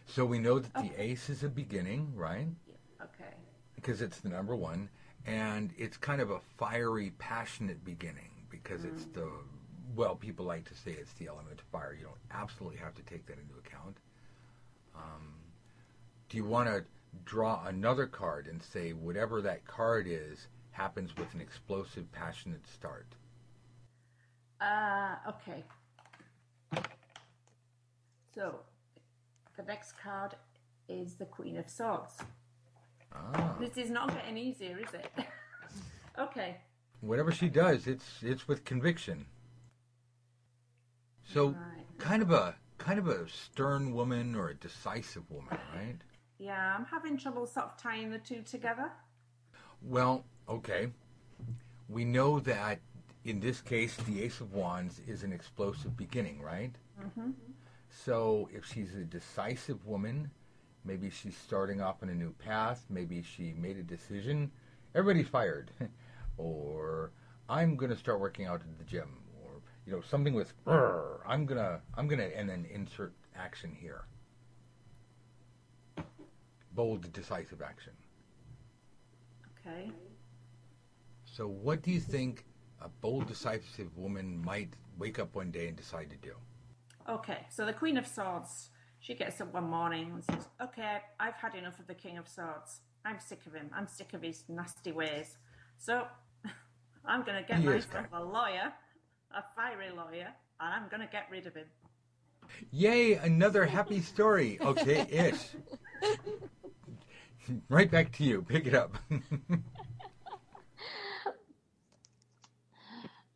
So 0.07 0.25
we 0.25 0.39
know 0.39 0.59
that 0.59 0.73
the 0.73 0.91
ace 1.01 1.29
is 1.29 1.43
a 1.43 1.49
beginning, 1.49 2.11
right? 2.15 2.47
Yeah. 2.67 2.73
Okay. 3.03 3.35
because 3.75 4.01
it's 4.01 4.19
the 4.19 4.29
number 4.29 4.55
one, 4.55 4.89
and 5.29 5.71
it's 5.77 5.95
kind 5.95 6.21
of 6.21 6.31
a 6.31 6.39
fiery, 6.57 7.13
passionate 7.19 7.85
beginning 7.85 8.31
because 8.49 8.83
it's 8.83 9.05
the 9.13 9.29
well, 9.95 10.15
people 10.15 10.45
like 10.45 10.65
to 10.65 10.75
say 10.75 10.91
it's 10.91 11.13
the 11.13 11.27
element 11.27 11.59
of 11.59 11.65
fire. 11.71 11.95
You 11.97 12.05
don't 12.05 12.15
absolutely 12.31 12.79
have 12.79 12.95
to 12.95 13.01
take 13.03 13.25
that 13.27 13.37
into 13.37 13.55
account. 13.59 13.97
Um, 14.95 15.33
do 16.29 16.37
you 16.37 16.45
want 16.45 16.67
to 16.67 16.83
draw 17.25 17.65
another 17.65 18.05
card 18.05 18.47
and 18.47 18.61
say 18.61 18.91
whatever 18.91 19.41
that 19.41 19.65
card 19.65 20.07
is 20.07 20.47
happens 20.71 21.15
with 21.17 21.33
an 21.33 21.41
explosive, 21.41 22.11
passionate 22.11 22.67
start? 22.67 23.07
Uh, 24.61 25.15
okay. 25.27 25.63
So 28.33 28.59
the 29.57 29.63
next 29.63 29.93
card 30.01 30.35
is 30.87 31.15
the 31.15 31.25
Queen 31.25 31.57
of 31.57 31.69
Swords. 31.69 32.13
Ah, 33.13 33.55
This 33.59 33.77
is 33.77 33.89
not 33.89 34.13
getting 34.13 34.37
easier, 34.37 34.77
is 34.77 34.93
it? 34.93 35.11
okay. 36.19 36.57
whatever 37.01 37.31
she 37.31 37.49
does, 37.49 37.87
it's 37.87 38.05
it's 38.21 38.47
with 38.47 38.63
conviction. 38.65 39.25
So 41.23 41.49
Right. 41.49 41.85
kind 41.97 42.21
of 42.21 42.31
a 42.31 42.55
kind 42.77 42.99
of 42.99 43.07
a 43.07 43.27
stern 43.29 43.93
woman 43.93 44.35
or 44.35 44.49
a 44.49 44.55
decisive 44.55 45.29
woman, 45.29 45.57
right? 45.75 45.97
Yeah, 46.37 46.75
I'm 46.77 46.85
having 46.85 47.17
trouble 47.17 47.45
sort 47.45 47.65
of 47.65 47.77
tying 47.77 48.09
the 48.11 48.19
two 48.19 48.41
together. 48.43 48.91
Well, 49.81 50.23
okay. 50.47 50.91
We 51.89 52.05
know 52.05 52.39
that 52.41 52.79
in 53.25 53.39
this 53.41 53.61
case, 53.61 53.95
the 53.97 54.23
Ace 54.23 54.39
of 54.39 54.53
Wands 54.53 55.01
is 55.07 55.23
an 55.23 55.33
explosive 55.33 55.97
beginning, 55.97 56.41
right? 56.41 56.73
Mm-hmm. 57.01 57.31
So 57.89 58.49
if 58.53 58.65
she's 58.65 58.93
a 58.95 59.03
decisive 59.03 59.85
woman, 59.85 60.31
maybe 60.85 61.09
she's 61.09 61.37
starting 61.37 61.81
off 61.81 62.01
on 62.01 62.09
a 62.09 62.15
new 62.15 62.31
path, 62.33 62.85
maybe 62.89 63.23
she 63.23 63.53
made 63.53 63.77
a 63.77 63.83
decision, 63.83 64.51
everybody's 64.95 65.27
fired. 65.27 65.71
or 66.37 67.11
I'm 67.49 67.75
going 67.75 67.91
to 67.91 67.97
start 67.97 68.19
working 68.19 68.45
out 68.45 68.61
at 68.61 68.77
the 68.77 68.85
gym 68.85 69.09
or 69.43 69.61
you 69.85 69.91
know 69.91 70.01
something 70.01 70.33
with 70.33 70.53
"Brr, 70.63 71.21
I'm 71.27 71.45
going 71.45 71.59
to 71.59 71.81
I'm 71.95 72.07
going 72.07 72.19
to 72.19 72.37
and 72.37 72.49
then 72.49 72.65
insert 72.71 73.13
action 73.35 73.75
here. 73.79 74.03
Bold 76.73 77.11
decisive 77.11 77.61
action. 77.61 77.93
Okay. 79.59 79.91
So 81.25 81.47
what 81.47 81.81
do 81.81 81.91
you 81.91 81.99
think 81.99 82.45
a 82.81 82.89
bold 83.01 83.27
decisive 83.27 83.97
woman 83.97 84.41
might 84.43 84.73
wake 84.97 85.19
up 85.19 85.35
one 85.35 85.51
day 85.51 85.67
and 85.67 85.77
decide 85.77 86.09
to 86.09 86.17
do? 86.17 86.33
Okay, 87.07 87.47
so 87.49 87.65
the 87.65 87.73
Queen 87.73 87.97
of 87.97 88.05
Swords, 88.05 88.69
she 88.99 89.15
gets 89.15 89.39
up 89.41 89.53
one 89.53 89.69
morning 89.69 90.11
and 90.13 90.23
says, 90.23 90.47
Okay, 90.61 90.97
I've 91.19 91.35
had 91.35 91.55
enough 91.55 91.79
of 91.79 91.87
the 91.87 91.93
King 91.93 92.17
of 92.17 92.27
Swords. 92.27 92.81
I'm 93.05 93.19
sick 93.19 93.45
of 93.45 93.53
him. 93.53 93.69
I'm 93.73 93.87
sick 93.87 94.13
of 94.13 94.21
his 94.21 94.43
nasty 94.49 94.91
ways. 94.91 95.37
So 95.77 96.05
I'm 97.05 97.23
going 97.23 97.41
to 97.41 97.47
get 97.47 97.59
He 97.59 97.65
myself 97.65 98.07
a 98.13 98.23
lawyer, 98.23 98.73
a 99.35 99.43
fiery 99.55 99.91
lawyer, 99.95 100.27
and 100.59 100.73
I'm 100.73 100.89
going 100.89 101.01
to 101.01 101.07
get 101.11 101.27
rid 101.31 101.47
of 101.47 101.55
him. 101.55 101.67
Yay, 102.71 103.13
another 103.13 103.65
happy 103.65 104.01
story. 104.01 104.59
Okay, 104.61 105.05
ish. 105.11 105.49
right 107.69 107.89
back 107.89 108.11
to 108.13 108.23
you. 108.23 108.41
Pick 108.41 108.67
it 108.67 108.73
up. 108.73 108.97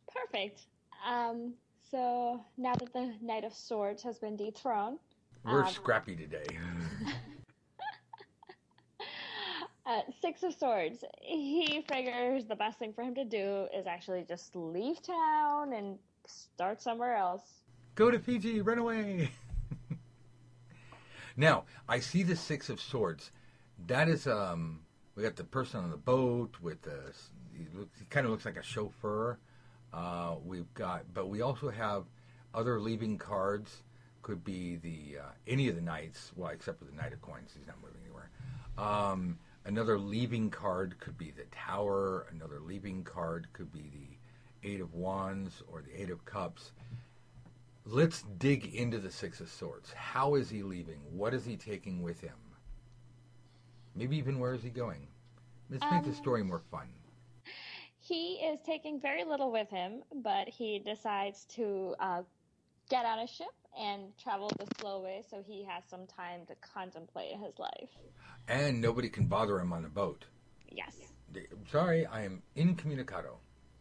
Perfect. 0.08 0.66
Um, 1.08 1.54
so 1.90 2.44
now 2.56 2.74
that 2.74 2.92
the 2.92 3.14
Knight 3.22 3.44
of 3.44 3.54
Swords 3.54 4.02
has 4.02 4.18
been 4.18 4.36
dethroned, 4.36 4.98
We're 5.44 5.64
Um, 5.64 5.70
scrappy 5.70 6.16
today. 6.16 6.46
uh, 9.86 10.00
Six 10.22 10.42
of 10.42 10.54
Swords, 10.54 11.04
he 11.20 11.84
figures 11.86 12.46
the 12.46 12.56
best 12.56 12.78
thing 12.78 12.92
for 12.94 13.02
him 13.02 13.14
to 13.14 13.24
do 13.24 13.66
is 13.74 13.86
actually 13.86 14.24
just 14.26 14.56
leave 14.56 15.02
town 15.02 15.74
and 15.74 15.98
start 16.26 16.80
somewhere 16.80 17.16
else. 17.16 17.42
Go 17.94 18.10
to 18.10 18.18
Fiji, 18.18 18.62
run 18.62 18.78
away. 18.78 19.30
now, 21.36 21.64
I 21.88 22.00
see 22.00 22.22
the 22.22 22.36
Six 22.36 22.70
of 22.70 22.80
Swords. 22.80 23.30
That 23.86 24.08
is, 24.08 24.26
um, 24.26 24.80
we 25.14 25.22
got 25.22 25.36
the 25.36 25.44
person 25.44 25.80
on 25.80 25.90
the 25.90 25.96
boat 25.98 26.56
with 26.62 26.80
the, 26.82 27.12
he, 27.52 27.66
looks, 27.78 27.98
he 27.98 28.06
kind 28.06 28.24
of 28.24 28.32
looks 28.32 28.46
like 28.46 28.56
a 28.56 28.62
chauffeur. 28.62 29.38
Uh, 29.92 30.36
we've 30.44 30.72
got, 30.74 31.04
but 31.12 31.28
we 31.28 31.42
also 31.42 31.68
have 31.68 32.04
other 32.54 32.80
leaving 32.80 33.18
cards. 33.18 33.82
Could 34.24 34.42
be 34.42 34.76
the 34.76 35.18
uh, 35.20 35.26
any 35.46 35.68
of 35.68 35.74
the 35.76 35.82
knights, 35.82 36.32
well, 36.34 36.48
except 36.50 36.78
for 36.78 36.86
the 36.86 36.92
Knight 36.96 37.12
of 37.12 37.20
Coins. 37.20 37.50
He's 37.54 37.66
not 37.66 37.76
moving 37.82 38.00
anywhere. 38.02 38.30
Um, 38.78 39.38
another 39.66 39.98
leaving 39.98 40.48
card 40.48 40.98
could 40.98 41.18
be 41.18 41.30
the 41.30 41.44
Tower. 41.54 42.26
Another 42.32 42.58
leaving 42.58 43.04
card 43.04 43.48
could 43.52 43.70
be 43.70 43.90
the 44.62 44.66
Eight 44.68 44.80
of 44.80 44.94
Wands 44.94 45.62
or 45.70 45.82
the 45.82 46.00
Eight 46.00 46.08
of 46.08 46.24
Cups. 46.24 46.72
Let's 47.84 48.22
dig 48.38 48.74
into 48.74 48.98
the 48.98 49.10
Six 49.10 49.40
of 49.40 49.50
Swords. 49.50 49.92
How 49.92 50.36
is 50.36 50.48
he 50.48 50.62
leaving? 50.62 51.00
What 51.10 51.34
is 51.34 51.44
he 51.44 51.58
taking 51.58 52.02
with 52.02 52.18
him? 52.22 52.38
Maybe 53.94 54.16
even 54.16 54.38
where 54.38 54.54
is 54.54 54.62
he 54.62 54.70
going? 54.70 55.06
Let's 55.68 55.84
make 55.90 56.02
the 56.02 56.08
Um, 56.08 56.14
story 56.14 56.42
more 56.42 56.62
fun. 56.70 56.88
He 58.00 58.36
is 58.36 58.58
taking 58.64 58.98
very 59.00 59.24
little 59.24 59.52
with 59.52 59.68
him, 59.68 60.02
but 60.22 60.48
he 60.48 60.78
decides 60.78 61.44
to 61.56 61.94
uh, 62.00 62.22
get 62.88 63.04
on 63.04 63.20
a 63.20 63.26
ship 63.26 63.46
and 63.78 64.16
travel 64.22 64.50
the 64.58 64.66
slow 64.78 65.00
way 65.00 65.22
so 65.28 65.42
he 65.46 65.64
has 65.64 65.82
some 65.88 66.06
time 66.06 66.40
to 66.46 66.54
contemplate 66.56 67.36
his 67.36 67.58
life. 67.58 67.90
And 68.48 68.80
nobody 68.80 69.08
can 69.08 69.26
bother 69.26 69.58
him 69.58 69.72
on 69.72 69.84
a 69.84 69.88
boat. 69.88 70.24
Yes. 70.70 70.94
Sorry, 71.70 72.06
I 72.06 72.24
am 72.24 72.42
incommunicado. 72.56 73.36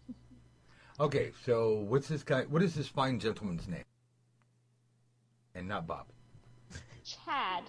Okay, 0.99 1.31
so 1.43 1.79
what's 1.87 2.07
this 2.07 2.21
guy? 2.21 2.43
What 2.43 2.61
is 2.61 2.75
this 2.75 2.87
fine 2.87 3.19
gentleman's 3.19 3.67
name? 3.67 3.83
And 5.55 5.67
not 5.67 5.87
Bob. 5.87 6.05
Chad. 7.03 7.63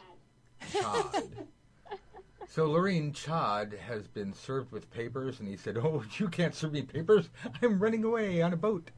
Chad. 0.70 1.24
so 2.47 2.66
Lorene 2.66 3.14
Chad 3.14 3.78
has 3.89 4.07
been 4.07 4.35
served 4.35 4.72
with 4.72 4.91
papers, 4.91 5.41
and 5.41 5.49
he 5.49 5.57
said, 5.57 5.78
"Oh, 5.78 6.05
you 6.18 6.28
can't 6.28 6.55
serve 6.55 6.72
me 6.72 6.82
papers. 6.82 7.30
I'm 7.62 7.78
running 7.78 8.05
away 8.05 8.43
on 8.43 8.53
a 8.53 8.59
boat." 8.59 8.91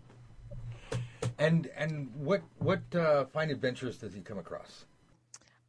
And 1.38 1.70
and 1.76 2.10
what 2.14 2.42
what 2.58 2.80
uh, 2.94 3.26
fine 3.26 3.50
adventures 3.50 3.98
does 3.98 4.14
he 4.14 4.20
come 4.20 4.38
across? 4.38 4.86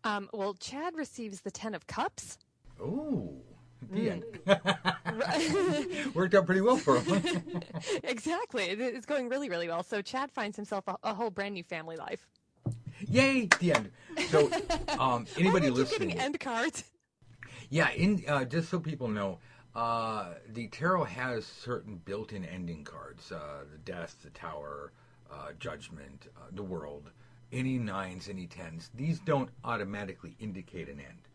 Um, 0.03 0.29
well, 0.33 0.53
Chad 0.53 0.95
receives 0.95 1.41
the 1.41 1.51
Ten 1.51 1.75
of 1.75 1.87
Cups. 1.87 2.37
Oh, 2.81 3.33
the 3.91 4.11
end. 4.11 4.23
Worked 6.15 6.35
out 6.35 6.45
pretty 6.45 6.61
well 6.61 6.77
for 6.77 6.99
him. 6.99 7.61
exactly. 8.03 8.65
It's 8.65 9.05
going 9.05 9.27
really, 9.27 9.49
really 9.49 9.67
well. 9.67 9.83
So 9.83 10.01
Chad 10.01 10.31
finds 10.31 10.55
himself 10.55 10.87
a, 10.87 10.95
a 11.03 11.13
whole 11.13 11.29
brand 11.29 11.55
new 11.55 11.63
family 11.63 11.97
life. 11.97 12.25
Yay! 13.09 13.49
The 13.59 13.73
end. 13.73 13.91
So, 14.29 14.49
um, 14.99 15.25
anybody 15.37 15.45
Why 15.45 15.51
would 15.51 15.63
you 15.63 15.71
listening? 15.71 16.09
getting 16.09 16.23
end 16.23 16.39
cards? 16.39 16.83
Yeah, 17.69 17.89
in 17.91 18.23
uh, 18.27 18.45
just 18.45 18.69
so 18.69 18.79
people 18.79 19.07
know, 19.07 19.39
uh, 19.75 20.33
the 20.49 20.67
tarot 20.69 21.03
has 21.03 21.45
certain 21.45 22.01
built-in 22.05 22.45
ending 22.45 22.83
cards: 22.83 23.31
uh, 23.31 23.65
the 23.71 23.77
death, 23.77 24.15
the 24.23 24.29
tower, 24.31 24.93
uh, 25.31 25.51
judgment, 25.59 26.27
uh, 26.37 26.47
the 26.51 26.63
world. 26.63 27.09
Any 27.51 27.77
nines, 27.77 28.27
any 28.27 28.47
tens. 28.47 28.89
These 28.93 29.19
don't 29.19 29.49
automatically 29.63 30.35
indicate 30.39 30.89
an 30.89 30.99
end, 30.99 31.29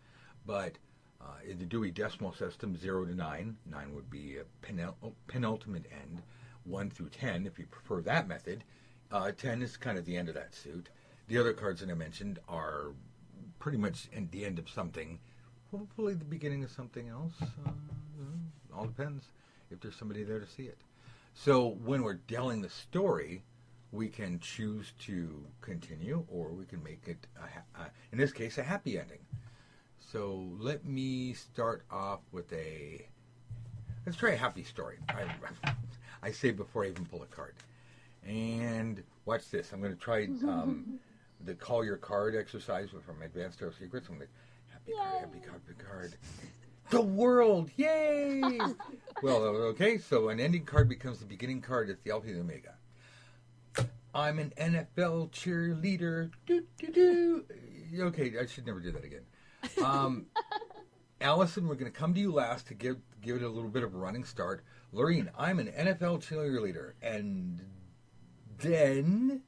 but 0.47 0.73
uh, 1.21 1.39
in 1.49 1.59
the 1.59 1.65
Dewey 1.65 1.91
Decimal 1.91 2.35
System, 2.35 2.77
zero 2.77 3.05
to 3.05 3.15
nine, 3.15 3.57
nine 3.71 3.95
would 3.95 4.11
be 4.11 4.39
a 4.39 4.67
penul- 4.67 5.15
penultimate 5.27 5.87
end. 5.91 6.23
One 6.65 6.91
through 6.91 7.09
ten, 7.09 7.47
if 7.47 7.59
you 7.59 7.67
prefer 7.67 8.03
that 8.03 8.29
method, 8.29 8.65
uh, 9.11 9.33
ten 9.33 9.63
is 9.63 9.77
kind 9.77 9.97
of 9.97 10.05
the 10.05 10.17
end 10.17 10.29
of 10.29 10.35
that 10.35 10.55
suit. 10.55 10.91
The 11.29 11.39
other 11.39 11.53
cards 11.53 11.81
that 11.81 11.91
I 11.91 11.95
mentioned 11.95 12.39
are 12.49 12.93
pretty 13.59 13.79
much 13.79 14.09
at 14.15 14.31
the 14.31 14.45
end 14.45 14.59
of 14.59 14.69
something 14.69 15.19
hopefully 15.73 16.15
the 16.15 16.25
beginning 16.25 16.63
of 16.63 16.71
something 16.71 17.09
else. 17.09 17.33
Uh, 17.41 17.71
all 18.77 18.87
depends 18.87 19.25
if 19.71 19.81
there's 19.81 19.97
somebody 19.97 20.23
there 20.23 20.39
to 20.39 20.47
see 20.47 20.65
it. 20.65 20.79
So 21.35 21.79
when 21.83 22.03
we're 22.03 22.19
telling 22.29 22.61
the 22.61 22.69
story, 22.69 23.43
we 23.93 24.09
can 24.09 24.41
choose 24.41 24.93
to 25.01 25.45
continue, 25.61 26.25
or 26.29 26.49
we 26.49 26.65
can 26.65 26.83
make 26.83 27.07
it, 27.07 27.27
a 27.37 27.41
ha- 27.41 27.85
uh, 27.85 27.89
in 28.11 28.19
this 28.19 28.33
case, 28.33 28.57
a 28.59 28.63
happy 28.63 28.99
ending. 28.99 29.19
So 30.01 30.49
let 30.59 30.85
me 30.85 31.35
start 31.35 31.85
off 31.91 32.21
with 32.33 32.51
a. 32.53 33.07
Let's 34.05 34.19
try 34.19 34.31
a 34.31 34.37
happy 34.37 34.65
story. 34.65 34.99
I, 35.09 35.25
I 36.23 36.33
say 36.33 36.51
before 36.51 36.85
I 36.85 36.89
even 36.89 37.05
pull 37.05 37.23
a 37.23 37.27
card. 37.27 37.55
And 38.27 39.03
watch 39.27 39.51
this. 39.51 39.73
I'm 39.73 39.81
going 39.81 39.95
to 39.95 40.01
try 40.01 40.25
um, 40.45 40.99
the 41.45 41.55
call 41.55 41.85
your 41.85 41.97
card 41.97 42.35
exercise 42.35 42.89
from 42.91 43.23
Advanced 43.23 43.59
Tarot 43.59 43.73
Secrets. 43.79 44.09
I'm 44.09 44.17
going 44.17 44.27
to 44.27 44.73
happy 44.73 44.93
card, 44.93 45.21
happy 45.21 45.39
card, 45.47 45.61
happy 45.67 45.85
card. 45.89 46.15
The 46.91 47.01
world, 47.01 47.71
yay! 47.77 48.43
well, 49.23 49.45
okay. 49.45 49.99
So 49.99 50.31
an 50.31 50.41
ending 50.41 50.65
card 50.65 50.89
becomes 50.89 51.21
the 51.21 51.27
beginning 51.27 51.61
card. 51.61 51.89
It's 51.91 52.03
the 52.03 52.11
Alpha 52.11 52.27
and 52.27 52.37
the 52.37 52.41
Omega. 52.41 52.75
I'm 54.15 54.39
an 54.39 54.53
NFL 54.59 55.31
cheerleader. 55.31 56.31
Doo, 56.47 56.65
doo, 56.79 56.93
doo. 56.93 57.45
Okay, 58.05 58.35
I 58.41 58.47
should 58.47 58.67
never 58.67 58.81
do 58.81 58.93
that 58.93 59.05
again. 59.05 59.23
Um, 59.83 60.27
Allison, 61.21 61.69
we're 61.69 61.77
going 61.77 61.91
to 61.91 61.97
come 61.97 62.15
to 62.15 62.21
you 62.21 62.33
last 62.33 62.67
to 62.69 62.75
give 62.75 62.97
give 63.21 63.37
it 63.37 63.43
a 63.43 63.49
little 63.49 63.71
bit 63.71 63.85
of 63.85 63.95
a 63.95 63.99
running 63.99 64.25
start. 64.25 64.65
Lorene, 64.93 65.31
I'm 65.39 65.59
an 65.59 65.69
NFL 65.69 66.21
cheerleader, 66.21 66.93
and 67.01 67.61
then 68.59 69.43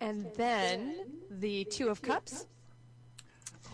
And 0.00 0.26
then 0.34 0.94
the 1.30 1.64
Two 1.64 1.88
of 1.88 2.02
Cups. 2.02 2.46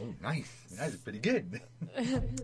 oh, 0.03 0.15
nice, 0.21 0.53
that's 0.73 0.97
pretty 0.97 1.21
good. 1.21 1.63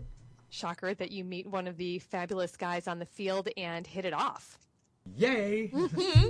Shocker 0.49 0.93
that 0.95 1.11
you 1.11 1.23
meet 1.23 1.45
one 1.45 1.67
of 1.67 1.77
the 1.77 1.99
fabulous 1.99 2.55
guys 2.55 2.87
on 2.87 2.97
the 2.97 3.05
field 3.05 3.49
and 3.57 3.85
hit 3.85 4.05
it 4.05 4.13
off. 4.13 4.57
Yay! 5.13 5.71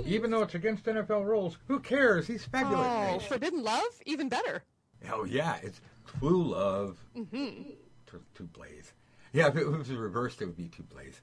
Even 0.04 0.30
though 0.30 0.42
it's 0.42 0.54
against 0.54 0.84
NFL 0.84 1.24
rules, 1.24 1.56
who 1.66 1.80
cares? 1.80 2.26
He's 2.26 2.44
fabulous. 2.44 2.86
Oh, 2.86 3.18
forbidden 3.20 3.62
love? 3.62 3.82
Even 4.04 4.28
better. 4.28 4.62
Oh 5.10 5.24
yeah, 5.24 5.56
it's 5.62 5.80
true 6.18 6.50
love. 6.50 6.98
Mm-hmm. 7.16 7.70
Two, 8.06 8.22
two 8.34 8.44
blaze. 8.44 8.92
Yeah, 9.32 9.48
if 9.48 9.56
it 9.56 9.66
was 9.66 9.90
reversed, 9.90 10.40
it 10.42 10.46
would 10.46 10.56
be 10.56 10.68
two 10.68 10.82
blaze. 10.84 11.20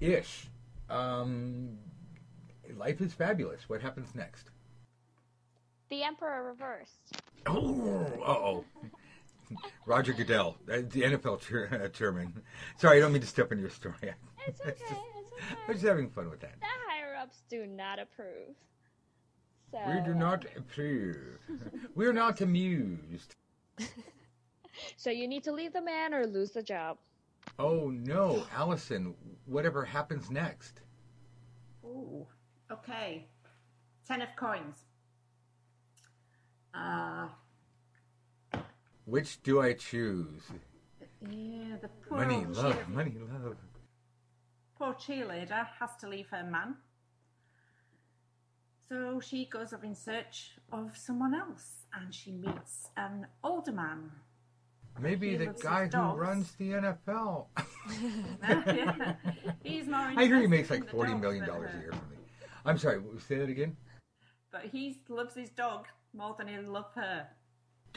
Ish. 0.00 0.46
Um, 0.88 1.78
life 2.76 3.00
is 3.00 3.12
fabulous. 3.12 3.68
What 3.68 3.82
happens 3.82 4.14
next? 4.14 4.50
The 5.90 6.02
Emperor 6.02 6.44
reversed. 6.44 7.20
Oh, 7.46 8.06
oh. 8.24 8.64
Roger 9.86 10.12
Goodell, 10.12 10.56
uh, 10.70 10.76
the 10.76 11.02
NFL 11.02 11.82
uh, 11.82 11.88
chairman. 11.88 12.42
Sorry, 12.76 12.98
I 12.98 13.00
don't 13.00 13.12
mean 13.12 13.22
to 13.22 13.28
step 13.28 13.50
into 13.50 13.62
your 13.62 13.70
story. 13.70 13.96
It's 14.46 14.60
okay. 14.66 14.96
It's 15.40 15.48
just- 15.48 15.60
I'm 15.68 15.74
just 15.74 15.86
having 15.86 16.10
fun 16.10 16.30
with 16.30 16.40
that. 16.40 16.58
the 16.60 16.66
higher 16.88 17.14
ups 17.16 17.42
do 17.48 17.66
not 17.66 17.98
approve. 17.98 18.54
So 19.72 19.78
We 19.86 20.00
do 20.00 20.14
not 20.14 20.44
approve. 20.56 21.38
We're 21.94 22.12
not 22.12 22.40
amused. 22.40 23.34
So 24.96 25.10
you 25.10 25.28
need 25.28 25.44
to 25.44 25.52
leave 25.52 25.72
the 25.72 25.82
man 25.82 26.12
or 26.14 26.26
lose 26.26 26.50
the 26.52 26.62
job. 26.62 26.98
Oh 27.58 27.90
no, 27.90 28.44
Allison, 28.54 29.14
whatever 29.46 29.84
happens 29.84 30.30
next? 30.30 30.80
Ooh, 31.84 32.26
okay. 32.70 33.26
Ten 34.06 34.22
of 34.22 34.28
coins. 34.36 34.76
Uh, 36.74 37.28
Which 39.04 39.42
do 39.42 39.60
I 39.60 39.72
choose? 39.74 40.42
yeah, 41.28 41.76
the 41.82 41.88
poor 42.08 42.18
Money, 42.18 42.36
old 42.36 42.56
love, 42.56 42.74
cheer- 42.74 42.86
money, 42.88 43.14
love. 43.18 43.56
Poor 44.80 44.94
cheerleader 44.94 45.66
has 45.78 45.90
to 46.00 46.08
leave 46.08 46.28
her 46.30 46.42
man. 46.42 46.74
So 48.88 49.20
she 49.20 49.44
goes 49.44 49.72
off 49.74 49.84
in 49.84 49.94
search 49.94 50.52
of 50.72 50.96
someone 50.96 51.34
else 51.34 51.84
and 51.94 52.14
she 52.14 52.32
meets 52.32 52.88
an 52.96 53.26
older 53.44 53.72
man. 53.72 54.10
Maybe 54.98 55.30
He 55.30 55.36
the 55.36 55.46
guy 55.62 55.84
who 55.84 55.90
dogs. 55.90 56.18
runs 56.18 56.52
the 56.52 56.70
NFL. 56.72 57.46
Yeah. 58.42 59.14
He's 59.62 59.86
more 59.86 60.00
I 60.16 60.24
hear 60.26 60.40
he 60.40 60.46
makes 60.46 60.70
like 60.70 60.88
forty 60.90 61.14
million 61.14 61.46
dollars 61.46 61.70
a 61.74 61.78
year 61.78 61.90
something. 61.92 62.18
I'm 62.64 62.78
sorry, 62.78 63.00
say 63.26 63.36
that 63.36 63.48
again. 63.48 63.76
But 64.50 64.66
he 64.72 65.02
loves 65.08 65.34
his 65.34 65.50
dog 65.50 65.86
more 66.14 66.34
than 66.38 66.48
he 66.48 66.56
loves 66.58 66.94
her. 66.94 67.26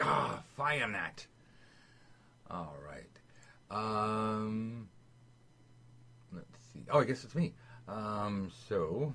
Ah, 0.02 0.42
fire 0.56 0.90
that. 0.92 1.26
All 2.50 2.76
right. 2.86 3.20
Um, 3.72 4.90
see. 6.74 6.86
Oh, 6.92 7.00
I 7.00 7.06
guess 7.06 7.24
it's 7.24 7.36
me. 7.36 7.54
Um, 7.88 8.52
so, 8.68 9.14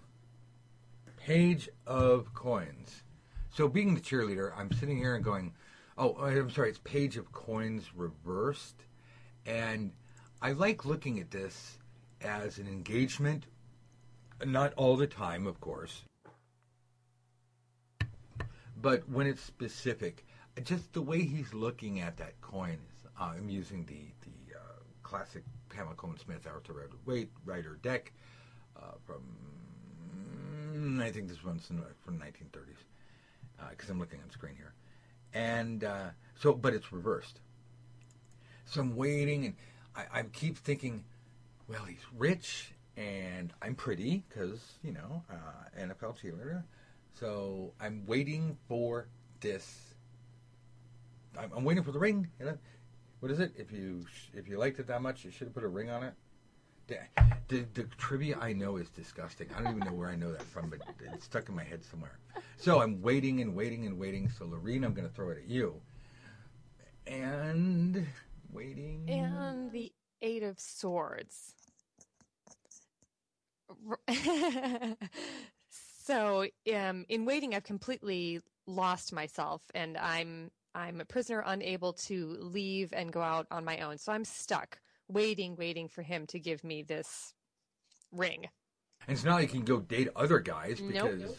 page 1.16 1.68
of 1.86 2.32
coins. 2.34 3.02
So, 3.50 3.68
being 3.68 3.94
the 3.94 4.00
cheerleader, 4.00 4.52
I'm 4.56 4.72
sitting 4.72 4.98
here 4.98 5.14
and 5.14 5.24
going, 5.24 5.54
"Oh, 5.96 6.16
I'm 6.16 6.50
sorry. 6.50 6.70
It's 6.70 6.78
page 6.78 7.16
of 7.16 7.32
coins 7.32 7.94
reversed," 7.94 8.84
and 9.46 9.92
I 10.40 10.52
like 10.52 10.84
looking 10.84 11.18
at 11.20 11.30
this 11.30 11.78
as 12.20 12.58
an 12.58 12.66
engagement. 12.68 13.46
Not 14.44 14.72
all 14.74 14.96
the 14.96 15.06
time, 15.08 15.46
of 15.46 15.60
course, 15.60 16.04
but 18.80 19.08
when 19.08 19.26
it's 19.26 19.42
specific, 19.42 20.24
just 20.62 20.92
the 20.92 21.02
way 21.02 21.22
he's 21.24 21.52
looking 21.52 22.00
at 22.00 22.16
that 22.18 22.40
coin. 22.40 22.78
Uh, 23.20 23.32
I'm 23.36 23.48
using 23.48 23.84
the 23.86 24.12
the 24.22 24.56
uh, 24.56 24.82
classic 25.02 25.42
Colman 25.96 26.18
Smith 26.18 26.46
Arthur 26.46 26.88
Waite 27.06 27.30
Rider 27.44 27.78
deck 27.82 28.12
uh, 28.76 28.92
from 29.06 29.22
mm, 30.74 31.02
I 31.02 31.10
think 31.10 31.28
this 31.28 31.44
one's 31.44 31.66
from 31.66 32.18
the 32.18 32.24
1930s 32.24 33.70
because 33.70 33.90
I'm 33.90 33.98
looking 33.98 34.20
on 34.22 34.30
screen 34.30 34.54
here, 34.56 34.72
and 35.34 35.84
uh, 35.84 36.08
so 36.38 36.52
but 36.52 36.74
it's 36.74 36.92
reversed. 36.92 37.40
So 38.66 38.80
I'm 38.80 38.96
waiting, 38.96 39.46
and 39.46 39.54
I, 39.96 40.20
I 40.20 40.22
keep 40.22 40.58
thinking, 40.58 41.04
well, 41.68 41.84
he's 41.84 42.04
rich, 42.16 42.72
and 42.96 43.52
I'm 43.62 43.74
pretty 43.74 44.24
because 44.28 44.60
you 44.82 44.92
know 44.92 45.22
uh, 45.30 45.80
NFL 45.80 46.16
cheerleader. 46.22 46.62
So 47.18 47.72
I'm 47.80 48.04
waiting 48.06 48.56
for 48.68 49.08
this. 49.40 49.94
I'm, 51.38 51.50
I'm 51.56 51.64
waiting 51.64 51.82
for 51.82 51.92
the 51.92 51.98
ring. 51.98 52.28
You 52.38 52.46
know, 52.46 52.58
what 53.20 53.30
is 53.30 53.40
it? 53.40 53.52
If 53.56 53.72
you 53.72 54.04
if 54.34 54.48
you 54.48 54.58
liked 54.58 54.78
it 54.78 54.86
that 54.86 55.02
much, 55.02 55.24
you 55.24 55.30
should 55.30 55.48
have 55.48 55.54
put 55.54 55.64
a 55.64 55.68
ring 55.68 55.90
on 55.90 56.02
it. 56.02 56.14
The, 56.88 56.96
the, 57.48 57.66
the 57.74 57.82
trivia 57.98 58.38
I 58.40 58.54
know 58.54 58.76
is 58.76 58.88
disgusting. 58.88 59.48
I 59.54 59.62
don't 59.62 59.76
even 59.76 59.86
know 59.86 59.92
where 59.92 60.08
I 60.08 60.16
know 60.16 60.32
that 60.32 60.42
from, 60.42 60.70
but 60.70 60.80
it's 61.12 61.26
stuck 61.26 61.48
in 61.50 61.54
my 61.54 61.64
head 61.64 61.84
somewhere. 61.84 62.18
So 62.56 62.80
I'm 62.80 63.02
waiting 63.02 63.42
and 63.42 63.54
waiting 63.54 63.84
and 63.84 63.98
waiting. 63.98 64.30
So 64.30 64.46
Lorene, 64.46 64.84
I'm 64.84 64.94
going 64.94 65.06
to 65.06 65.14
throw 65.14 65.28
it 65.28 65.38
at 65.38 65.48
you. 65.48 65.82
And 67.06 68.06
waiting. 68.50 69.04
And 69.08 69.70
the 69.70 69.92
Eight 70.22 70.42
of 70.42 70.58
Swords. 70.58 71.54
so, 76.04 76.46
um, 76.74 77.04
in 77.08 77.24
waiting, 77.26 77.54
I've 77.54 77.64
completely 77.64 78.40
lost 78.66 79.12
myself, 79.12 79.62
and 79.74 79.96
I'm 79.96 80.50
I'm 80.78 81.00
a 81.00 81.04
prisoner, 81.04 81.42
unable 81.44 81.92
to 81.94 82.36
leave 82.40 82.92
and 82.92 83.12
go 83.12 83.20
out 83.20 83.46
on 83.50 83.64
my 83.64 83.78
own. 83.78 83.98
So 83.98 84.12
I'm 84.12 84.24
stuck, 84.24 84.78
waiting, 85.08 85.56
waiting 85.56 85.88
for 85.88 86.02
him 86.02 86.26
to 86.28 86.38
give 86.38 86.62
me 86.62 86.82
this 86.82 87.34
ring. 88.12 88.46
And 89.06 89.16
it's 89.16 89.24
not 89.24 89.34
like 89.34 89.52
you 89.52 89.60
can 89.60 89.64
go 89.64 89.80
date 89.80 90.08
other 90.14 90.38
guys 90.38 90.80
Nope. 90.80 91.18
because 91.18 91.36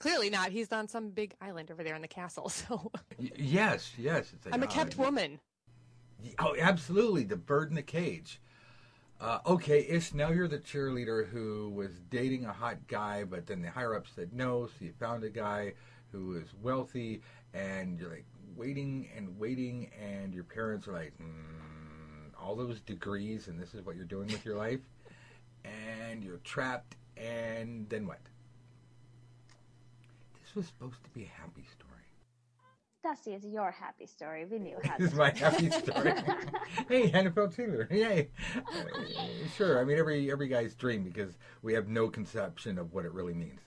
Clearly 0.00 0.28
not. 0.28 0.50
He's 0.50 0.70
on 0.70 0.86
some 0.86 1.10
big 1.10 1.34
island 1.40 1.70
over 1.70 1.82
there 1.82 1.94
in 1.94 2.02
the 2.02 2.08
castle. 2.08 2.48
So 2.54 2.92
y- 3.18 3.30
yes, 3.36 3.92
yes, 3.96 4.32
it's 4.34 4.44
like, 4.44 4.54
I'm 4.54 4.62
a 4.62 4.66
uh, 4.66 4.70
kept 4.70 4.98
woman. 4.98 5.40
Oh, 6.38 6.54
absolutely, 6.60 7.24
the 7.24 7.36
bird 7.36 7.70
in 7.70 7.74
the 7.74 7.82
cage. 7.82 8.40
Uh, 9.20 9.38
okay, 9.46 9.86
Ish, 9.88 10.12
now 10.12 10.30
you're 10.30 10.48
the 10.48 10.58
cheerleader 10.58 11.26
who 11.26 11.70
was 11.70 12.00
dating 12.10 12.44
a 12.44 12.52
hot 12.52 12.86
guy, 12.86 13.24
but 13.24 13.46
then 13.46 13.62
the 13.62 13.70
higher 13.70 13.94
up 13.94 14.06
said 14.14 14.32
no, 14.32 14.66
so 14.66 14.72
you 14.84 14.92
found 14.98 15.24
a 15.24 15.30
guy 15.30 15.72
who 16.12 16.36
is 16.36 16.48
wealthy, 16.60 17.22
and 17.54 17.98
you're 17.98 18.10
like 18.10 18.26
waiting 18.56 19.08
and 19.16 19.38
waiting, 19.38 19.90
and 20.00 20.34
your 20.34 20.44
parents 20.44 20.86
are 20.88 20.92
like, 20.92 21.12
mm, 21.18 22.40
all 22.40 22.54
those 22.56 22.80
degrees, 22.80 23.48
and 23.48 23.58
this 23.58 23.74
is 23.74 23.84
what 23.84 23.96
you're 23.96 24.04
doing 24.04 24.26
with 24.28 24.44
your 24.44 24.56
life, 24.56 24.80
and 25.64 26.22
you're 26.22 26.38
trapped, 26.38 26.96
and 27.16 27.88
then 27.88 28.06
what? 28.06 28.20
This 30.42 30.54
was 30.54 30.66
supposed 30.66 31.02
to 31.04 31.10
be 31.10 31.24
a 31.24 31.40
happy 31.40 31.64
story. 31.72 31.90
Dusty, 33.02 33.34
it's 33.34 33.44
your 33.44 33.70
happy 33.70 34.06
story. 34.06 34.46
We 34.46 34.58
knew 34.58 34.78
how 34.82 34.96
This 34.98 35.12
is 35.12 35.18
my 35.18 35.30
happy 35.36 35.70
story. 35.70 36.12
hey, 36.88 37.10
NFL 37.10 37.54
cheerleader. 37.54 37.90
Yay. 37.90 38.30
Uh, 38.56 39.46
sure. 39.56 39.78
I 39.78 39.84
mean, 39.84 39.98
every 39.98 40.32
every 40.32 40.48
guy's 40.48 40.74
dream 40.74 41.02
because 41.02 41.36
we 41.62 41.74
have 41.74 41.86
no 41.86 42.08
conception 42.08 42.78
of 42.78 42.94
what 42.94 43.04
it 43.04 43.12
really 43.12 43.34
means. 43.34 43.60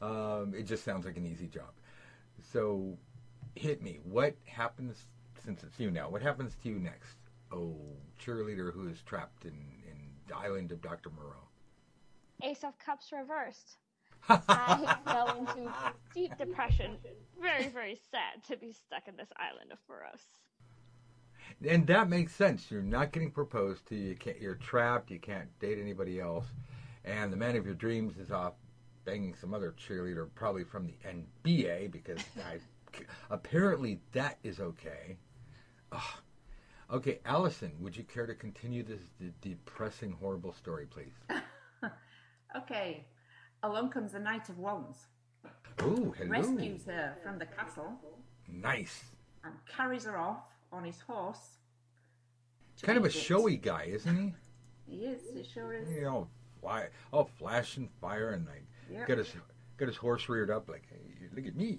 Um, 0.00 0.54
it 0.56 0.62
just 0.62 0.82
sounds 0.82 1.04
like 1.04 1.18
an 1.18 1.26
easy 1.26 1.46
job. 1.46 1.72
So, 2.52 2.96
hit 3.54 3.82
me. 3.82 3.98
What 4.04 4.34
happens 4.44 5.06
since 5.44 5.62
it's 5.62 5.78
you 5.78 5.90
now? 5.90 6.08
What 6.08 6.22
happens 6.22 6.56
to 6.62 6.68
you 6.68 6.78
next? 6.78 7.16
Oh, 7.52 7.76
cheerleader 8.18 8.72
who 8.72 8.88
is 8.88 9.02
trapped 9.02 9.44
in 9.44 9.52
in 9.52 9.96
the 10.28 10.36
island 10.36 10.72
of 10.72 10.80
Dr. 10.82 11.10
Moreau. 11.10 11.48
Ace 12.42 12.64
of 12.64 12.78
Cups 12.78 13.12
reversed. 13.12 13.76
I 14.28 14.96
fell 15.04 15.38
into 15.38 15.72
deep 16.14 16.36
depression. 16.38 16.96
Very, 17.40 17.68
very 17.68 17.98
sad 18.10 18.44
to 18.48 18.56
be 18.56 18.72
stuck 18.72 19.08
in 19.08 19.16
this 19.16 19.30
island 19.36 19.72
of 19.72 19.78
Boros. 19.88 20.20
And 21.68 21.86
that 21.88 22.08
makes 22.08 22.34
sense. 22.34 22.70
You're 22.70 22.82
not 22.82 23.12
getting 23.12 23.30
proposed 23.30 23.86
to. 23.88 23.96
You 23.96 24.14
can't. 24.14 24.40
You're 24.40 24.54
trapped. 24.54 25.10
You 25.10 25.18
can't 25.18 25.48
date 25.58 25.78
anybody 25.80 26.20
else. 26.20 26.46
And 27.04 27.32
the 27.32 27.36
man 27.36 27.56
of 27.56 27.64
your 27.64 27.74
dreams 27.74 28.18
is 28.18 28.30
off 28.30 28.54
banging 29.04 29.34
some 29.34 29.54
other 29.54 29.72
cheerleader, 29.72 30.28
probably 30.34 30.64
from 30.64 30.86
the 30.86 30.94
NBA, 31.06 31.90
because 31.90 32.18
I, 32.38 32.58
apparently 33.30 34.00
that 34.12 34.38
is 34.42 34.60
okay. 34.60 35.16
Ugh. 35.92 36.00
Okay, 36.92 37.20
Allison, 37.24 37.72
would 37.80 37.96
you 37.96 38.02
care 38.04 38.26
to 38.26 38.34
continue 38.34 38.82
this 38.82 39.00
d- 39.20 39.32
depressing, 39.40 40.12
horrible 40.20 40.52
story, 40.52 40.86
please? 40.86 41.14
Okay, 42.56 43.06
along 43.62 43.90
comes 43.90 44.10
the 44.10 44.18
Knight 44.18 44.48
of 44.48 44.58
Wands, 44.58 44.98
Ooh, 45.82 46.12
hello. 46.18 46.30
rescues 46.30 46.84
her 46.86 47.16
from 47.22 47.38
the 47.38 47.46
castle, 47.46 47.92
Nice. 48.48 49.04
and 49.44 49.54
carries 49.68 50.04
her 50.04 50.16
off 50.18 50.42
on 50.72 50.82
his 50.84 51.00
horse. 51.00 51.38
to 52.78 52.86
Kind 52.86 52.98
of 52.98 53.04
a 53.04 53.08
Egypt. 53.08 53.24
showy 53.24 53.56
guy, 53.56 53.84
isn't 53.84 54.16
he? 54.16 54.34
He 54.92 55.04
is, 55.04 55.20
he 55.32 55.44
sure 55.44 55.72
is. 55.72 55.88
You 55.88 56.02
know, 56.02 56.28
fly, 56.60 56.88
all 57.12 57.30
flash 57.38 57.76
and 57.76 57.88
fire, 58.00 58.30
and 58.30 58.44
like 58.46 58.66
Yeah. 58.90 59.06
got 59.06 59.18
his 59.18 59.32
got 59.76 59.86
his 59.86 59.96
horse 59.96 60.28
reared 60.28 60.50
up, 60.50 60.68
like, 60.68 60.82
hey, 60.90 61.28
look 61.32 61.46
at 61.46 61.54
me. 61.54 61.78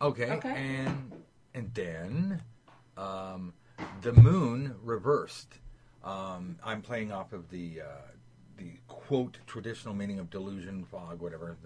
Okay, 0.00 0.30
Okay. 0.32 0.54
and 0.56 1.12
and 1.54 1.72
then 1.74 2.42
um, 2.96 3.52
the 4.02 4.12
moon 4.12 4.74
reversed. 4.82 5.54
Um, 6.04 6.56
I'm 6.64 6.82
playing 6.82 7.10
off 7.12 7.32
of 7.32 7.50
the 7.50 7.80
uh, 7.82 8.12
the 8.56 8.72
quote 8.86 9.38
traditional 9.46 9.94
meaning 9.94 10.18
of 10.18 10.30
delusion, 10.30 10.84
fog, 10.84 11.20
whatever. 11.20 11.56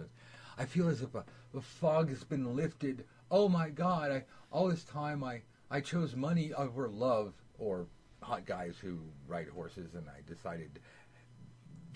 I 0.59 0.65
feel 0.65 0.89
as 0.89 1.03
if 1.03 1.15
a, 1.15 1.25
a 1.57 1.61
fog 1.61 2.09
has 2.09 2.25
been 2.25 2.57
lifted. 2.57 3.05
Oh 3.31 3.49
my 3.49 3.69
God! 3.71 4.11
I 4.11 4.25
all 4.51 4.69
this 4.69 4.85
time 4.85 5.23
I 5.23 5.43
I 5.71 5.81
chose 5.81 6.17
money 6.17 6.53
over 6.55 6.89
love 6.89 7.35
or 7.59 7.87
hot 8.23 8.47
guys 8.47 8.77
who 8.81 8.99
ride 9.27 9.49
horses, 9.49 9.95
and 9.95 10.07
I 10.09 10.21
decided 10.27 10.79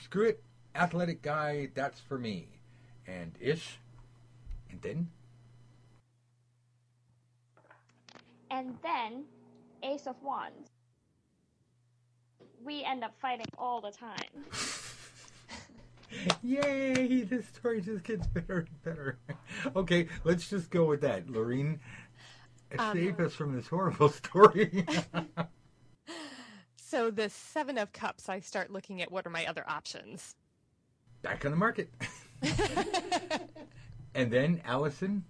screw 0.03 0.27
it, 0.29 0.43
athletic 0.75 1.23
guy, 1.23 1.69
that's 1.75 1.99
for 2.01 2.19
me. 2.19 2.49
And 3.07 3.33
Ish, 3.41 3.79
And 4.71 4.83
then? 4.83 5.09
And 8.51 8.77
then, 8.83 9.25
Ace 9.83 10.07
of 10.07 10.17
Wands. 10.23 10.69
We 12.65 12.85
end 12.85 13.05
up 13.05 13.15
fighting 13.21 13.47
all 13.59 13.81
the 13.81 13.91
time. 13.93 14.45
Yay! 16.43 17.23
This 17.23 17.47
story 17.49 17.81
just 17.81 18.05
gets 18.05 18.27
better 18.29 18.59
and 18.61 18.83
better. 18.85 19.19
okay, 19.77 20.09
let's 20.25 20.49
just 20.49 20.71
go 20.71 20.85
with 20.87 21.01
that. 21.03 21.29
Lorene, 21.29 21.81
Um, 22.79 22.93
save 22.97 23.21
us 23.21 23.35
from 23.35 23.55
this 23.55 23.69
horrible 23.69 24.09
story. 24.25 24.87
So 26.77 27.11
the 27.11 27.29
Seven 27.29 27.79
of 27.79 27.93
Cups, 27.93 28.29
I 28.29 28.41
start 28.41 28.71
looking 28.71 29.03
at 29.03 29.11
what 29.11 29.27
are 29.27 29.31
my 29.31 29.47
other 29.47 29.65
options. 29.69 30.35
Back 31.23 31.45
on 31.45 31.51
the 31.51 31.57
market. 31.57 31.91
and 34.15 34.31
then 34.31 34.63
Allison. 34.65 35.25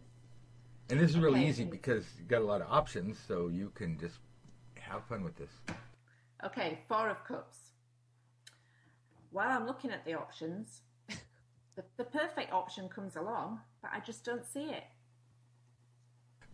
And 0.88 1.00
this 1.00 1.10
is 1.10 1.18
really 1.18 1.40
Okay. 1.40 1.48
easy 1.48 1.64
because 1.64 2.04
you 2.18 2.24
got 2.24 2.42
a 2.42 2.44
lot 2.44 2.60
of 2.60 2.68
options, 2.70 3.18
so 3.26 3.48
you 3.48 3.70
can 3.70 3.98
just 3.98 4.18
have 4.78 5.04
fun 5.06 5.24
with 5.24 5.36
this. 5.36 5.50
Okay, 6.44 6.78
Four 6.88 7.08
of 7.08 7.24
Cups. 7.24 7.72
While 9.30 9.48
I'm 9.50 9.66
looking 9.66 9.90
at 9.90 10.04
the 10.04 10.14
options, 10.14 10.82
the, 11.08 11.84
the 11.96 12.04
perfect 12.04 12.52
option 12.52 12.88
comes 12.88 13.16
along, 13.16 13.60
but 13.82 13.90
I 13.92 14.00
just 14.00 14.24
don't 14.24 14.44
see 14.44 14.70
it. 14.70 14.84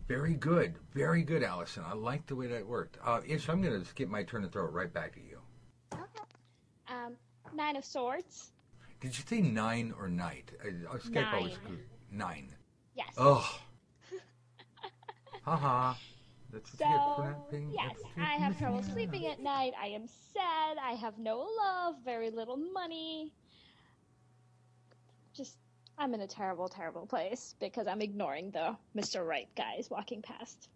Very 0.07 0.33
good. 0.33 0.75
Very 0.93 1.23
good, 1.23 1.43
Allison. 1.43 1.83
I 1.85 1.93
like 1.93 2.25
the 2.25 2.35
way 2.35 2.47
that 2.47 2.65
worked. 2.67 2.97
Uh, 3.03 3.21
Ish, 3.25 3.47
I'm 3.49 3.61
going 3.61 3.79
to 3.79 3.85
skip 3.87 4.09
my 4.09 4.23
turn 4.23 4.43
and 4.43 4.51
throw 4.51 4.65
it 4.65 4.71
right 4.73 4.91
back 4.91 5.15
at 5.17 5.23
you. 5.23 5.39
Um, 6.89 7.15
Nine 7.53 7.75
of 7.77 7.85
Swords. 7.85 8.51
Did 8.99 9.17
you 9.17 9.23
say 9.25 9.41
nine 9.41 9.93
or 9.97 10.07
night? 10.09 10.51
I, 10.63 10.93
I 10.93 10.99
skip 10.99 11.25
always 11.33 11.51
Nine. 11.53 11.61
screw- 11.63 11.77
Nine. 12.11 12.55
Yes. 12.95 13.13
Oh. 13.17 13.59
Haha. 15.43 15.93
That's 16.51 16.71
you 16.73 16.77
get 16.79 16.89
So, 16.89 17.35
yes, 17.71 17.95
that's 18.15 18.29
I 18.29 18.33
have 18.35 18.57
trouble 18.59 18.83
sleeping 18.83 19.27
at 19.27 19.39
night. 19.39 19.73
I 19.81 19.87
am 19.87 20.07
sad. 20.07 20.77
I 20.81 20.91
have 20.93 21.17
no 21.17 21.47
love, 21.59 21.95
very 22.05 22.29
little 22.29 22.57
money. 22.57 23.31
Just, 25.33 25.57
I'm 25.97 26.13
in 26.13 26.21
a 26.21 26.27
terrible, 26.27 26.69
terrible 26.69 27.07
place 27.07 27.55
because 27.59 27.87
I'm 27.87 28.01
ignoring 28.01 28.51
the 28.51 28.75
Mr. 28.95 29.25
Right 29.25 29.49
guys 29.55 29.89
walking 29.89 30.21
past. 30.21 30.69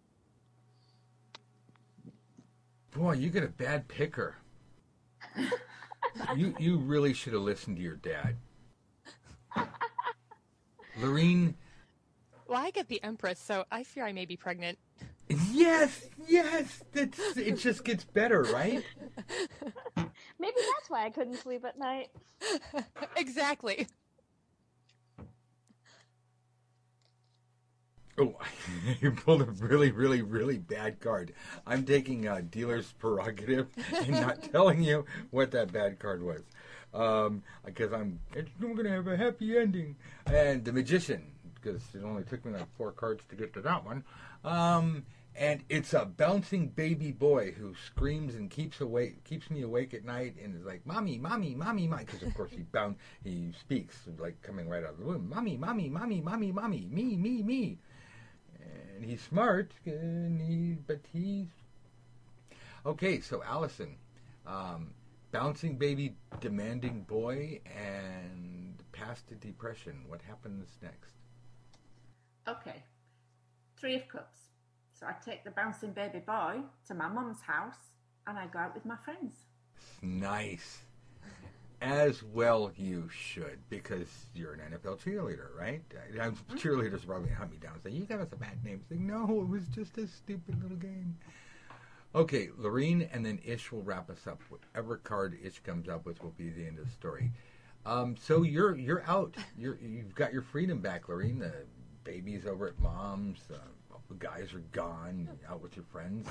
Boy, 2.90 3.12
you 3.12 3.30
get 3.30 3.44
a 3.44 3.48
bad 3.48 3.86
picker. 3.86 4.34
you 6.36 6.54
you 6.58 6.78
really 6.78 7.12
should 7.12 7.34
have 7.34 7.42
listened 7.42 7.76
to 7.76 7.82
your 7.82 7.96
dad. 7.96 8.36
Lorene, 11.00 11.54
Well, 12.48 12.58
I 12.64 12.70
get 12.70 12.88
the 12.88 13.02
Empress, 13.02 13.38
so 13.38 13.66
I 13.70 13.84
fear 13.84 14.06
I 14.06 14.12
may 14.12 14.24
be 14.24 14.36
pregnant. 14.36 14.78
yes, 15.52 16.08
yes, 16.26 16.82
that's 16.92 17.36
it. 17.36 17.58
Just 17.58 17.84
gets 17.84 18.04
better, 18.04 18.42
right? 18.44 18.82
Maybe 20.38 20.56
that's 20.56 20.88
why 20.88 21.04
I 21.04 21.10
couldn't 21.10 21.36
sleep 21.36 21.66
at 21.66 21.78
night. 21.78 22.08
exactly. 23.16 23.86
Oh, 28.18 28.34
you 29.00 29.12
pulled 29.12 29.42
a 29.42 29.44
really, 29.44 29.90
really, 29.90 30.22
really 30.22 30.56
bad 30.58 31.00
card. 31.00 31.34
I'm 31.66 31.84
taking 31.84 32.26
uh, 32.26 32.40
dealer's 32.50 32.92
prerogative 32.92 33.68
and 33.92 34.20
not 34.20 34.42
telling 34.52 34.82
you 34.82 35.04
what 35.30 35.50
that 35.50 35.70
bad 35.70 35.98
card 35.98 36.22
was, 36.22 36.42
um, 36.94 37.42
because 37.64 37.92
I'm 37.92 38.18
I'm 38.34 38.74
gonna 38.74 38.90
have 38.90 39.06
a 39.06 39.16
happy 39.16 39.56
ending. 39.56 39.96
And 40.26 40.64
the 40.64 40.72
magician, 40.72 41.26
because 41.72 41.94
it 41.94 42.04
only 42.04 42.24
took 42.24 42.44
me 42.44 42.52
like 42.52 42.66
four 42.76 42.92
cards 42.92 43.22
to 43.28 43.36
get 43.36 43.52
to 43.54 43.60
that 43.62 43.84
one. 43.84 44.04
Um, 44.44 45.04
and 45.36 45.62
it's 45.68 45.94
a 45.94 46.04
bouncing 46.04 46.68
baby 46.68 47.12
boy 47.12 47.52
who 47.52 47.74
screams 47.86 48.34
and 48.34 48.50
keeps 48.50 48.80
awake, 48.80 49.22
keeps 49.24 49.50
me 49.50 49.62
awake 49.62 49.94
at 49.94 50.04
night, 50.04 50.34
and 50.42 50.56
is 50.56 50.64
like, 50.64 50.84
"Mommy, 50.84 51.16
mommy, 51.18 51.54
mommy, 51.54 51.86
mommy," 51.86 52.04
because 52.04 52.22
of 52.22 52.34
course 52.34 52.50
he 52.50 52.62
bound, 52.72 52.96
he 53.22 53.52
speaks 53.60 53.96
like 54.18 54.42
coming 54.42 54.68
right 54.68 54.82
out 54.82 54.94
of 54.94 54.98
the 54.98 55.04
womb, 55.04 55.28
"Mommy, 55.28 55.56
mommy, 55.56 55.88
mommy, 55.88 56.20
mommy, 56.20 56.50
mommy, 56.50 56.88
me, 56.90 57.16
me, 57.16 57.42
me." 57.42 57.78
and 58.98 59.04
he's 59.04 59.22
smart, 59.22 59.70
and 59.86 60.40
he, 60.40 60.76
but 60.86 61.00
he's 61.12 61.46
okay. 62.84 63.20
So 63.20 63.42
Allison, 63.44 63.96
um, 64.46 64.90
bouncing 65.30 65.78
baby, 65.78 66.16
demanding 66.40 67.02
boy, 67.02 67.60
and 67.66 68.82
past 68.92 69.24
depression. 69.40 70.04
What 70.08 70.20
happens 70.22 70.68
next? 70.82 71.17
Okay, 72.48 72.82
Three 73.78 73.96
of 73.96 74.08
Cups. 74.08 74.38
So 74.98 75.06
I 75.06 75.14
take 75.22 75.44
the 75.44 75.50
bouncing 75.50 75.92
baby 75.92 76.20
boy 76.20 76.60
to 76.86 76.94
my 76.94 77.08
mum's 77.08 77.42
house 77.42 77.92
and 78.26 78.38
I 78.38 78.46
go 78.46 78.58
out 78.58 78.74
with 78.74 78.86
my 78.86 78.96
friends. 79.04 79.34
Nice. 80.00 80.78
As 81.80 82.22
well 82.22 82.72
you 82.76 83.08
should, 83.10 83.58
because 83.68 84.08
you're 84.34 84.54
an 84.54 84.60
NFL 84.72 84.98
cheerleader, 84.98 85.54
right? 85.56 85.82
Cheerleaders 86.56 87.04
are 87.04 87.06
probably 87.06 87.30
hunt 87.30 87.52
me 87.52 87.58
down 87.58 87.74
and 87.74 87.82
say, 87.82 87.90
"You 87.90 88.04
got 88.04 88.20
us 88.20 88.32
a 88.32 88.36
bad 88.36 88.64
name." 88.64 88.82
Say, 88.88 88.96
"No, 88.96 89.42
it 89.42 89.48
was 89.48 89.68
just 89.68 89.96
a 89.98 90.08
stupid 90.08 90.60
little 90.60 90.76
game." 90.76 91.16
Okay, 92.14 92.48
Lorene, 92.56 93.02
and 93.12 93.24
then 93.24 93.38
Ish 93.44 93.70
will 93.70 93.82
wrap 93.82 94.10
us 94.10 94.26
up. 94.26 94.40
Whatever 94.48 94.96
card 94.96 95.38
Ish 95.40 95.60
comes 95.60 95.88
up 95.88 96.04
with 96.04 96.20
will 96.20 96.30
be 96.30 96.48
the 96.48 96.66
end 96.66 96.78
of 96.78 96.86
the 96.86 96.90
story. 96.90 97.30
Um, 97.86 98.16
so 98.16 98.42
you're 98.42 98.76
you're 98.76 99.04
out. 99.06 99.36
You're 99.56 99.78
you've 99.80 100.14
got 100.16 100.32
your 100.32 100.42
freedom 100.42 100.80
back, 100.80 101.08
Lorene. 101.08 101.38
The 101.38 101.52
baby's 102.08 102.46
over 102.46 102.68
at 102.68 102.80
mom's. 102.80 103.38
Uh, 103.52 103.58
the 104.08 104.14
guys 104.14 104.54
are 104.54 104.62
gone. 104.72 105.28
Out 105.46 105.60
with 105.60 105.76
your 105.76 105.84
friends. 105.84 106.26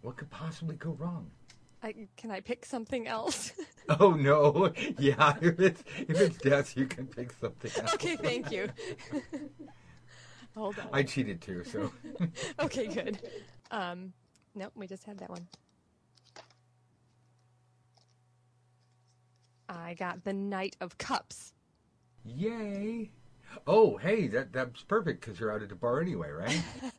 What 0.00 0.16
could 0.16 0.30
possibly 0.30 0.76
go 0.76 0.96
wrong? 0.98 1.30
I, 1.82 1.94
can 2.16 2.30
I 2.30 2.40
pick 2.40 2.64
something 2.64 3.06
else? 3.06 3.52
Oh 4.00 4.12
no! 4.12 4.72
Yeah, 4.98 5.34
if 5.42 5.60
it's 5.60 5.84
if 5.98 6.18
it's 6.18 6.38
death, 6.38 6.74
you 6.74 6.86
can 6.86 7.06
pick 7.06 7.32
something 7.38 7.70
else. 7.82 7.92
okay, 7.92 8.16
thank 8.16 8.50
you. 8.50 8.70
Hold 10.56 10.78
on. 10.78 10.88
I 10.90 11.02
cheated 11.02 11.42
too, 11.42 11.64
so 11.64 11.92
Okay, 12.60 12.86
good. 12.86 13.18
Um, 13.70 14.14
nope, 14.54 14.72
we 14.74 14.86
just 14.86 15.04
had 15.04 15.18
that 15.18 15.28
one. 15.28 15.46
I 19.68 19.92
got 19.92 20.24
the 20.24 20.32
Knight 20.32 20.76
of 20.80 20.96
Cups. 20.96 21.52
yay! 22.24 23.10
Oh, 23.66 23.96
hey, 23.96 24.26
that 24.28 24.52
that's 24.52 24.82
perfect 24.82 25.20
because 25.20 25.38
you're 25.40 25.52
out 25.52 25.62
at 25.62 25.68
the 25.68 25.74
bar 25.74 26.00
anyway, 26.00 26.30
right? 26.30 26.62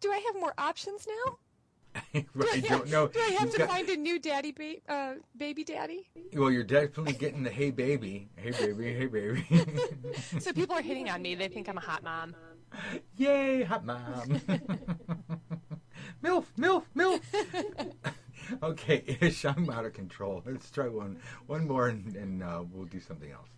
Do 0.00 0.10
I 0.12 0.18
have 0.18 0.40
more 0.40 0.52
options 0.58 1.06
now? 1.06 1.38
I 2.14 2.24
Do 2.60 2.60
don't 2.68 2.90
know. 2.90 3.06
Do 3.08 3.20
I 3.20 3.28
have 3.30 3.42
You've 3.44 3.52
to 3.52 3.58
got- 3.58 3.68
find 3.68 3.88
a 3.88 3.96
new 3.96 4.18
daddy, 4.18 4.52
ba- 4.52 4.92
uh, 4.92 5.14
baby 5.36 5.62
daddy? 5.64 6.08
Well, 6.34 6.50
you're 6.50 6.64
definitely 6.64 7.12
getting 7.14 7.42
the 7.44 7.50
hey 7.50 7.70
baby, 7.70 8.28
hey 8.36 8.50
baby, 8.50 8.94
hey 8.94 9.06
baby. 9.06 9.46
So 10.40 10.52
people 10.52 10.76
are 10.76 10.82
hitting 10.82 11.08
on 11.10 11.22
me. 11.22 11.34
They 11.36 11.48
think 11.48 11.68
I'm 11.68 11.78
a 11.78 11.80
hot 11.80 12.02
mom. 12.02 12.34
Yay, 13.16 13.62
hot 13.62 13.84
mom. 13.86 14.40
milf, 16.22 16.44
milf, 16.58 16.82
milf. 16.96 17.20
okay, 18.62 19.16
Ish, 19.20 19.44
I'm 19.44 19.70
out 19.70 19.84
of 19.84 19.92
control. 19.92 20.42
Let's 20.44 20.70
try 20.70 20.88
one 20.88 21.18
one 21.46 21.66
more 21.68 21.88
and, 21.88 22.14
and 22.16 22.42
uh, 22.42 22.62
we'll 22.72 22.86
do 22.86 23.00
something 23.00 23.30
else. 23.30 23.48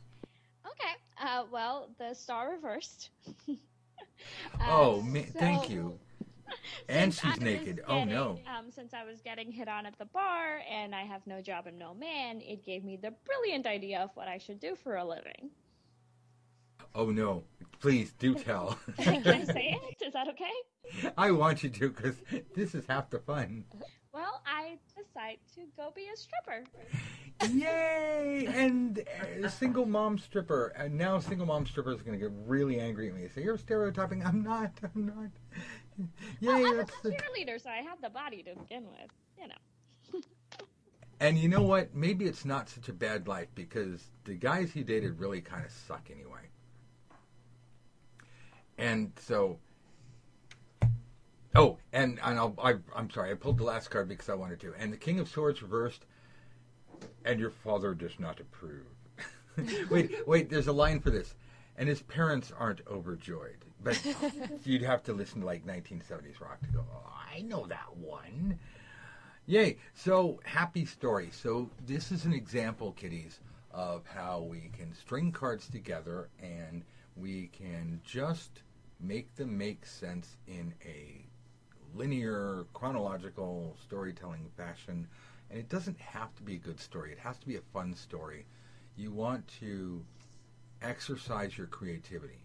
Uh, 1.20 1.44
well, 1.50 1.90
the 1.98 2.14
star 2.14 2.50
reversed. 2.52 3.10
oh, 4.60 5.00
Uh, 5.00 5.02
ma- 5.02 5.20
thank 5.38 5.70
you. 5.70 5.98
And 6.88 7.12
she's 7.12 7.24
I 7.24 7.44
naked. 7.44 7.78
was 7.78 7.84
Oh 7.88 8.04
no. 8.04 8.38
Um, 8.46 8.70
since 8.70 8.94
I 8.94 9.02
was 9.04 9.20
getting 9.20 9.50
hit 9.50 9.66
on 9.66 9.84
at 9.84 9.98
the 9.98 10.04
bar 10.04 10.60
and 10.70 10.94
I 10.94 11.02
have 11.02 11.26
no 11.26 11.42
job 11.42 11.66
and 11.66 11.76
no 11.76 11.92
man, 11.92 12.40
it 12.40 12.64
gave 12.64 12.84
me 12.84 12.96
the 12.96 13.12
brilliant 13.24 13.66
idea 13.66 14.00
of 14.00 14.10
what 14.14 14.28
I 14.28 14.38
should 14.38 14.60
do 14.60 14.76
for 14.76 14.94
a 14.96 15.04
living. 15.04 15.50
Oh 16.94 17.10
no. 17.10 17.42
Please 17.80 18.12
do 18.18 18.34
tell. 18.36 18.78
Can 18.98 19.26
I 19.26 19.44
say 19.44 19.76
it? 19.82 20.06
Is 20.06 20.12
that 20.12 20.28
okay? 20.28 21.10
I 21.18 21.32
want 21.32 21.64
you 21.64 21.68
to 21.68 21.88
because 21.90 22.14
this 22.54 22.76
is 22.76 22.84
half 22.86 23.10
the 23.10 23.18
fun. 23.18 23.64
Well, 24.16 24.40
I 24.46 24.78
decide 24.96 25.36
to 25.56 25.60
go 25.76 25.92
be 25.94 26.06
a 26.10 26.16
stripper. 26.16 26.64
Yay! 27.52 28.46
And 28.46 29.06
a 29.44 29.50
single 29.50 29.84
mom 29.84 30.16
stripper. 30.16 30.68
And 30.68 30.96
now 30.96 31.18
single 31.18 31.44
mom 31.44 31.66
stripper 31.66 31.92
is 31.92 32.00
going 32.00 32.18
to 32.18 32.24
get 32.24 32.34
really 32.46 32.80
angry 32.80 33.10
at 33.10 33.14
me. 33.14 33.28
So 33.34 33.42
you're 33.42 33.58
stereotyping. 33.58 34.24
I'm 34.24 34.42
not. 34.42 34.70
I'm 34.82 35.04
not. 35.04 36.08
Yay, 36.40 36.48
Well, 36.48 36.56
I 36.56 36.62
was 36.62 36.76
that's 36.78 36.92
a 37.04 37.08
the... 37.08 37.10
cheerleader, 37.10 37.62
so 37.62 37.68
I 37.68 37.82
have 37.82 38.00
the 38.00 38.08
body 38.08 38.42
to 38.44 38.54
begin 38.54 38.86
with. 38.86 39.10
You 39.38 39.48
know. 39.48 40.20
And 41.18 41.38
you 41.38 41.48
know 41.48 41.62
what? 41.62 41.94
Maybe 41.94 42.26
it's 42.26 42.44
not 42.44 42.68
such 42.68 42.90
a 42.90 42.92
bad 42.92 43.26
life 43.26 43.48
because 43.54 44.02
the 44.24 44.34
guys 44.34 44.70
he 44.70 44.82
dated 44.82 45.18
really 45.18 45.40
kind 45.40 45.64
of 45.64 45.70
suck 45.70 46.10
anyway. 46.12 46.50
And 48.76 49.12
so, 49.18 49.58
oh, 51.56 51.78
and 51.92 52.18
and 52.22 52.38
I'll, 52.38 52.54
I, 52.62 52.74
I'm 52.94 53.10
sorry, 53.10 53.30
I 53.30 53.34
pulled 53.34 53.58
the 53.58 53.64
last 53.64 53.88
card 53.88 54.08
because 54.08 54.28
I 54.28 54.34
wanted 54.34 54.60
to. 54.60 54.74
And 54.78 54.92
the 54.92 54.96
King 54.96 55.18
of 55.20 55.28
Swords 55.28 55.62
reversed, 55.62 56.04
and 57.24 57.40
your 57.40 57.50
father 57.50 57.94
does 57.94 58.18
not 58.18 58.40
approve. 58.40 58.86
wait, 59.90 60.26
wait. 60.26 60.50
There's 60.50 60.66
a 60.68 60.72
line 60.72 61.00
for 61.00 61.10
this. 61.10 61.34
and 61.76 61.88
his 61.88 62.02
parents 62.02 62.52
aren't 62.58 62.86
overjoyed. 62.86 63.64
But 63.82 64.00
you'd 64.64 64.82
have 64.82 65.02
to 65.04 65.12
listen 65.12 65.40
to 65.40 65.46
like 65.46 65.66
1970s 65.66 66.40
rock 66.40 66.60
to 66.62 66.72
go, 66.72 66.84
oh, 66.92 67.12
I 67.34 67.42
know 67.42 67.66
that 67.66 67.96
one. 67.96 68.58
Yay. 69.46 69.76
So, 69.94 70.40
happy 70.44 70.84
story. 70.84 71.30
So, 71.30 71.70
this 71.86 72.10
is 72.10 72.24
an 72.24 72.32
example, 72.32 72.92
kiddies, 72.92 73.40
of 73.70 74.04
how 74.06 74.40
we 74.40 74.70
can 74.76 74.92
string 74.94 75.30
cards 75.30 75.68
together 75.68 76.28
and 76.42 76.82
we 77.14 77.48
can 77.48 78.00
just 78.04 78.62
make 78.98 79.34
them 79.36 79.56
make 79.56 79.84
sense 79.86 80.36
in 80.46 80.74
a 80.84 81.25
linear, 81.96 82.66
chronological 82.74 83.76
storytelling 83.82 84.50
fashion. 84.56 85.06
And 85.50 85.58
it 85.58 85.68
doesn't 85.68 85.98
have 86.00 86.34
to 86.36 86.42
be 86.42 86.54
a 86.54 86.58
good 86.58 86.80
story, 86.80 87.12
it 87.12 87.18
has 87.18 87.38
to 87.38 87.46
be 87.46 87.56
a 87.56 87.62
fun 87.72 87.94
story. 87.94 88.46
You 88.96 89.12
want 89.12 89.46
to 89.60 90.04
exercise 90.82 91.56
your 91.56 91.66
creativity. 91.66 92.44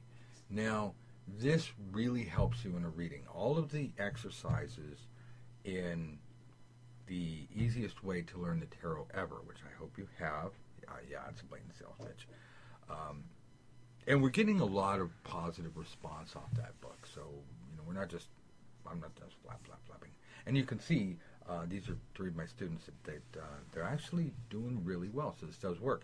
Now, 0.49 0.93
this 1.39 1.71
really 1.91 2.23
helps 2.23 2.63
you 2.65 2.75
in 2.75 2.83
a 2.83 2.89
reading. 2.89 3.23
All 3.33 3.57
of 3.57 3.71
the 3.71 3.91
exercises 3.97 4.99
in 5.63 6.17
the 7.07 7.47
easiest 7.55 8.03
way 8.03 8.21
to 8.21 8.37
learn 8.37 8.59
the 8.59 8.65
tarot 8.65 9.07
ever, 9.13 9.37
which 9.45 9.57
I 9.65 9.77
hope 9.79 9.97
you 9.97 10.07
have. 10.19 10.51
Uh, 10.87 10.93
yeah, 11.09 11.19
it's 11.29 11.41
a 11.41 11.45
blatant 11.45 11.73
sales 11.77 11.95
pitch. 11.99 12.27
Um, 12.89 13.23
and 14.07 14.21
we're 14.21 14.29
getting 14.29 14.59
a 14.59 14.65
lot 14.65 14.99
of 14.99 15.09
positive 15.23 15.77
response 15.77 16.35
off 16.35 16.49
that 16.55 16.79
book. 16.81 17.07
So, 17.13 17.21
you 17.21 17.77
know, 17.77 17.83
we're 17.85 17.93
not 17.93 18.09
just, 18.09 18.27
I'm 18.91 18.99
not 18.99 19.15
just 19.15 19.35
flap, 19.43 19.65
flap, 19.65 19.79
flapping. 19.87 20.11
And 20.45 20.57
you 20.57 20.63
can 20.63 20.79
see, 20.79 21.17
uh, 21.49 21.65
these 21.67 21.87
are 21.89 21.97
three 22.15 22.29
of 22.29 22.35
my 22.35 22.45
students 22.45 22.85
that, 23.03 23.21
uh, 23.37 23.43
they're 23.71 23.83
actually 23.83 24.31
doing 24.49 24.81
really 24.83 25.09
well. 25.09 25.35
So 25.39 25.45
this 25.45 25.57
does 25.57 25.79
work. 25.79 26.03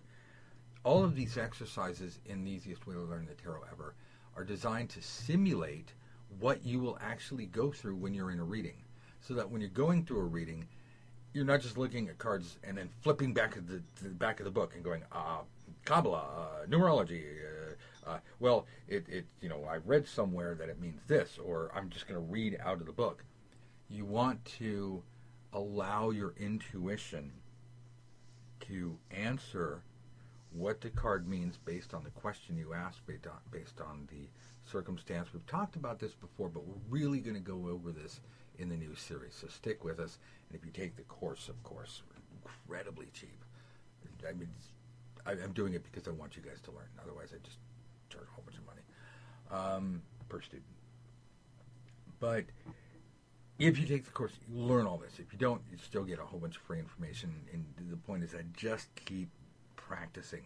All 0.84 1.04
of 1.04 1.16
these 1.16 1.38
exercises 1.38 2.20
in 2.26 2.44
the 2.44 2.52
easiest 2.52 2.88
way 2.88 2.96
to 2.96 3.02
learn 3.02 3.26
the 3.26 3.34
tarot 3.34 3.64
ever 3.72 3.94
are 4.36 4.44
designed 4.44 4.90
to 4.92 5.02
simulate 5.02 5.94
what 6.40 6.64
you 6.66 6.80
will 6.80 6.98
actually 7.02 7.48
go 7.48 7.72
through 7.72 7.96
when 7.96 8.14
you're 8.14 8.32
in 8.32 8.40
a 8.40 8.44
reading. 8.44 8.78
So 9.22 9.34
that 9.34 9.50
when 9.50 9.60
you're 9.62 9.70
going 9.70 10.06
through 10.06 10.20
a 10.20 10.26
reading, 10.26 10.68
you're 11.34 11.46
not 11.46 11.62
just 11.62 11.78
looking 11.78 12.08
at 12.08 12.18
cards 12.18 12.58
and 12.64 12.78
then 12.78 12.90
flipping 13.02 13.34
back 13.34 13.54
to 13.56 13.62
the, 13.62 13.82
the 14.02 14.10
back 14.10 14.40
of 14.40 14.46
the 14.46 14.52
book 14.52 14.74
and 14.76 14.84
going, 14.84 15.04
uh, 15.12 15.40
Kabbalah, 15.86 16.62
uh, 16.64 16.66
numerology. 16.68 17.24
Uh, 17.24 17.74
uh, 18.08 18.20
well, 18.40 18.66
it, 18.88 19.06
it, 19.10 19.26
you 19.42 19.50
know, 19.50 19.66
I 19.70 19.78
read 19.78 20.08
somewhere 20.08 20.56
that 20.56 20.70
it 20.70 20.80
means 20.80 21.02
this, 21.08 21.38
or 21.44 21.72
I'm 21.76 21.90
just 21.90 22.08
going 22.08 22.20
to 22.20 22.32
read 22.32 22.58
out 22.64 22.80
of 22.80 22.86
the 22.86 22.94
book. 22.94 23.24
You 23.90 24.06
want 24.06 24.44
to 24.60 25.04
allow 25.54 26.12
your 26.12 26.34
intuition 26.38 27.32
to 28.62 28.98
answer 29.12 29.82
what 30.52 30.82
the 30.82 30.90
card 30.90 31.28
means 31.28 31.58
based 31.58 31.94
on 31.94 32.04
the 32.04 32.10
question 32.12 32.58
you 32.58 32.74
ask, 32.74 33.06
based 33.06 33.28
on, 33.28 33.38
based 33.52 33.82
on 33.82 34.08
the 34.10 34.28
circumstance. 34.70 35.30
We've 35.34 35.46
talked 35.46 35.76
about 35.76 36.00
this 36.00 36.14
before, 36.14 36.50
but 36.50 36.66
we're 36.66 36.76
really 36.90 37.20
going 37.20 37.36
to 37.36 37.42
go 37.42 37.70
over 37.70 37.92
this 37.92 38.22
in 38.58 38.70
the 38.70 38.78
new 38.78 38.96
series. 38.96 39.36
So 39.36 39.48
stick 39.48 39.84
with 39.84 40.00
us. 40.00 40.18
And 40.50 40.58
if 40.58 40.66
you 40.66 40.72
take 40.72 40.96
the 40.96 41.04
course, 41.04 41.50
of 41.50 41.62
course, 41.64 42.02
incredibly 42.44 43.08
cheap. 43.14 43.44
I 44.28 44.34
mean, 44.34 44.50
I, 45.26 45.34
am 45.34 45.52
doing 45.52 45.74
it 45.74 45.84
because 45.84 46.08
I 46.08 46.12
want 46.12 46.36
you 46.36 46.42
guys 46.42 46.62
to 46.64 46.72
learn. 46.72 46.88
Otherwise, 47.02 47.30
I 47.34 47.38
just 47.46 47.58
charge 48.10 48.26
a 48.28 48.34
whole 48.34 48.44
bunch 48.46 48.58
of 48.58 48.66
money 48.66 48.82
um, 49.52 50.02
per 50.30 50.42
student. 50.42 50.64
But 52.20 52.46
if 53.60 53.80
you 53.80 53.86
take 53.86 54.06
the 54.06 54.12
course, 54.12 54.34
you 54.50 54.60
learn 54.62 54.86
all 54.86 54.98
this. 54.98 55.20
If 55.20 55.34
you 55.34 55.40
don't, 55.40 55.62
you 55.72 55.78
still 55.78 56.04
get 56.04 56.20
a 56.20 56.24
whole 56.24 56.40
bunch 56.40 56.58
of 56.58 56.62
free 56.64 56.80
information. 56.80 57.34
And 57.54 57.66
the 57.90 57.98
point 57.98 58.24
is, 58.24 58.36
I 58.36 58.44
just 58.56 58.88
keep 59.06 59.30
practicing. 59.76 60.44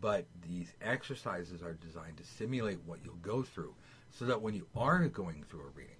But 0.00 0.26
these 0.46 0.72
exercises 0.82 1.62
are 1.62 1.74
designed 1.74 2.18
to 2.18 2.24
simulate 2.24 2.78
what 2.84 3.00
you'll 3.04 3.14
go 3.16 3.42
through 3.42 3.74
so 4.10 4.24
that 4.26 4.42
when 4.42 4.54
you 4.54 4.66
are 4.76 5.06
going 5.08 5.44
through 5.48 5.60
a 5.60 5.70
reading, 5.74 5.94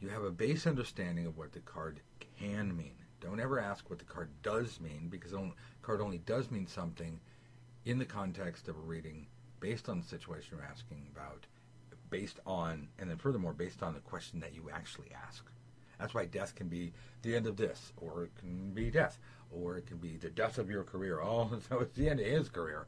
you 0.00 0.08
have 0.08 0.22
a 0.22 0.30
base 0.30 0.66
understanding 0.66 1.26
of 1.26 1.36
what 1.36 1.52
the 1.52 1.60
card 1.60 2.00
can 2.38 2.76
mean. 2.76 2.94
Don't 3.20 3.40
ever 3.40 3.58
ask 3.58 3.90
what 3.90 3.98
the 3.98 4.04
card 4.04 4.30
does 4.42 4.80
mean 4.80 5.08
because 5.10 5.32
the 5.32 5.52
card 5.82 6.00
only 6.00 6.18
does 6.18 6.50
mean 6.50 6.66
something 6.66 7.20
in 7.84 7.98
the 7.98 8.04
context 8.04 8.68
of 8.68 8.76
a 8.76 8.80
reading 8.80 9.26
based 9.60 9.88
on 9.88 10.00
the 10.00 10.06
situation 10.06 10.56
you're 10.56 10.66
asking 10.66 11.06
about, 11.14 11.46
based 12.10 12.40
on, 12.46 12.88
and 12.98 13.10
then 13.10 13.16
furthermore, 13.16 13.52
based 13.52 13.82
on 13.82 13.94
the 13.94 14.00
question 14.00 14.40
that 14.40 14.54
you 14.54 14.70
actually 14.72 15.10
ask. 15.26 15.44
That's 15.98 16.14
why 16.14 16.26
death 16.26 16.54
can 16.54 16.68
be 16.68 16.92
the 17.22 17.34
end 17.34 17.46
of 17.46 17.56
this, 17.56 17.92
or 17.96 18.24
it 18.24 18.36
can 18.38 18.70
be 18.72 18.90
death, 18.90 19.18
or 19.50 19.76
it 19.76 19.86
can 19.86 19.96
be 19.98 20.16
the 20.16 20.30
death 20.30 20.58
of 20.58 20.70
your 20.70 20.84
career. 20.84 21.20
Oh, 21.28 21.50
so 21.68 21.80
it's 21.80 21.96
the 21.96 22.08
end 22.08 22.20
of 22.20 22.26
his 22.26 22.48
career. 22.48 22.86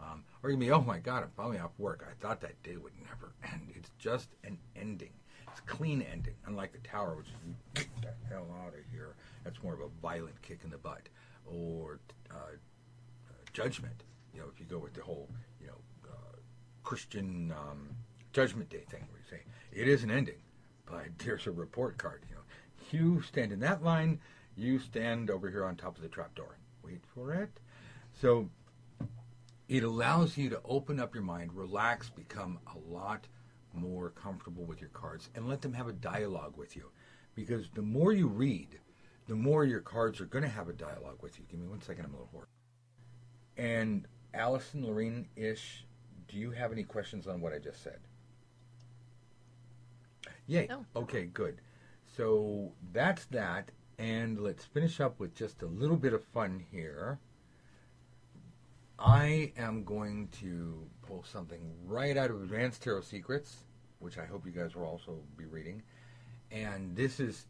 Um, 0.00 0.24
or 0.42 0.50
you 0.50 0.56
can 0.56 0.66
be, 0.66 0.70
oh 0.70 0.80
my 0.80 0.98
God, 0.98 1.22
I'm 1.22 1.30
finally 1.36 1.58
off 1.58 1.72
work. 1.78 2.06
I 2.08 2.14
thought 2.22 2.40
that 2.40 2.62
day 2.62 2.76
would 2.76 2.92
never 3.04 3.32
end. 3.52 3.72
It's 3.74 3.90
just 3.98 4.28
an 4.44 4.58
ending. 4.76 5.12
It's 5.48 5.60
a 5.60 5.62
clean 5.62 6.02
ending, 6.02 6.34
unlike 6.46 6.72
the 6.72 6.78
tower, 6.78 7.16
which 7.16 7.26
is 7.26 7.34
get 7.74 7.86
the 8.00 8.34
hell 8.34 8.46
out 8.64 8.68
of 8.68 8.80
here. 8.90 9.14
That's 9.44 9.62
more 9.62 9.74
of 9.74 9.80
a 9.80 9.88
violent 10.00 10.40
kick 10.42 10.60
in 10.64 10.70
the 10.70 10.78
butt. 10.78 11.08
Or 11.46 11.98
uh, 12.30 12.34
uh, 12.34 13.32
judgment. 13.52 14.04
You 14.32 14.40
know, 14.40 14.46
if 14.52 14.60
you 14.60 14.66
go 14.66 14.78
with 14.78 14.94
the 14.94 15.02
whole, 15.02 15.28
you 15.28 15.36
Christian 16.90 17.54
um, 17.56 17.88
Judgment 18.32 18.68
Day 18.68 18.84
thing, 18.90 19.06
where 19.10 19.20
you 19.20 19.28
say 19.30 19.42
it 19.72 19.88
is 19.88 20.02
an 20.02 20.10
ending, 20.10 20.42
but 20.86 21.06
there's 21.18 21.46
a 21.46 21.52
report 21.52 21.98
card. 21.98 22.24
You 22.28 22.34
know, 22.34 22.42
you 22.90 23.22
stand 23.22 23.52
in 23.52 23.60
that 23.60 23.82
line 23.82 24.18
you 24.56 24.78
stand 24.78 25.30
over 25.30 25.50
here 25.50 25.64
on 25.64 25.76
top 25.76 25.96
of 25.96 26.02
the 26.02 26.08
trapdoor. 26.08 26.58
Wait 26.84 27.00
for 27.14 27.32
it. 27.32 27.60
So 28.20 28.50
it 29.68 29.84
allows 29.84 30.36
you 30.36 30.50
to 30.50 30.60
open 30.64 31.00
up 31.00 31.14
your 31.14 31.24
mind, 31.24 31.54
relax, 31.54 32.10
become 32.10 32.58
a 32.66 32.92
lot 32.92 33.26
more 33.72 34.10
comfortable 34.10 34.64
with 34.64 34.80
your 34.80 34.90
cards, 34.90 35.30
and 35.34 35.48
let 35.48 35.62
them 35.62 35.72
have 35.72 35.88
a 35.88 35.92
dialogue 35.92 36.56
with 36.56 36.76
you. 36.76 36.90
Because 37.34 37.70
the 37.74 37.82
more 37.82 38.12
you 38.12 38.26
read, 38.26 38.78
the 39.28 39.36
more 39.36 39.64
your 39.64 39.80
cards 39.80 40.20
are 40.20 40.26
going 40.26 40.42
to 40.42 40.50
have 40.50 40.68
a 40.68 40.72
dialogue 40.72 41.22
with 41.22 41.38
you. 41.38 41.44
Give 41.48 41.60
me 41.60 41.68
one 41.68 41.80
second, 41.80 42.04
I'm 42.04 42.10
a 42.10 42.16
little 42.16 42.30
hoarse. 42.32 42.48
And 43.56 44.06
Allison, 44.34 44.84
Lorene, 44.84 45.28
Ish, 45.36 45.86
do 46.30 46.38
you 46.38 46.50
have 46.52 46.72
any 46.72 46.84
questions 46.84 47.26
on 47.26 47.40
what 47.40 47.52
I 47.52 47.58
just 47.58 47.82
said? 47.82 47.98
Yay. 50.46 50.66
No. 50.68 50.84
Okay, 50.96 51.24
good. 51.26 51.60
So 52.16 52.72
that's 52.92 53.24
that. 53.26 53.70
And 53.98 54.40
let's 54.40 54.64
finish 54.64 55.00
up 55.00 55.20
with 55.20 55.34
just 55.34 55.62
a 55.62 55.66
little 55.66 55.96
bit 55.96 56.12
of 56.12 56.24
fun 56.24 56.64
here. 56.70 57.18
I 58.98 59.52
am 59.56 59.84
going 59.84 60.28
to 60.40 60.86
pull 61.06 61.24
something 61.24 61.60
right 61.84 62.16
out 62.16 62.30
of 62.30 62.42
Advanced 62.42 62.82
Tarot 62.82 63.02
Secrets, 63.02 63.64
which 63.98 64.18
I 64.18 64.24
hope 64.24 64.46
you 64.46 64.52
guys 64.52 64.74
will 64.74 64.84
also 64.84 65.18
be 65.36 65.44
reading. 65.44 65.82
And 66.50 66.96
this 66.96 67.20
is 67.20 67.46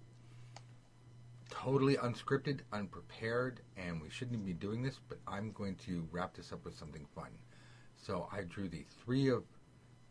totally 1.50 1.96
unscripted, 1.96 2.60
unprepared, 2.72 3.60
and 3.76 4.00
we 4.00 4.10
shouldn't 4.10 4.44
be 4.44 4.52
doing 4.52 4.82
this, 4.82 5.00
but 5.08 5.18
I'm 5.26 5.52
going 5.52 5.76
to 5.86 6.06
wrap 6.10 6.34
this 6.34 6.52
up 6.52 6.64
with 6.64 6.76
something 6.76 7.06
fun. 7.14 7.30
So 8.00 8.28
I 8.32 8.42
drew 8.42 8.68
the 8.68 8.84
Three 9.04 9.28
of 9.28 9.44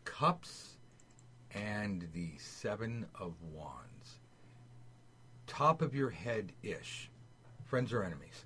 Cups 0.04 0.76
and 1.52 2.08
the 2.12 2.36
Seven 2.38 3.06
of 3.18 3.34
Wands 3.52 4.20
top 5.50 5.82
of 5.82 5.96
your 5.96 6.10
head 6.10 6.52
ish, 6.62 7.10
friends 7.64 7.92
or 7.92 8.04
enemies? 8.04 8.44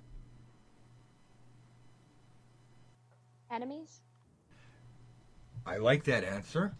Enemies? 3.51 4.01
I 5.67 5.77
like 5.77 6.03
that 6.05 6.23
answer. 6.23 6.73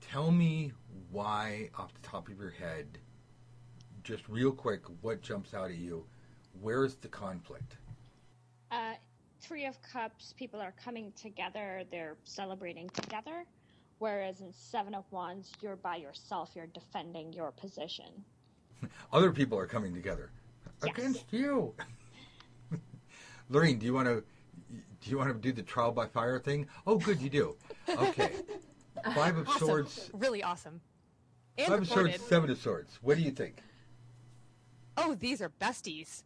Tell 0.00 0.30
me 0.30 0.72
why, 1.10 1.68
off 1.76 1.92
the 1.92 2.08
top 2.08 2.28
of 2.28 2.38
your 2.38 2.50
head, 2.50 2.98
just 4.02 4.26
real 4.30 4.50
quick, 4.50 4.80
what 5.02 5.20
jumps 5.20 5.52
out 5.52 5.70
at 5.70 5.76
you? 5.76 6.06
Where's 6.62 6.94
the 6.94 7.08
conflict? 7.08 7.76
Uh, 8.70 8.94
Three 9.44 9.66
of 9.66 9.80
Cups, 9.82 10.32
people 10.38 10.58
are 10.58 10.72
coming 10.82 11.12
together, 11.20 11.82
they're 11.90 12.16
celebrating 12.24 12.88
together. 12.90 13.44
Whereas 13.98 14.40
in 14.40 14.50
Seven 14.52 14.94
of 14.94 15.04
Wands, 15.10 15.52
you're 15.60 15.76
by 15.76 15.96
yourself, 15.96 16.52
you're 16.54 16.66
defending 16.68 17.30
your 17.32 17.52
position. 17.52 18.06
Other 19.12 19.30
people 19.30 19.58
are 19.58 19.66
coming 19.66 19.92
together 19.92 20.30
yes. 20.82 20.92
against 20.92 21.24
you. 21.30 21.74
Lorene, 23.50 23.78
do 23.78 23.84
you 23.84 23.92
want 23.92 24.08
to 24.08 24.24
do 25.02 25.10
you 25.10 25.18
want 25.18 25.28
to 25.28 25.34
do 25.34 25.52
the 25.52 25.62
trial 25.62 25.92
by 25.92 26.06
fire 26.06 26.38
thing? 26.38 26.66
Oh, 26.86 26.96
good, 26.96 27.20
you 27.20 27.28
do. 27.28 27.56
Okay. 27.86 28.32
Five 29.14 29.36
of 29.36 29.46
awesome. 29.46 29.66
swords. 29.66 30.10
Really 30.14 30.42
awesome. 30.42 30.80
And 31.58 31.68
Five 31.68 31.80
reported. 31.80 32.06
of 32.06 32.16
swords, 32.16 32.28
seven 32.28 32.50
of 32.50 32.58
swords. 32.58 32.98
What 33.02 33.18
do 33.18 33.22
you 33.22 33.30
think? 33.30 33.58
Oh, 34.96 35.14
these 35.14 35.42
are 35.42 35.50
besties. 35.50 36.22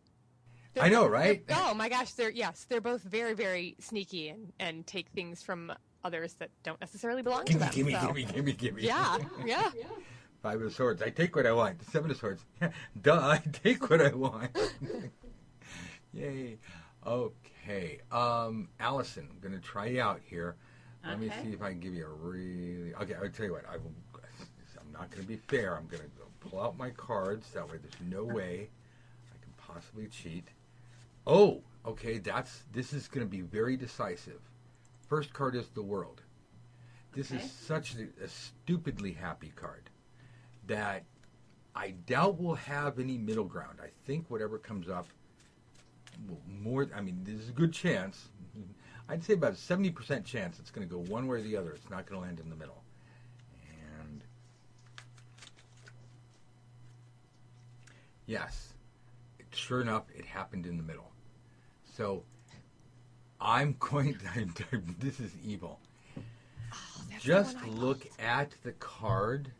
They're, 0.74 0.84
I 0.84 0.88
know, 0.88 1.06
right? 1.06 1.42
Oh 1.50 1.74
my 1.74 1.88
gosh, 1.88 2.12
they're 2.12 2.30
yes, 2.30 2.66
they're 2.68 2.80
both 2.80 3.02
very, 3.02 3.34
very 3.34 3.76
sneaky 3.80 4.28
and, 4.28 4.52
and 4.58 4.86
take 4.86 5.08
things 5.08 5.42
from 5.42 5.72
others 6.04 6.34
that 6.34 6.50
don't 6.62 6.80
necessarily 6.80 7.22
belong 7.22 7.44
gimme, 7.44 7.58
to 7.58 7.64
them. 7.64 7.74
Gimme, 7.74 7.92
so. 7.92 8.06
gimme, 8.06 8.24
gimme, 8.24 8.52
gimme. 8.52 8.82
Yeah, 8.82 9.18
yeah. 9.44 9.70
Five 10.42 10.62
of 10.62 10.72
Swords. 10.72 11.02
I 11.02 11.10
take 11.10 11.34
what 11.34 11.46
I 11.46 11.52
want. 11.52 11.82
Seven 11.90 12.10
of 12.10 12.16
Swords. 12.16 12.44
Duh, 13.02 13.18
I 13.18 13.42
take 13.52 13.90
what 13.90 14.00
I 14.00 14.14
want. 14.14 14.56
Yay. 16.12 16.58
Okay. 17.04 17.98
Um, 18.12 18.68
Allison, 18.78 19.28
I'm 19.30 19.40
going 19.40 19.60
to 19.60 19.66
try 19.66 19.86
you 19.86 20.00
out 20.00 20.20
here. 20.24 20.54
Let 21.04 21.20
me 21.20 21.30
see 21.42 21.52
if 21.52 21.62
I 21.62 21.70
can 21.70 21.80
give 21.80 21.94
you 21.94 22.04
a 22.06 22.08
really. 22.08 22.94
Okay, 22.94 23.14
I'll 23.14 23.28
tell 23.30 23.46
you 23.46 23.52
what. 23.52 23.64
I 23.68 23.78
will. 23.78 23.92
I'm 24.80 24.92
not 24.92 25.10
going 25.10 25.22
to 25.22 25.28
be 25.28 25.36
fair. 25.48 25.76
I'm 25.76 25.86
going 25.86 26.02
to 26.02 26.08
go 26.08 26.24
pull 26.40 26.60
out 26.60 26.76
my 26.76 26.90
cards. 26.90 27.50
That 27.54 27.68
way, 27.68 27.78
there's 27.80 28.10
no 28.10 28.24
way 28.24 28.68
I 29.32 29.36
can 29.42 29.52
possibly 29.56 30.06
cheat. 30.06 30.48
Oh, 31.28 31.62
okay. 31.86 32.18
That's 32.18 32.64
this 32.72 32.92
is 32.92 33.06
going 33.06 33.24
to 33.24 33.30
be 33.30 33.42
very 33.42 33.76
decisive. 33.76 34.40
First 35.08 35.32
card 35.32 35.54
is 35.54 35.68
the 35.68 35.82
world. 35.82 36.22
This 37.12 37.30
Okay. 37.30 37.42
is 37.42 37.50
such 37.50 37.94
a, 37.96 38.24
a 38.24 38.28
stupidly 38.28 39.12
happy 39.12 39.52
card 39.54 39.90
that 40.66 41.04
I 41.74 41.90
doubt 42.06 42.40
we'll 42.40 42.54
have 42.54 42.98
any 42.98 43.18
middle 43.18 43.44
ground. 43.44 43.78
I 43.82 43.88
think 44.06 44.26
whatever 44.30 44.58
comes 44.58 44.88
up 44.88 45.06
will 46.26 46.40
more. 46.48 46.88
I 46.94 47.00
mean, 47.02 47.20
there's 47.24 47.48
a 47.48 47.52
good 47.52 47.72
chance. 47.72 48.28
I'd 49.08 49.22
say 49.22 49.34
about 49.34 49.52
a 49.52 49.56
seventy 49.56 49.90
percent 49.90 50.24
chance 50.24 50.58
it's 50.58 50.70
going 50.70 50.86
to 50.88 50.92
go 50.92 51.00
one 51.10 51.26
way 51.26 51.38
or 51.38 51.42
the 51.42 51.56
other. 51.56 51.72
It's 51.72 51.90
not 51.90 52.06
going 52.06 52.20
to 52.20 52.26
land 52.26 52.40
in 52.40 52.48
the 52.48 52.56
middle. 52.56 52.82
And 54.06 54.24
yes, 58.26 58.74
sure 59.52 59.80
enough, 59.80 60.04
it 60.14 60.24
happened 60.24 60.66
in 60.66 60.76
the 60.76 60.82
middle. 60.82 61.10
So 61.98 62.22
I'm 63.40 63.74
going. 63.80 64.14
To, 64.14 64.82
this 65.00 65.18
is 65.20 65.32
evil. 65.44 65.80
Oh, 66.16 66.22
That's 67.10 67.22
Just 67.22 67.62
look 67.66 68.06
at 68.20 68.54
the 68.62 68.72
card 68.72 69.50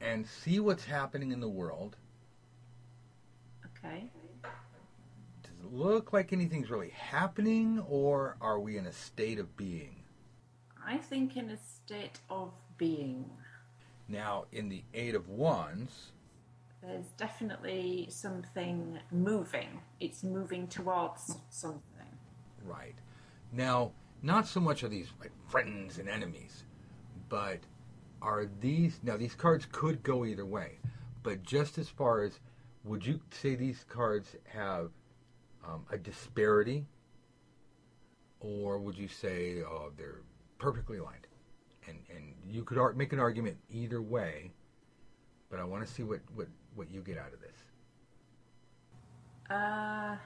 and 0.00 0.26
see 0.26 0.60
what's 0.60 0.84
happening 0.84 1.30
in 1.30 1.40
the 1.40 1.48
world. 1.48 1.96
Okay. 3.66 4.10
Does 5.42 5.52
it 5.62 5.72
look 5.72 6.14
like 6.14 6.32
anything's 6.32 6.70
really 6.70 6.90
happening, 6.90 7.84
or 7.88 8.36
are 8.40 8.58
we 8.58 8.78
in 8.78 8.86
a 8.86 8.92
state 8.92 9.38
of 9.38 9.54
being? 9.58 9.96
I 10.86 10.96
think 10.96 11.36
in 11.36 11.50
a 11.50 11.56
state 11.56 12.18
of 12.30 12.50
being. 12.78 13.30
Now, 14.08 14.44
in 14.52 14.70
the 14.70 14.82
Eight 14.94 15.14
of 15.14 15.28
Wands, 15.28 16.12
There's 16.86 17.06
definitely 17.16 18.06
something 18.10 18.98
moving. 19.10 19.80
It's 20.00 20.22
moving 20.22 20.66
towards 20.68 21.36
something. 21.50 21.80
right. 22.64 22.94
Now, 23.52 23.92
not 24.22 24.46
so 24.48 24.60
much 24.60 24.82
are 24.82 24.88
these 24.88 25.08
like 25.20 25.30
friends 25.48 25.98
and 25.98 26.08
enemies, 26.08 26.64
but 27.28 27.60
are 28.20 28.46
these 28.60 28.98
now 29.02 29.16
these 29.16 29.34
cards 29.34 29.66
could 29.70 30.02
go 30.02 30.24
either 30.24 30.44
way. 30.46 30.78
But 31.22 31.42
just 31.42 31.78
as 31.78 31.88
far 31.88 32.22
as 32.22 32.40
would 32.84 33.06
you 33.06 33.20
say 33.30 33.54
these 33.54 33.84
cards 33.88 34.36
have 34.46 34.90
um, 35.66 35.84
a 35.90 35.96
disparity, 35.96 36.86
or 38.40 38.78
would 38.78 38.98
you 38.98 39.08
say 39.08 39.62
oh 39.62 39.90
they're 39.96 40.22
perfectly 40.58 40.98
aligned? 40.98 41.26
And 41.88 41.98
and 42.14 42.34
you 42.46 42.64
could 42.64 42.78
ar- 42.78 42.92
make 42.94 43.12
an 43.12 43.20
argument 43.20 43.56
either 43.70 44.02
way, 44.02 44.52
but 45.50 45.60
I 45.60 45.64
want 45.64 45.86
to 45.86 45.92
see 45.92 46.02
what, 46.02 46.20
what, 46.34 46.48
what 46.74 46.90
you 46.90 47.00
get 47.00 47.18
out 47.18 47.32
of 47.32 47.40
this. 47.40 47.56
Uh, 49.50 50.16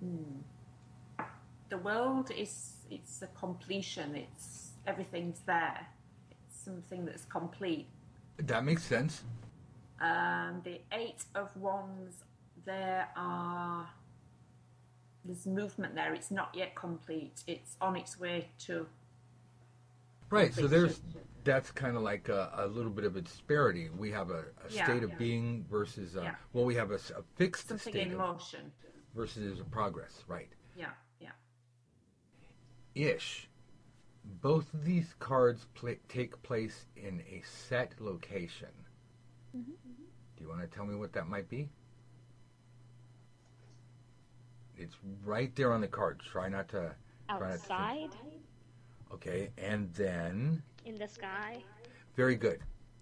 hmm. 0.00 1.24
The 1.68 1.78
world 1.78 2.30
is 2.36 2.72
it's 2.90 3.22
a 3.22 3.28
completion. 3.28 4.14
It's 4.14 4.72
everything's 4.86 5.40
there. 5.46 5.86
It's 6.30 6.64
something 6.64 7.04
that's 7.04 7.24
complete. 7.24 7.86
That 8.38 8.64
makes 8.64 8.82
sense. 8.82 9.22
Um, 10.00 10.60
the 10.64 10.80
eight 10.92 11.24
of 11.34 11.48
wands. 11.56 12.24
There 12.64 13.08
are 13.16 13.88
there's 15.24 15.46
movement 15.46 15.94
there. 15.94 16.14
It's 16.14 16.30
not 16.30 16.50
yet 16.54 16.74
complete. 16.74 17.42
It's 17.46 17.76
on 17.80 17.96
its 17.96 18.18
way 18.18 18.48
to 18.66 18.86
Right. 20.32 20.54
So 20.54 20.66
there's. 20.66 21.00
That's 21.44 21.70
kind 21.70 21.96
of 21.96 22.02
like 22.02 22.28
a, 22.28 22.50
a 22.56 22.66
little 22.66 22.90
bit 22.90 23.04
of 23.04 23.16
a 23.16 23.20
disparity. 23.20 23.88
We 23.96 24.10
have 24.12 24.30
a, 24.30 24.44
a 24.66 24.70
Yeah, 24.70 24.84
state 24.84 25.02
of 25.02 25.10
yeah. 25.10 25.16
being 25.16 25.64
versus 25.70 26.16
uh, 26.16 26.22
Yeah. 26.22 26.34
well, 26.52 26.64
we 26.64 26.74
have 26.76 26.90
a 26.90 26.98
fixed 27.36 27.68
something 27.68 27.92
state 27.92 28.06
in 28.06 28.12
of 28.12 28.18
motion. 28.18 28.72
versus 29.14 29.60
a 29.60 29.64
progress. 29.64 30.24
Right. 30.28 30.48
Yeah, 30.76 30.90
yeah. 31.20 31.30
Ish. 32.94 33.48
Both 34.24 34.72
of 34.72 34.84
these 34.84 35.14
cards 35.18 35.66
pla 35.74 35.92
take 36.08 36.40
place 36.42 36.86
in 36.96 37.22
a 37.28 37.42
set 37.44 37.94
location. 38.00 38.68
Mm-hmm. 39.56 39.72
Do 40.36 40.42
you 40.44 40.48
want 40.48 40.60
to 40.60 40.68
tell 40.68 40.86
me 40.86 40.94
what 40.94 41.12
that 41.14 41.26
might 41.28 41.48
be? 41.48 41.68
It's 44.76 44.96
right 45.24 45.54
there 45.56 45.72
on 45.72 45.80
the 45.80 45.88
card. 45.88 46.20
Try 46.20 46.48
not 46.48 46.68
to. 46.70 46.94
Try 47.28 47.38
not 47.38 47.50
to 47.52 47.58
think. 47.58 47.70
Outside, 47.70 48.10
Okay, 49.12 49.50
and 49.58 49.92
then 49.92 50.62
in 50.84 50.96
the 50.98 51.08
sky. 51.08 51.62
very 52.16 52.36
good. 52.36 52.60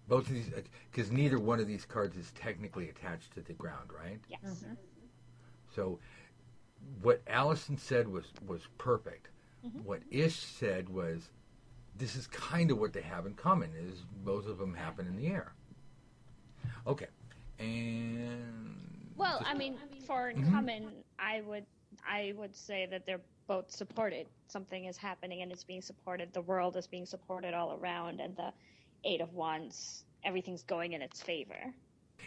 Both 0.08 0.26
of 0.28 0.34
these, 0.34 0.50
because 0.90 1.10
neither 1.12 1.38
one 1.38 1.60
of 1.60 1.68
these 1.68 1.84
cards 1.84 2.16
is 2.16 2.32
technically 2.32 2.88
attached 2.88 3.32
to 3.34 3.42
the 3.42 3.52
ground, 3.52 3.90
right? 3.96 4.18
Yes. 4.28 4.40
Mm-hmm. 4.44 4.74
So, 5.74 6.00
what 7.00 7.20
Allison 7.28 7.76
said 7.78 8.08
was 8.08 8.24
was 8.46 8.62
perfect. 8.78 9.28
Mm-hmm. 9.64 9.78
What 9.84 10.00
Ish 10.10 10.36
said 10.36 10.88
was, 10.88 11.30
this 11.96 12.16
is 12.16 12.26
kind 12.26 12.70
of 12.72 12.78
what 12.78 12.92
they 12.92 13.02
have 13.02 13.24
in 13.26 13.34
common. 13.34 13.70
Is 13.76 14.02
both 14.24 14.46
of 14.48 14.58
them 14.58 14.74
happen 14.74 15.06
in 15.06 15.16
the 15.16 15.28
air. 15.28 15.52
Okay, 16.86 17.06
and 17.58 19.12
Well, 19.16 19.42
I 19.44 19.54
mean, 19.54 19.76
for 20.06 20.32
Mhm. 20.32 20.50
common, 20.50 21.04
I 21.18 21.42
would 21.42 21.66
I 22.08 22.32
would 22.36 22.54
say 22.56 22.86
that 22.86 23.04
they're 23.06 23.20
both 23.50 23.68
supported. 23.68 24.28
Something 24.46 24.84
is 24.84 24.96
happening 24.96 25.42
and 25.42 25.50
it's 25.50 25.64
being 25.64 25.82
supported. 25.82 26.32
The 26.32 26.40
world 26.40 26.76
is 26.76 26.86
being 26.86 27.04
supported 27.04 27.52
all 27.52 27.76
around, 27.82 28.20
and 28.20 28.36
the 28.36 28.52
Eight 29.02 29.20
of 29.20 29.34
Wands, 29.34 30.04
everything's 30.22 30.62
going 30.62 30.92
in 30.92 31.02
its 31.02 31.20
favor. 31.20 31.74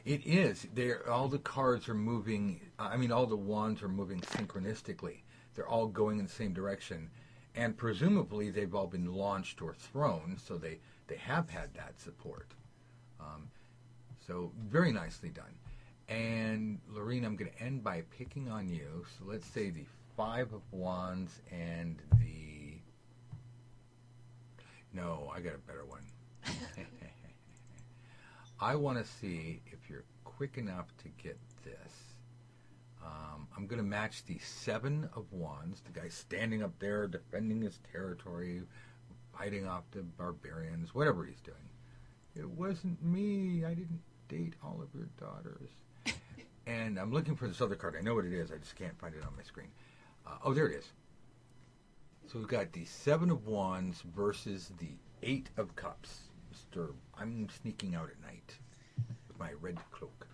It 0.04 0.28
is. 0.28 0.68
They're, 0.74 1.10
all 1.10 1.30
the 1.30 1.40
cards 1.40 1.88
are 1.88 1.94
moving. 1.94 2.60
I 2.78 2.98
mean, 2.98 3.10
all 3.14 3.26
the 3.26 3.38
wands 3.38 3.82
are 3.84 3.88
moving 3.88 4.20
synchronistically. 4.20 5.22
They're 5.56 5.66
all 5.66 5.88
going 5.88 6.20
in 6.20 6.26
the 6.26 6.32
same 6.32 6.52
direction, 6.52 7.10
and 7.56 7.78
presumably 7.78 8.50
they've 8.50 8.76
all 8.76 8.88
been 8.88 9.14
launched 9.14 9.62
or 9.62 9.74
thrown, 9.74 10.38
so 10.46 10.58
they 10.58 10.80
they 11.08 11.16
have 11.16 11.50
had 11.50 11.74
that 11.76 12.02
support. 12.02 12.50
Um, 13.22 13.50
so 14.28 14.52
very 14.68 14.92
nicely 14.92 15.30
done. 15.30 15.56
And 16.10 16.80
Lorene, 16.90 17.24
I'm 17.24 17.38
going 17.38 17.52
to 17.52 17.64
end 17.64 17.82
by 17.82 18.04
picking 18.18 18.50
on 18.50 18.68
you. 18.68 19.06
So 19.18 19.24
let's 19.26 19.48
say 19.48 19.70
the 19.70 19.86
five 20.16 20.54
of 20.54 20.62
wands 20.72 21.42
and 21.52 21.98
the. 22.20 22.78
No, 24.94 25.32
I 25.36 25.40
got 25.40 25.56
a 25.56 25.58
better 25.58 25.86
one. 25.86 26.06
I 28.60 28.76
want 28.76 28.98
to 28.98 29.12
see 29.20 29.62
if 29.66 29.90
you're 29.90 30.06
quick 30.24 30.58
enough 30.58 30.88
to 31.00 31.10
get 31.22 31.38
this. 31.64 31.94
Um, 33.04 33.48
I'm 33.58 33.68
going 33.68 33.82
to 33.82 33.88
match 33.88 34.24
the 34.26 34.38
Seven 34.40 35.10
of 35.16 35.26
Wands, 35.32 35.82
the 35.82 36.00
guy 36.00 36.08
standing 36.08 36.64
up 36.64 36.72
there 36.80 37.08
defending 37.08 37.62
his 37.62 37.80
territory, 37.92 38.62
fighting 39.38 39.68
off 39.68 39.84
the 39.92 40.04
barbarians, 40.04 40.96
whatever 40.96 41.26
he's 41.26 41.42
doing. 41.42 41.58
It 42.36 42.50
wasn't 42.50 43.04
me. 43.04 43.66
I 43.66 43.74
didn't 43.74 44.02
date 44.30 44.54
all 44.64 44.82
of 44.82 44.88
your 44.96 45.10
daughters. 45.20 45.70
and 46.68 46.98
I'm 46.98 47.12
looking 47.12 47.36
for 47.36 47.48
this 47.48 47.62
other 47.62 47.76
card. 47.76 47.96
I 47.98 48.02
know 48.02 48.16
what 48.16 48.26
it 48.26 48.34
is. 48.34 48.52
I 48.52 48.58
just 48.58 48.76
can't 48.76 48.98
find 49.00 49.14
it 49.14 49.24
on 49.24 49.36
my 49.36 49.44
screen. 49.44 49.70
Uh, 50.26 50.32
oh, 50.44 50.54
there 50.54 50.68
it 50.68 50.76
is. 50.76 50.92
So 52.28 52.40
we've 52.40 52.48
got 52.48 52.72
the 52.74 52.86
Seven 52.86 53.30
of 53.30 53.48
Wands 53.48 54.02
versus 54.16 54.72
the 54.80 54.90
Eight 55.22 55.50
of 55.58 55.76
Cups. 55.76 56.22
Mr. 56.54 56.94
I'm 57.18 57.48
sneaking 57.62 57.96
out 57.96 58.10
at 58.10 58.22
night 58.22 58.58
with 59.28 59.38
my 59.40 59.52
red 59.62 59.78
cloak. 59.92 60.28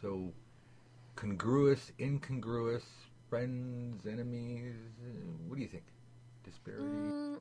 So, 0.00 0.32
congruous, 1.16 1.92
incongruous, 1.98 2.84
friends, 3.28 4.06
enemies. 4.06 4.74
Uh, 5.02 5.26
what 5.48 5.56
do 5.56 5.62
you 5.62 5.68
think? 5.68 5.84
Disparity? 6.44 6.84
Mm, 6.84 7.40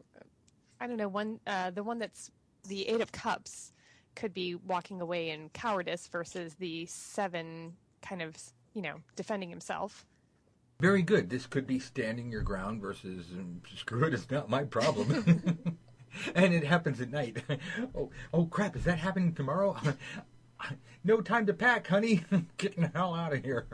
I 0.79 0.87
don't 0.87 0.97
know. 0.97 1.07
One, 1.07 1.39
uh, 1.45 1.69
the 1.71 1.83
one 1.83 1.99
that's 1.99 2.31
the 2.67 2.87
Eight 2.87 3.01
of 3.01 3.11
Cups 3.11 3.73
could 4.15 4.33
be 4.33 4.55
walking 4.55 5.01
away 5.01 5.29
in 5.29 5.49
cowardice 5.49 6.07
versus 6.07 6.55
the 6.55 6.85
Seven 6.87 7.73
kind 8.01 8.21
of, 8.21 8.35
you 8.73 8.81
know, 8.81 8.95
defending 9.15 9.49
himself. 9.49 10.05
Very 10.79 11.01
good. 11.01 11.29
This 11.29 11.47
could 11.47 11.65
be 11.65 11.79
standing 11.79 12.29
your 12.29 12.43
ground 12.43 12.81
versus 12.81 13.25
um, 13.33 13.61
screw 13.75 14.05
it, 14.05 14.13
it's 14.13 14.29
not 14.29 14.49
my 14.49 14.63
problem. 14.63 15.57
and 16.35 16.53
it 16.53 16.63
happens 16.63 17.01
at 17.01 17.11
night. 17.11 17.43
oh, 17.95 18.11
oh 18.33 18.45
crap! 18.45 18.75
Is 18.75 18.83
that 18.83 18.99
happening 18.99 19.33
tomorrow? 19.33 19.75
no 21.03 21.21
time 21.21 21.47
to 21.47 21.53
pack, 21.53 21.87
honey. 21.87 22.23
Getting 22.57 22.83
the 22.83 22.91
hell 22.93 23.15
out 23.15 23.33
of 23.33 23.43
here. 23.43 23.65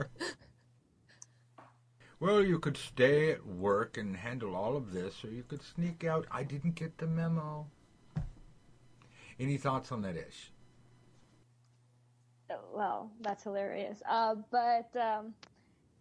well, 2.21 2.41
you 2.41 2.57
could 2.57 2.77
stay 2.77 3.31
at 3.31 3.45
work 3.45 3.97
and 3.97 4.15
handle 4.15 4.55
all 4.55 4.77
of 4.77 4.93
this, 4.93 5.25
or 5.25 5.29
you 5.29 5.43
could 5.43 5.61
sneak 5.61 6.05
out. 6.05 6.25
I 6.31 6.43
didn't 6.43 6.75
get 6.75 6.97
the 6.97 7.07
memo. 7.07 7.67
Any 9.39 9.57
thoughts 9.57 9.91
on 9.91 10.03
that 10.03 10.15
ish? 10.15 10.51
Oh, 12.49 12.59
Well, 12.73 13.11
that's 13.19 13.43
hilarious. 13.43 14.01
Uh, 14.09 14.35
but 14.51 14.95
um, 14.95 15.33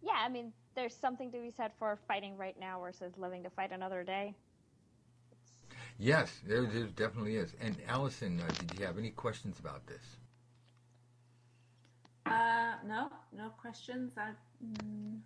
yeah, 0.01 0.17
I 0.23 0.29
mean, 0.29 0.53
there's 0.75 0.95
something 0.95 1.31
to 1.31 1.39
be 1.39 1.51
said 1.51 1.71
for 1.77 1.97
fighting 2.07 2.37
right 2.37 2.59
now 2.59 2.79
versus 2.79 3.13
living 3.17 3.43
to 3.43 3.49
fight 3.49 3.71
another 3.71 4.03
day. 4.03 4.33
Yes, 5.99 6.31
there, 6.45 6.65
there 6.65 6.85
definitely 6.85 7.35
is. 7.35 7.53
And 7.61 7.77
Allison, 7.87 8.41
uh, 8.41 8.51
did 8.59 8.79
you 8.79 8.85
have 8.85 8.97
any 8.97 9.11
questions 9.11 9.59
about 9.59 9.85
this? 9.85 10.01
Uh, 12.25 12.73
no, 12.85 13.09
no 13.35 13.49
questions. 13.61 14.13
I, 14.17 14.31
mm, 14.65 15.19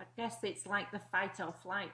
I 0.00 0.04
guess 0.16 0.38
it's 0.42 0.66
like 0.66 0.90
the 0.90 1.00
fight 1.12 1.38
or 1.40 1.52
flight. 1.62 1.92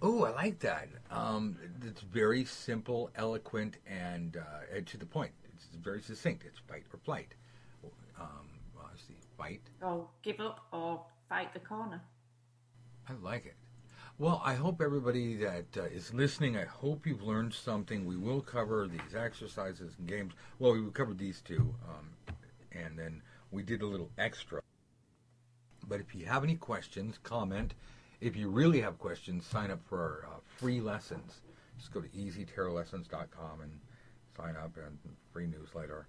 Oh, 0.00 0.24
I 0.24 0.30
like 0.30 0.58
that. 0.60 0.88
Um, 1.10 1.56
it's 1.82 2.00
very 2.00 2.44
simple, 2.44 3.10
eloquent, 3.14 3.76
and, 3.86 4.36
uh, 4.36 4.80
to 4.84 4.96
the 4.96 5.06
point. 5.06 5.32
It's 5.52 5.66
very 5.82 6.00
succinct. 6.00 6.44
It's 6.46 6.58
fight 6.58 6.84
or 6.92 6.98
flight. 6.98 7.34
Um, 8.20 8.48
well, 8.74 8.86
let's 8.90 9.02
see, 9.06 9.14
fight. 9.36 9.62
Or 9.82 10.08
give 10.22 10.40
up 10.40 10.66
or 10.72 11.04
fight 11.28 11.52
the 11.52 11.60
corner. 11.60 12.00
I 13.08 13.12
like 13.22 13.46
it. 13.46 13.54
Well, 14.16 14.40
I 14.44 14.54
hope 14.54 14.80
everybody 14.80 15.34
that 15.38 15.76
uh, 15.76 15.82
is 15.82 16.14
listening, 16.14 16.56
I 16.56 16.64
hope 16.64 17.04
you've 17.04 17.24
learned 17.24 17.52
something. 17.52 18.04
We 18.04 18.16
will 18.16 18.40
cover 18.40 18.86
these 18.86 19.14
exercises 19.16 19.94
and 19.98 20.06
games. 20.06 20.34
Well, 20.60 20.72
we 20.72 20.88
covered 20.92 21.18
these 21.18 21.40
two, 21.40 21.74
um, 21.88 22.34
and 22.70 22.96
then 22.96 23.22
we 23.50 23.64
did 23.64 23.82
a 23.82 23.86
little 23.86 24.10
extra. 24.16 24.62
But 25.88 26.00
if 26.00 26.14
you 26.14 26.26
have 26.26 26.44
any 26.44 26.54
questions, 26.54 27.18
comment. 27.24 27.74
If 28.20 28.36
you 28.36 28.48
really 28.48 28.80
have 28.82 29.00
questions, 29.00 29.46
sign 29.46 29.72
up 29.72 29.80
for 29.84 29.98
our 29.98 30.28
uh, 30.32 30.38
free 30.58 30.80
lessons. 30.80 31.40
Just 31.76 31.92
go 31.92 32.00
to 32.00 32.08
easytarotlessons.com 32.08 33.60
and 33.62 33.80
sign 34.36 34.54
up 34.56 34.76
and 34.76 34.96
free 35.32 35.46
newsletter. 35.46 36.06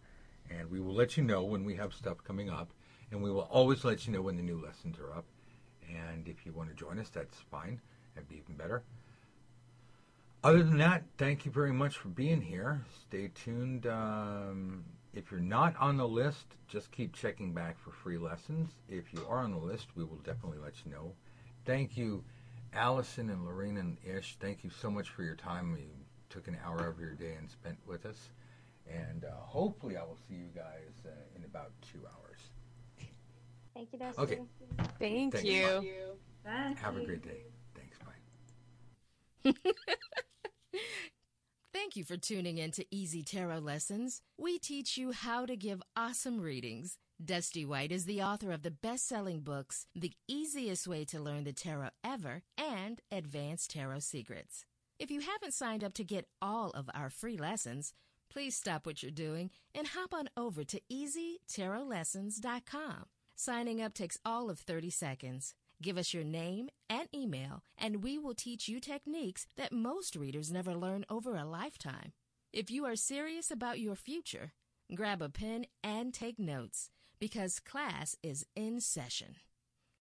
And 0.49 0.69
we 0.69 0.79
will 0.79 0.93
let 0.93 1.17
you 1.17 1.23
know 1.23 1.43
when 1.43 1.65
we 1.65 1.75
have 1.75 1.93
stuff 1.93 2.23
coming 2.23 2.51
up. 2.51 2.69
And 3.11 3.21
we 3.21 3.31
will 3.31 3.47
always 3.51 3.83
let 3.83 4.05
you 4.05 4.13
know 4.13 4.21
when 4.21 4.35
the 4.35 4.43
new 4.43 4.59
lessons 4.59 4.97
are 4.99 5.13
up. 5.13 5.25
And 5.87 6.27
if 6.27 6.45
you 6.45 6.53
want 6.53 6.69
to 6.69 6.75
join 6.75 6.99
us, 6.99 7.09
that's 7.09 7.37
fine. 7.51 7.79
That'd 8.13 8.29
be 8.29 8.37
even 8.37 8.55
better. 8.55 8.83
Other 10.43 10.63
than 10.63 10.77
that, 10.77 11.03
thank 11.17 11.45
you 11.45 11.51
very 11.51 11.73
much 11.73 11.97
for 11.97 12.09
being 12.09 12.41
here. 12.41 12.85
Stay 13.07 13.29
tuned. 13.33 13.87
Um, 13.87 14.83
if 15.13 15.31
you're 15.31 15.39
not 15.39 15.75
on 15.77 15.97
the 15.97 16.07
list, 16.07 16.45
just 16.67 16.91
keep 16.91 17.13
checking 17.13 17.53
back 17.53 17.79
for 17.79 17.91
free 17.91 18.17
lessons. 18.17 18.71
If 18.89 19.13
you 19.13 19.25
are 19.27 19.39
on 19.39 19.51
the 19.51 19.57
list, 19.57 19.87
we 19.95 20.03
will 20.03 20.17
definitely 20.17 20.59
let 20.59 20.85
you 20.85 20.91
know. 20.91 21.13
Thank 21.65 21.97
you, 21.97 22.23
Allison 22.73 23.29
and 23.29 23.45
Lorene 23.45 23.77
and 23.77 23.97
Ish. 24.05 24.37
Thank 24.39 24.63
you 24.63 24.69
so 24.69 24.91
much 24.91 25.09
for 25.09 25.23
your 25.23 25.35
time. 25.35 25.75
You 25.79 25.89
took 26.29 26.47
an 26.47 26.57
hour 26.63 26.85
of 26.87 26.99
your 26.99 27.13
day 27.13 27.33
and 27.39 27.49
spent 27.49 27.77
with 27.87 28.05
us. 28.05 28.29
And 28.87 29.23
uh, 29.23 29.31
hopefully, 29.39 29.97
I 29.97 30.03
will 30.03 30.17
see 30.27 30.35
you 30.35 30.49
guys 30.53 30.93
uh, 31.05 31.09
in 31.35 31.43
about 31.45 31.71
two 31.81 32.01
hours. 32.05 32.24
Thank 33.75 33.91
you, 33.91 33.99
Dusty. 33.99 34.21
Okay. 34.21 34.39
Thank 34.99 35.33
Thanks, 35.33 35.43
you. 35.43 35.83
Thank 36.45 36.79
Have 36.79 36.95
a 36.95 37.05
great 37.05 37.21
day. 37.21 37.43
Thanks. 37.75 37.97
Bye. 39.43 39.53
Thank 41.73 41.97
you 41.97 42.05
for 42.05 42.15
tuning 42.15 42.57
in 42.57 42.71
to 42.71 42.85
Easy 42.89 43.21
Tarot 43.21 43.59
Lessons. 43.59 44.21
We 44.37 44.59
teach 44.59 44.97
you 44.97 45.11
how 45.11 45.45
to 45.45 45.57
give 45.57 45.83
awesome 45.95 46.39
readings. 46.39 46.97
Dusty 47.23 47.63
White 47.65 47.91
is 47.91 48.05
the 48.05 48.21
author 48.21 48.51
of 48.51 48.63
the 48.63 48.71
best 48.71 49.07
selling 49.07 49.41
books, 49.41 49.85
The 49.93 50.13
Easiest 50.27 50.87
Way 50.87 51.05
to 51.05 51.19
Learn 51.19 51.43
the 51.43 51.53
Tarot 51.53 51.89
Ever, 52.03 52.41
and 52.57 53.01
Advanced 53.11 53.71
Tarot 53.71 53.99
Secrets. 53.99 54.65
If 54.99 55.11
you 55.11 55.19
haven't 55.19 55.53
signed 55.53 55.83
up 55.83 55.93
to 55.95 56.05
get 56.05 56.27
all 56.41 56.69
of 56.71 56.89
our 56.93 57.09
free 57.09 57.37
lessons, 57.37 57.93
please 58.29 58.55
stop 58.55 58.85
what 58.85 59.03
you're 59.03 59.11
doing 59.11 59.49
and 59.73 59.87
hop 59.87 60.13
on 60.13 60.29
over 60.37 60.63
to 60.63 60.79
EasyTarotLessons.com. 60.91 63.05
Signing 63.37 63.81
up 63.81 63.93
takes 63.93 64.17
all 64.23 64.49
of 64.49 64.59
30 64.59 64.89
seconds. 64.89 65.55
Give 65.81 65.97
us 65.97 66.13
your 66.13 66.23
name 66.23 66.69
and 66.89 67.09
email, 67.13 67.63
and 67.77 68.01
we 68.01 68.17
will 68.17 68.33
teach 68.33 68.69
you 68.69 68.79
techniques 68.79 69.45
that 69.57 69.73
most 69.73 70.15
readers 70.15 70.53
never 70.53 70.73
learn 70.73 71.03
over 71.09 71.35
a 71.35 71.43
lifetime. 71.43 72.13
If 72.53 72.71
you 72.71 72.85
are 72.85 72.95
serious 72.95 73.51
about 73.51 73.81
your 73.81 73.95
future, 73.95 74.53
grab 74.95 75.21
a 75.21 75.27
pen 75.27 75.65
and 75.83 76.13
take 76.13 76.39
notes 76.39 76.91
because 77.19 77.59
class 77.59 78.15
is 78.23 78.45
in 78.55 78.79
session. 78.79 79.35